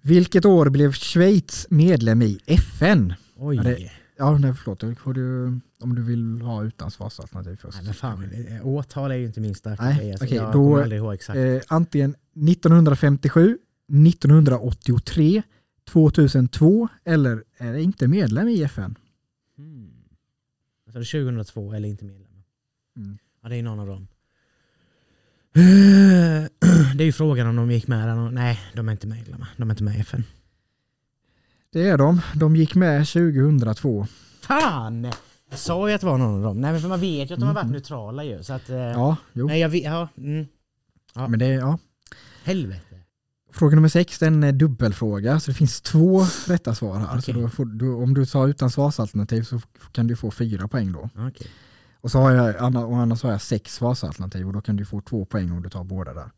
[0.01, 3.13] Vilket år blev Schweiz medlem i FN?
[3.37, 3.91] Oj.
[4.17, 4.79] Ja, det- nej, förlåt.
[4.79, 5.45] Då får du,
[5.79, 7.77] om du vill ha utan svarsalternativ först.
[7.77, 10.11] Nej men fan, eh, årtal är ju inte min starka Nej, grej.
[10.11, 11.37] Alltså, okej, jag då- kommer aldrig ihåg exakt.
[11.37, 13.57] Eh, antingen 1957,
[13.87, 15.43] 1983,
[15.85, 18.95] 2002 eller är det inte medlem i FN?
[19.57, 19.91] Hmm.
[20.87, 22.43] Alltså det är 2002 eller inte medlem.
[22.97, 23.17] Mm.
[23.43, 24.07] Ja det är någon av dem.
[26.95, 28.33] Det är ju frågan om de gick med.
[28.33, 29.49] Nej, de är inte medlemmar.
[29.57, 30.23] De är inte med i FN.
[31.75, 32.21] Det är de.
[32.35, 34.07] De gick med 2002.
[34.41, 35.03] Fan!
[35.49, 36.61] Jag sa ju att det var någon av dem.
[36.61, 37.73] Nej men för man vet ju att de har varit Mm.
[37.73, 38.43] neutrala ju.
[38.43, 39.47] Så att, eh, Ja, jo.
[39.47, 40.07] Nej jag vet, ja.
[40.17, 40.45] Mm.
[41.15, 41.27] ja.
[41.27, 41.77] Men det, ja.
[42.43, 42.95] Helvete.
[43.53, 47.19] Fråga nummer sex det är en eh, dubbelfråga, så det finns två rätta svar här.
[47.19, 47.43] Så Okej.
[47.43, 50.91] då får, du, om du tar utan svarsalternativ så f- kan du få fyra poäng
[50.91, 51.09] då.
[51.15, 51.47] Okej.
[52.01, 54.85] Och så har jag, anna- och annars har jag sex svarsalternativ och då kan du
[54.85, 56.31] få två poäng om du tar båda där.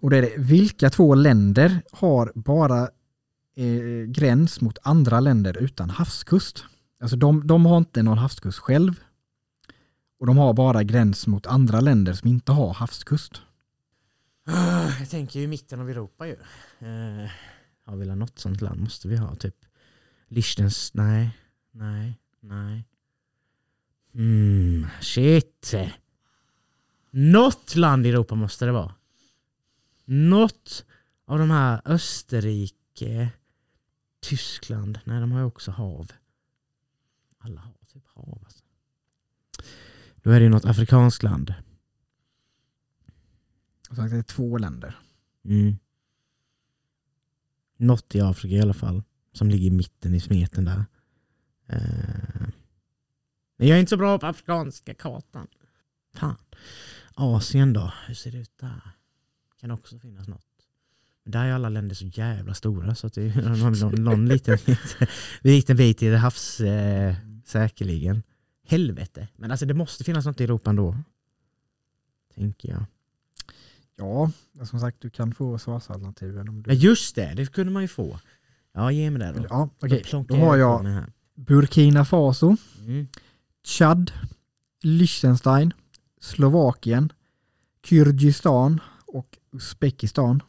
[0.00, 2.88] Och det är det, vilka två länder har bara
[3.56, 6.64] eh, gräns mot andra länder utan havskust?
[7.00, 9.00] Alltså de, de har inte någon havskust själv.
[10.18, 13.42] Och de har bara gräns mot andra länder som inte har havskust.
[14.98, 16.36] Jag tänker ju mitten av Europa ju.
[16.78, 17.30] Eh,
[17.84, 19.34] har vi något sånt land måste vi ha.
[19.34, 19.54] Typ
[20.28, 21.30] Lichtens, Nej,
[21.72, 22.84] nej, nej.
[24.14, 25.74] Mm, shit.
[27.10, 28.94] Något land i Europa måste det vara.
[30.04, 30.84] Något
[31.26, 33.28] av de här Österrike,
[34.28, 35.00] Tyskland.
[35.04, 36.12] Nej, de har ju också hav.
[37.38, 38.42] Alla har typ hav.
[38.44, 38.64] Alltså.
[40.16, 41.54] Då är det ju något afrikanskt land.
[43.86, 44.98] Som sagt, det är två länder.
[45.44, 45.78] Mm.
[47.76, 49.02] Något i Afrika i alla fall.
[49.32, 50.84] Som ligger i mitten i smeten där.
[51.66, 52.48] Eh.
[53.56, 55.48] Men jag är inte så bra på afrikanska kartan.
[56.14, 56.36] Fan.
[57.14, 57.92] Asien då?
[58.06, 58.80] Hur ser det ut där?
[59.60, 60.55] Kan också finnas något.
[61.26, 64.58] Där är alla länder så jävla stora så att det är någon, någon, någon liten,
[65.42, 68.22] liten bit i det havs eh, säkerligen.
[68.66, 69.28] Helvete.
[69.36, 70.96] Men alltså det måste finnas något i Europa ändå.
[72.34, 72.84] Tänker jag.
[73.96, 74.30] Ja,
[74.64, 77.88] som sagt du kan få svarsalternativen om du Ja just det, det kunde man ju
[77.88, 78.20] få.
[78.72, 79.46] Ja ge mig det då.
[79.50, 80.02] Ja, okej.
[80.02, 81.04] plonkar Då har jag.
[81.34, 83.06] Burkina Faso, Mm.
[83.64, 84.12] Chad,
[84.82, 85.72] Liechtenstein,
[86.20, 87.12] Slovakien,
[87.84, 90.42] Kyrgyzstan och Uzbekistan.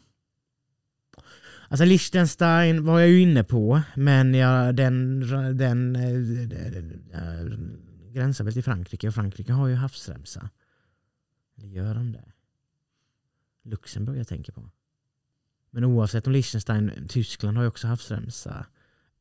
[1.70, 5.20] Alltså Liechtenstein var jag ju inne på, men jag, den,
[5.58, 6.12] den, äh,
[7.22, 7.46] äh,
[8.14, 10.50] gränsar väl till Frankrike och Frankrike har ju havsremsa.
[11.58, 12.32] Eller gör de det?
[13.64, 14.70] Luxemburg jag tänker på.
[15.72, 18.66] Men oavsett om Liechtenstein, Tyskland har ju också havsremsa.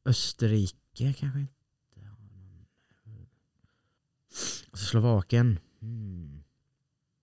[0.04, 1.52] Österrike kanske inte
[2.04, 2.16] har.
[4.70, 5.58] Alltså Slovakien.
[5.80, 6.42] Hmm.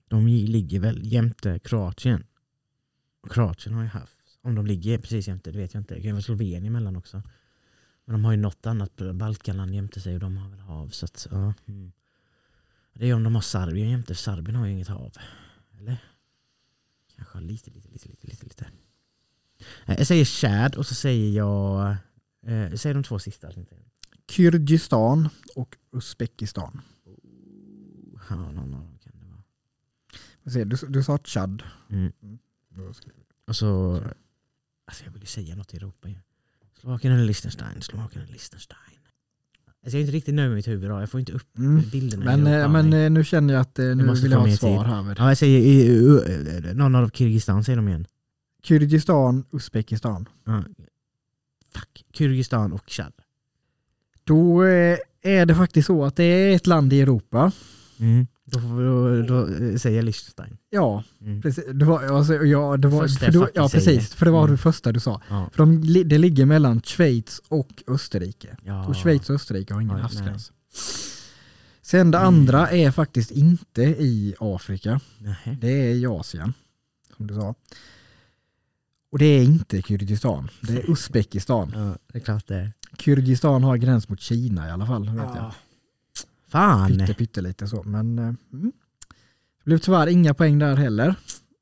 [0.07, 2.23] De ligger väl jämte Kroatien.
[3.29, 4.22] Kroatien har ju haft.
[4.45, 5.95] Om de ligger precis jämte, det vet jag inte.
[5.95, 7.21] Det kan vara Slovenien emellan också.
[8.05, 10.89] Men de har ju något annat Balkanland jämte sig och de har väl hav.
[10.89, 11.53] Så att, ja.
[11.65, 11.91] Mm.
[12.93, 14.15] Det är om de har Serbien jämte.
[14.15, 15.13] Serbien har ju inget hav.
[15.79, 15.97] Eller?
[17.15, 18.45] Kanske lite, lite, lite, lite, lite.
[18.45, 18.65] lite.
[19.85, 21.95] Eh, Jag säger Chad och så säger jag...
[22.41, 23.49] Eh, säger de två sista.
[24.29, 26.81] Kyrgyzstan och Uzbekistan.
[28.29, 29.25] Ja, någon av dem kan det
[30.53, 30.65] vara.
[30.65, 31.63] Du, du sa Chad.
[31.89, 32.13] Mm.
[32.19, 32.37] Vi.
[33.47, 34.03] Och så...
[34.85, 36.15] Alltså jag vill ju säga något i Europa ju.
[36.81, 38.77] Slovakien eller Liechtenstein, Slovakien eller Liechtenstein.
[39.85, 40.91] Alltså jag är inte riktigt nöjd med mitt huvud.
[40.91, 41.83] Jag får inte upp Mm.
[41.91, 42.71] bilderna Men, i eh, Europa.
[42.71, 45.15] men eh, nu känner jag att eh, nu måste vill jag ha ett svar här.
[45.17, 48.07] Ja, jag säger någon av Kirgizistan säger de igen.
[48.63, 50.29] Kyrgyzstan, Uzbekistan.
[50.45, 50.63] Ja.
[51.73, 52.05] Fuck.
[52.13, 53.13] Kyrgyzstan och Chad.
[54.23, 54.61] Då
[55.21, 57.51] är det faktiskt så att det är ett land i Europa.
[57.99, 58.27] Mm.
[58.45, 60.57] Då, får- då, då eh, säger jag Liechtenstein.
[60.69, 61.41] Ja, Mm.
[61.41, 61.63] precis.
[61.73, 64.09] Det var, alltså, ja, det var, Första för då, ja, precis.
[64.15, 64.51] Det var Mm.
[64.51, 65.21] det första du sa.
[65.29, 65.49] Ja.
[65.51, 68.57] För de, det ligger mellan Schweiz och Österrike.
[68.63, 68.85] Ja.
[68.87, 70.51] Och Schweiz och Österrike har ingen havsgräns.
[71.81, 72.27] Sen det Mm.
[72.27, 74.99] andra är faktiskt inte i Afrika.
[75.19, 75.57] Nej.
[75.61, 76.53] Det är i Asien,
[77.17, 77.55] som du sa.
[79.11, 81.71] Och det är inte Kyrgyzstan, det är Uzbekistan.
[81.75, 82.55] Ja, det är klart det.
[82.55, 82.71] är.
[82.99, 85.09] Kyrgyzstan har gräns mot Kina i alla fall.
[85.09, 85.53] Vet jag.
[86.53, 86.97] Fan.
[86.97, 87.83] Pytte, pyttelite så.
[87.83, 88.71] Men eh, mm.
[89.57, 91.15] det blev tyvärr inga poäng där heller.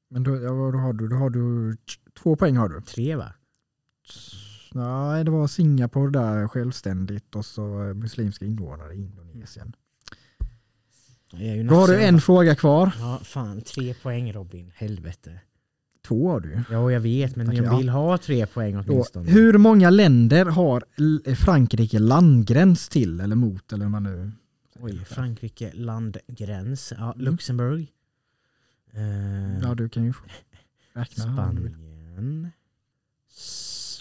[0.10, 1.78] Men då, ja, då har du, då har du
[2.24, 2.82] två poäng har du.
[2.82, 3.34] Tre va?
[4.74, 9.76] Nej, det var Singapore där självständigt och så eh, muslimska invånare i Indonesien.
[11.70, 12.92] Då har du en fråga kvar.
[13.00, 13.62] Ja, fan.
[13.62, 14.72] Tre poäng Robin.
[14.76, 15.40] Helvete.
[16.08, 16.64] Två har du.
[16.72, 17.78] Ja, jag vet, men Okej, jag ja.
[17.78, 19.32] vill ha tre poäng Då, åtminstone.
[19.32, 20.84] hur många länder har
[21.36, 23.74] Frankrike landgräns till eller mot?
[23.74, 24.32] Eller hur man nu...
[24.82, 26.94] Oj, Frankrike, landgräns.
[26.98, 27.26] Ja, Mm.
[27.26, 27.94] Luxemburg.
[28.94, 30.14] Eh, Ja, du kan ju
[30.94, 31.24] räkna.
[31.24, 32.52] Spanien.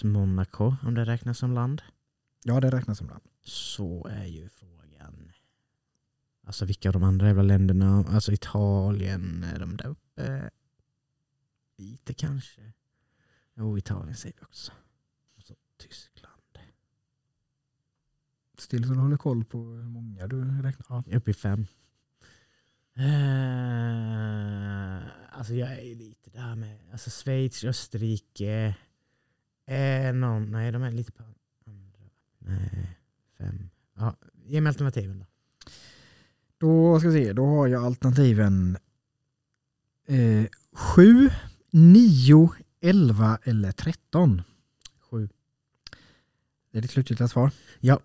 [0.05, 1.83] Monaco, om det räknas som land.
[2.45, 3.23] Ja, det räknas som land.
[3.43, 5.33] Så är ju frågan.
[6.47, 8.05] Alltså vilka av de andra jävla länderna?
[8.09, 10.51] Alltså Italien, är de där uppe?
[11.77, 12.73] Lite kanske.
[13.55, 14.73] Jo, Italien säger vi också.
[15.37, 16.10] Och så Tyskland.
[18.61, 20.87] Still så du håller koll på hur många du räknar.
[20.89, 21.17] Ja.
[21.17, 21.67] Uppe i fem.
[22.97, 23.07] Eh,
[25.31, 28.77] alltså jag är lite där med alltså Schweiz, Österrike.
[29.67, 31.23] Eh, någon, nej, de är lite på
[31.67, 31.99] andra.
[32.39, 32.97] Nej,
[33.39, 33.71] fem.
[33.95, 35.27] Ja, ge mig alternativen då.
[36.59, 38.77] Då ska vi se, då har jag alternativen
[40.07, 41.31] eh, 7,
[41.71, 42.51] 9,
[42.81, 44.43] 11 eller 13.
[45.01, 45.29] Sju.
[46.71, 47.51] Det är ditt slutgiltiga svar.
[47.81, 48.01] Ja.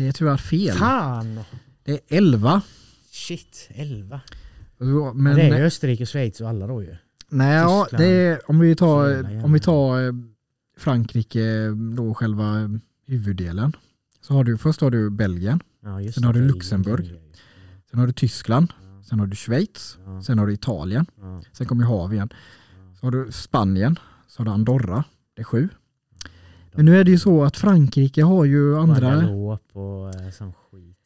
[0.00, 0.76] Det är tyvärr fel.
[0.76, 1.40] Fan!
[1.84, 2.62] Det är 11.
[3.10, 4.20] Shit, elva.
[4.78, 6.96] Men, Men, det är ju Österrike, Schweiz och alla då ju.
[7.28, 10.12] nej, ja, det är, om vi tar, om vi tar eh,
[10.78, 12.68] Frankrike, då själva eh,
[13.06, 13.72] huvuddelen.
[14.20, 17.00] Så har du, först har du Belgien, Ja, Sen har du Luxemburg.
[17.00, 17.22] Belgien,
[17.90, 21.06] sen har du Tyskland, Ja, sen har du Schweiz, ja, sen har du Italien,
[21.52, 22.28] sen kommer hav igen.
[23.00, 23.98] Så har du Spanien,
[24.28, 25.04] så har du Andorra,
[25.36, 25.68] det är sju.
[26.72, 28.98] Men nu är det ju så att Frankrike har ju andra...
[29.00, 30.96] Guadeloupe och eh, sån skit.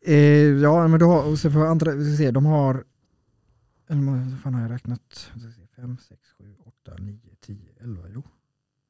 [0.00, 0.16] Eh,
[0.62, 2.84] ja, men du har, och så på andra, vi ska se, de har...
[3.88, 5.32] Eller vad fan har jag räknat?
[5.76, 8.22] 5, 6, 7, 8, 9, 10, 11, jo.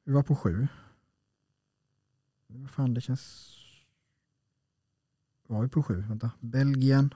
[0.03, 0.67] Vi var på sju.
[2.47, 3.51] Vad fan det känns...
[5.47, 6.03] Var vi på sju?
[6.07, 6.31] Vänta.
[6.39, 7.13] Belgien,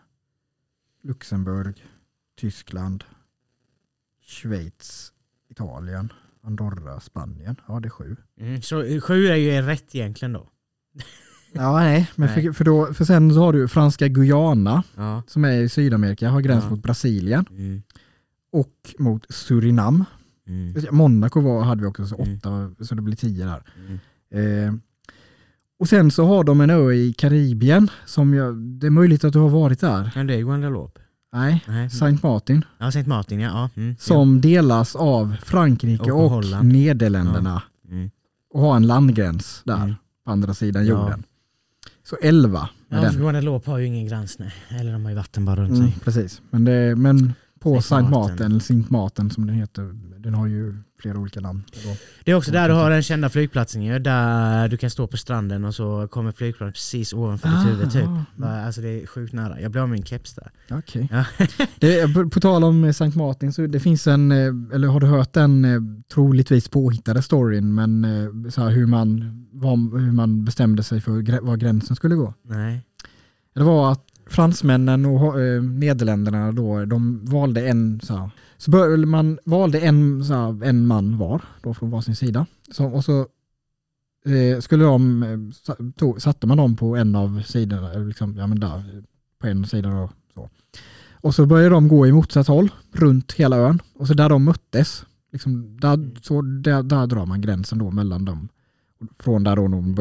[1.02, 1.86] Luxemburg,
[2.36, 3.04] Tyskland,
[4.22, 5.14] Schweiz,
[5.48, 6.14] Italien,
[6.44, 7.56] Andorra, Spanien.
[7.68, 8.16] Ja, det är sju.
[8.40, 10.50] Mm, så sju är ju rätt egentligen då.
[11.54, 12.44] Ja, nej, men Nej.
[12.46, 15.24] För, för, då, för sen så har du franska Guyana Ja.
[15.28, 16.70] som är i Sydamerika, har gräns Ja.
[16.70, 17.82] mot Brasilien Mm.
[18.52, 20.06] och mot Surinam.
[20.48, 20.74] Mm.
[20.92, 22.38] Monaco var, hade vi också, så Mm.
[22.38, 23.64] åtta, så det blir tio där.
[23.88, 24.68] Mm.
[24.68, 24.74] Eh,
[25.80, 29.34] och sen så har de en ö i Karibien som jag, det är möjligt att
[29.34, 30.10] du har varit där.
[30.14, 31.02] Kan det är Guadeloupe?
[31.34, 31.90] Nej, Nej.
[31.90, 32.66] Saint Martin.
[32.78, 33.50] Ja, Saint Martin ja.
[33.50, 33.82] ja.
[33.82, 33.96] Mm.
[34.00, 36.66] Som delas av Frankrike Och och.
[36.66, 37.62] Nederländerna.
[37.88, 37.92] Ja.
[37.92, 38.10] Mm.
[38.54, 39.96] Och har en landgräns där Mm.
[40.26, 40.90] på andra sidan Ja.
[40.90, 41.24] jorden.
[42.04, 44.54] Så 11 med Ja, Guadeloupe har ju ingen gräns nej.
[44.70, 46.00] Eller de har ju vatten bara runt Mm, sig.
[46.04, 46.42] precis.
[46.50, 48.46] Men, det, men På Saint Martin.
[48.46, 49.92] Eller Sint Martin som den heter.
[50.20, 51.64] Den har ju flera olika namn.
[52.24, 55.18] Det är också där du har den kända flygplatsen ju, där du kan stå på
[55.18, 58.06] stranden och så kommer flygplanet precis ovanför ditt huvud typ.
[58.44, 59.62] Ah, Alltså det är sjukt nära.
[59.62, 60.52] Jag blev av med min keps där.
[60.72, 61.10] Okej.
[61.12, 61.26] Ja.
[61.80, 64.88] Det är- på- På tal om eh, Saint Martin, så det finns en, eh, eller
[64.88, 65.82] har du hört den eh,
[66.14, 68.06] troligtvis påhittade storyn, men
[68.52, 72.34] så här hur, man, vad, hur man bestämde sig för var gränsen skulle gå?
[72.44, 72.86] Nej.
[73.56, 78.98] Det var att fransmännen och eh, Nederländerna då, de valde en, så här, så bör,
[78.98, 82.46] man valde en, så här, en man var, då från varsin sida.
[82.72, 83.20] Så, och så
[84.26, 88.60] eh, skulle de, eh, tog, satte man dem på en av sidorna, liksom, ja men
[88.60, 89.04] där,
[89.40, 90.10] på en sida då.
[90.34, 90.50] Så.
[91.22, 93.82] Och så började de gå i motsatt håll, runt hela ön.
[93.94, 98.26] Och så där de möttes, liksom, där, så där, där drar man gränsen då mellan
[98.26, 98.50] dem.
[99.20, 99.96] Från där då de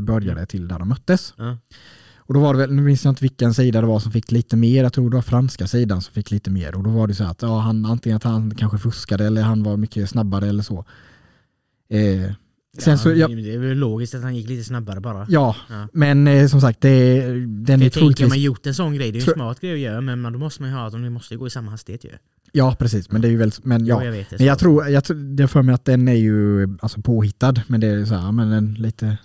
[0.00, 1.34] började till där de möttes.
[1.36, 1.56] Ja.
[2.26, 4.32] Och då var det väl, nu minns jag inte vilken sida det var som fick
[4.32, 6.74] lite mer, jag tror det var franska sidan som fick lite mer.
[6.74, 9.62] Och då var det så att ja, han, antingen att han kanske fuskade eller han
[9.62, 10.84] var mycket snabbare eller så.
[11.88, 12.22] Eh,
[12.86, 15.26] ja, så, ja, Det är väl logiskt att han gick lite snabbare bara.
[15.28, 15.88] ja Ja.
[15.92, 18.28] men eh, som sagt, det, den är Jag troligtvis...
[18.28, 20.32] man gjort en sån grej, det är ju en smart grej att göra men man,
[20.32, 22.10] då måste man ju ha att de måste gå i samma hastighet ju.
[22.52, 24.04] Ja, precis, men det är ju väl, men ja.
[24.04, 24.38] jag vet det.
[24.38, 27.86] Men jag tror, jag, det för mig att den är ju alltså påhittad, men det
[27.86, 29.18] är så här, men en lite,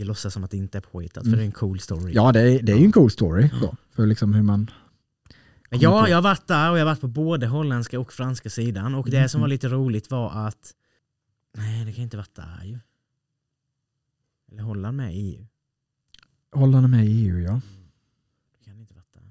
[0.00, 1.32] Vi, låtsas som att det inte är påhittat Mm.
[1.32, 2.12] för det är en cool story.
[2.14, 4.70] ja det är, det är ju en cool story då, för liksom hur man,
[5.70, 8.94] ja, jag har varit där och jag har varit på både holländska och franska sidan
[8.94, 10.74] och det som var lite roligt var att
[11.56, 12.78] Nej, det kan inte varit där ju.
[14.52, 15.46] Eller Holland med i EU.
[16.52, 17.60] håller med i EU ja.
[18.58, 19.22] Det kan inte varit där.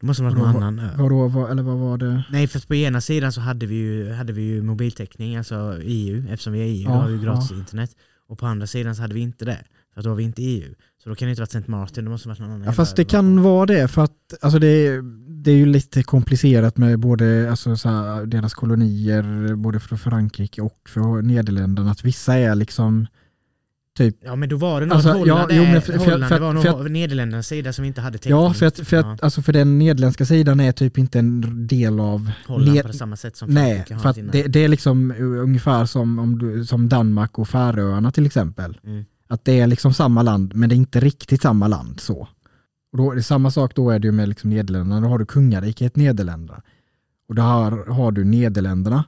[0.00, 0.90] Det måste ha varit någon annan ö.
[0.98, 2.24] Vadå, vad, eller vad var det?
[2.30, 6.24] Nej, för på ena sidan så hade vi ju, hade vi ju mobiltäckning, alltså EU,
[6.30, 7.56] eftersom vi är EU, Ja, då har vi gratis ja.
[7.56, 7.96] internet.
[8.30, 10.42] Och på andra sidan så hade vi inte det, för att då var vi inte
[10.42, 10.74] EU.
[11.02, 11.70] Så då kan det inte varit St.
[11.70, 12.66] Martin, det måste ha varit någon annan.
[12.66, 16.76] Ja, fast det kan vara det för att alltså det, det är ju lite komplicerat
[16.76, 21.90] med både alltså så här, deras kolonier, både för Frankrike och för Nederländerna.
[21.90, 23.06] Att vissa är liksom
[23.98, 25.98] typ Ja men då var det något Alltså, ja, Holland, jo, är- men för- för-
[26.10, 28.30] Holland för- det var för- nog Nederländernas sida som inte hade täckning.
[28.42, 31.66] Ja, för att, för, att, Ja, alltså för den nederländska sidan är typ inte en
[31.66, 32.30] del av...
[32.46, 36.38] Holland ned- på samma sätt som Nej, för det, det är liksom ungefär som, om
[36.38, 38.80] du, som Danmark och Färöarna till exempel.
[38.84, 39.04] Mm.
[39.28, 42.28] Att det är liksom samma land, men det är inte riktigt samma land så.
[42.92, 45.26] Och då, det är samma sak då är det med liksom Nederländerna, då har du
[45.26, 46.62] kungariket Nederländerna.
[47.28, 49.04] Och då har, har du Nederländerna,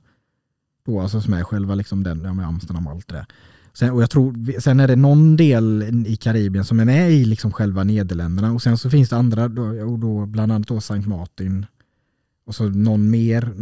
[0.86, 3.26] då alltså som är själva liksom den, ja med Amsterdam och allt det där.
[3.74, 7.24] Sen, och jag tror, sen är det någon del i Karibien som är med i
[7.24, 10.80] liksom själva Nederländerna och sen så finns det andra, då, och då bland annat då
[10.80, 11.66] Sankt Martin
[12.46, 13.52] och så någon mer,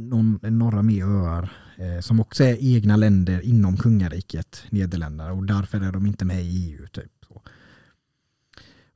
[0.00, 5.80] någon, några mer öar eh, som också är egna länder inom kungariket Nederländerna och därför
[5.80, 6.86] är de inte med i EU.
[6.86, 7.12] Typ.
[7.28, 7.42] Så.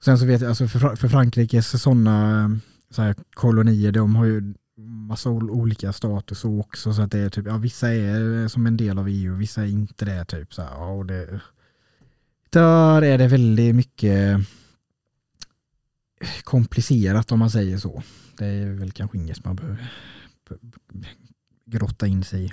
[0.05, 2.51] Sen så vet jag, alltså för, för Frankrikes sådana eh,
[2.91, 7.19] så här, kolonier, de har ju massa ol- olika status och också så att det
[7.19, 10.55] är typ, ja vissa är som en del av EU, vissa är inte det typ
[10.55, 11.41] så här, och det,
[12.51, 14.41] där är det väldigt mycket
[16.45, 18.03] komplicerat om man säger så.
[18.39, 19.91] Det är väl kanske inget man behöver
[21.67, 22.53] grotta in sig i.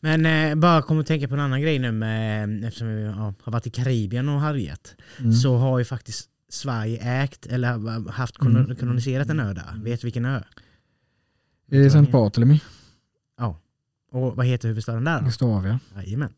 [0.00, 3.34] Men eh, bara kom att tänka på en annan grej nu med, eftersom vi ja,
[3.42, 4.94] har varit i Karibien och härjat.
[5.18, 5.32] Mm.
[5.32, 8.76] Så har ju faktiskt Sverige ägt eller haft Mm.
[8.76, 9.80] koloniserat en ö där.
[9.84, 10.42] Vet du vilken ö?
[11.70, 12.60] Eh, Sankt Barthélemy,
[14.10, 15.22] Och vad heter huvudstaden där?
[15.22, 15.80] Gustavia.
[15.96, 16.32] Jajamän.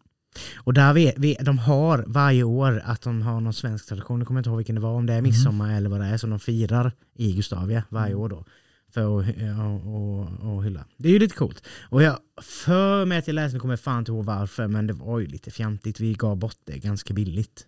[0.57, 4.27] Och där vet vi, de har varje år att de har någon svensk tradition, jag
[4.27, 6.31] kommer inte ihåg vilken det var, om det är midsommar eller vad det är, som
[6.31, 8.45] de firar i Gustavia varje år då.
[8.89, 9.27] För att
[9.59, 10.85] och, och, och hylla.
[10.97, 11.67] Det är ju lite coolt.
[11.83, 14.93] Och jag för mig att jag läste, jag kommer fan inte ihåg varför, men det
[14.93, 16.01] var ju lite fjantigt.
[16.01, 17.67] Vi gav bort det ganska billigt.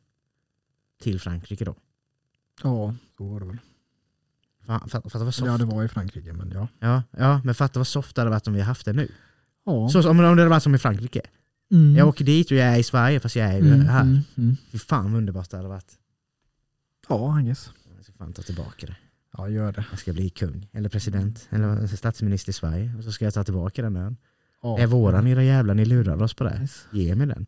[1.03, 1.75] Till Frankrike då.
[2.63, 3.59] Ja, så var det väl.
[4.67, 5.47] Fan, Fatta fatta vad soft.
[5.47, 6.69] Ja, det var i Frankrike, men ja.
[6.81, 9.09] Ja, ja, men fatta vad soft det hade varit om vi haft det nu.
[9.67, 9.89] Ja.
[9.89, 11.21] Så som om det hade varit som i Frankrike.
[11.71, 11.97] Mm.
[11.97, 14.03] Jag åker dit och jag är i Sverige fast jag är Mm, här.
[14.03, 14.57] mm, mm.
[14.73, 15.93] Fy fan vad underbart det hade varit.
[17.09, 17.71] Ja, I guess.
[17.97, 18.97] Jag ska fan ta tillbaka det.
[19.39, 19.85] Ja, gör det.
[19.91, 22.95] Jag ska bli kung, eller president, eller statsminister i Sverige.
[22.99, 24.17] Och så ska jag ta tillbaka den ön.
[24.63, 24.75] Ja.
[24.77, 26.59] Det är våran era jävlar, ni lurar oss på det.
[26.61, 26.87] Yes.
[26.93, 27.47] Ge mig den.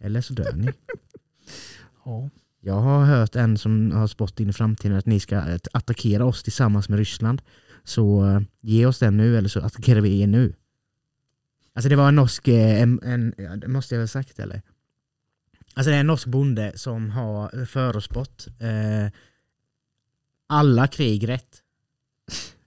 [0.00, 0.72] Eller så dör ni.
[2.04, 2.30] Ja.
[2.60, 6.24] Jag har hört en som har spått in i framtiden att ni ska eh, attackera
[6.24, 7.42] oss tillsammans med Ryssland.
[7.84, 10.54] Så eh, ge oss den nu eller så attackerar vi er nu.
[11.74, 14.62] Alltså det var en norsk, eh, en, en, måste jag ha sagt eller?
[15.74, 19.12] Alltså det är en norsk bonde som har förutspått eh,
[20.46, 21.62] alla krig rätt.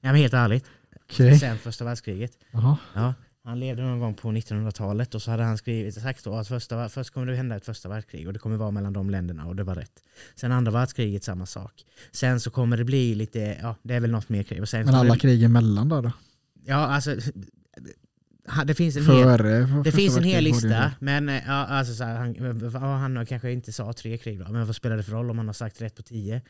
[0.02, 0.65] Ja men helt ärligt.
[1.03, 1.40] Okej.
[1.40, 2.38] Sen första världskriget.
[2.52, 2.78] Jaha.
[2.94, 3.14] Ja.
[3.45, 6.90] Han levde någon gång på 1900-talet och så hade han skrivit sagt då att första,
[6.90, 9.56] först kommer det hända ett första världskrig och det kommer vara mellan de länderna och
[9.56, 10.03] det var rätt.
[10.36, 11.86] Sen andra världskriget samma sak.
[12.11, 14.61] Sen så kommer det bli lite, ja det är väl något mer krig.
[14.61, 16.02] Och sen Men alla det, krig emellan då?
[16.02, 16.11] då?
[16.65, 17.15] Ja alltså
[18.65, 19.38] det finns en hel,
[19.84, 23.94] det finns en hel lista, men ja, alltså så här, han, han kanske inte sa
[23.94, 26.02] tre krig då, men vad spelar det för roll om han har sagt rätt på
[26.02, 26.41] tio?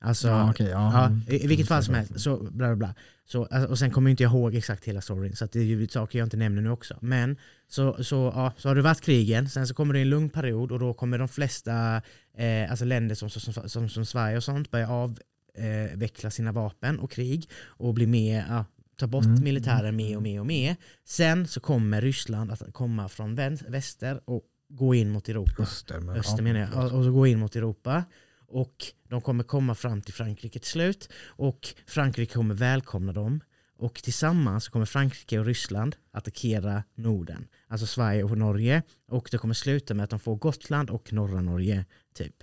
[0.00, 1.10] Alltså, Ja, okej, ja.
[1.26, 2.94] ja, i, i vilket fall som helst, så bla bla bla.
[3.24, 5.88] Så, alltså, och sen kommer jag inte ihåg exakt hela storyn, så det är ju
[5.88, 6.98] saker jag inte nämner nu också.
[7.00, 7.36] Men
[7.68, 10.72] så, så, ja, så har det varit krigen, sen så kommer det en lugn period
[10.72, 12.02] och då kommer de flesta
[12.36, 16.98] eh, alltså länder som, som, som, som Sverige och sånt börja avveckla eh, sina vapen
[16.98, 18.64] och krig och bli mer, ja,
[18.96, 19.44] ta bort Mm.
[19.44, 20.76] militären mer och mer och mer.
[21.04, 23.34] Sen så kommer Ryssland att komma från
[23.68, 25.62] väster och gå in mot Europa.
[25.62, 26.84] Öster, men, Öster menar jag.
[26.84, 28.04] Och och så gå in mot Europa.
[28.50, 31.08] Och de kommer komma fram till Frankrike till slut.
[31.26, 33.40] Och Frankrike kommer välkomna dem.
[33.76, 37.48] Och tillsammans kommer Frankrike och Ryssland attackera Norden.
[37.68, 38.82] Alltså Sverige och Norge.
[39.08, 42.34] Och det kommer sluta med att de får Gotland och norra Norge, typ.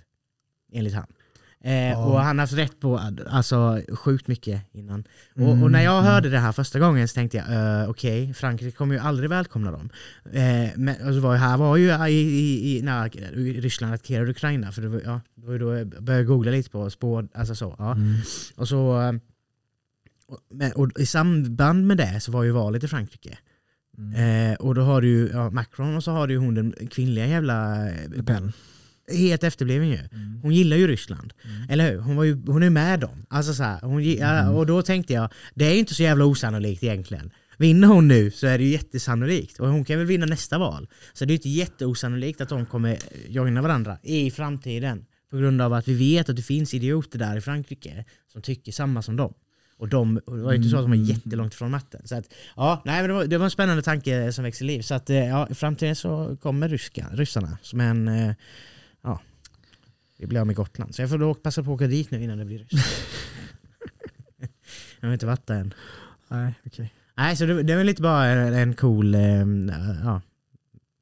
[0.72, 1.12] Enligt han.
[1.64, 2.04] Eh, Ja.
[2.06, 5.04] Och han har haft rätt på alltså, sjukt mycket innan.
[5.34, 6.12] Och, Mm, och när jag mm.
[6.12, 9.70] hörde det här första gången så tänkte jag, uh, okej, Frankrike kommer ju aldrig välkomna
[9.70, 9.90] dem.
[10.32, 13.08] Eh, men och så var, här var ju i, i, i, när
[13.60, 16.70] Ryssland attackerade Ukraina, för det var, ja, det var ju då jag började googla lite
[16.70, 17.74] på spår, alltså så.
[17.78, 17.92] Ja.
[17.92, 18.14] Mm.
[18.56, 19.12] Och, så eh,
[20.74, 23.38] och, och i samband med det så var ju valet i Frankrike.
[23.98, 24.52] Mm.
[24.52, 26.74] Eh, och då har du ju ja, Macron och så har du ju hon den
[26.90, 27.84] kvinnliga jävla...
[28.08, 28.52] Le Pen.
[29.12, 29.98] Helt efterbliven ju.
[29.98, 30.40] Mm.
[30.42, 31.32] Hon gillar ju Ryssland.
[31.44, 31.70] Mm.
[31.70, 31.98] Eller hur?
[31.98, 33.26] Hon, var ju, hon är med dem.
[33.30, 34.54] Alltså så här, hon, Mm.
[34.54, 37.30] Och då tänkte jag, det är ju inte så jävla osannolikt egentligen.
[37.58, 39.60] Vinner hon nu så är det ju jättesannolikt.
[39.60, 40.88] Och hon kan väl vinna nästa val.
[41.12, 42.98] Så det är ju inte jätteosannolikt att de kommer
[43.28, 45.04] joina varandra i framtiden.
[45.30, 48.72] På grund av att vi vet att det finns idioter där i Frankrike som tycker
[48.72, 49.34] samma som dem.
[49.78, 51.08] Och de, det var ju inte så att de var Mm.
[51.08, 52.00] jättelångt från matten.
[52.08, 52.24] Så att,
[52.56, 54.82] ja, nej, men det, var, det var en spännande tanke som växte liv.
[54.82, 57.58] Så att, eh, ja, i framtiden så kommer ryska, ryssarna.
[57.72, 58.34] Men eh, ja,
[60.18, 60.94] vi blir av med Gotland.
[60.94, 62.84] Så jag får då passa på att åka dit nu innan det blir Ryssland.
[65.00, 65.74] jag har inte varit där än.
[66.28, 66.94] Nej, okej.
[67.16, 69.14] Nej, så det, det är väl lite bara en, en cool...
[69.14, 69.20] Eh,
[70.04, 70.20] ja,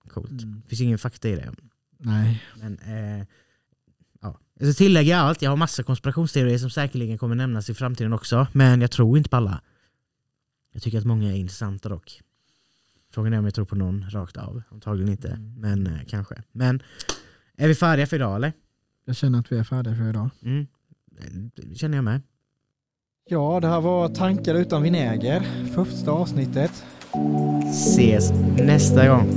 [0.08, 0.42] coolt.
[0.42, 0.62] Mm.
[0.68, 1.52] Finns ingen fakta i det.
[1.98, 2.42] Nej.
[2.60, 3.26] Men, eh,
[4.20, 4.38] ja.
[4.58, 8.46] Jag ska tillägga allt, jag har massa konspirationsteorier som säkerligen kommer nämnas i framtiden också.
[8.52, 9.60] Men jag tror inte på alla.
[10.72, 12.20] Jag tycker att många är intressanta dock.
[13.10, 14.62] Frågan är om jag tror på någon rakt av.
[14.70, 15.54] Antagligen inte, Mm.
[15.60, 16.42] men eh, kanske.
[16.52, 16.82] Men
[17.56, 18.52] är vi färdiga för idag eller?
[19.08, 20.30] Jag känner att vi är färdiga för idag.
[20.42, 20.66] Mm.
[21.54, 22.22] Det känner jag med.
[23.28, 25.40] Ja, det här var Tankar utan vinäger.
[25.74, 26.84] Första avsnittet.
[27.70, 29.28] Ses nästa gång.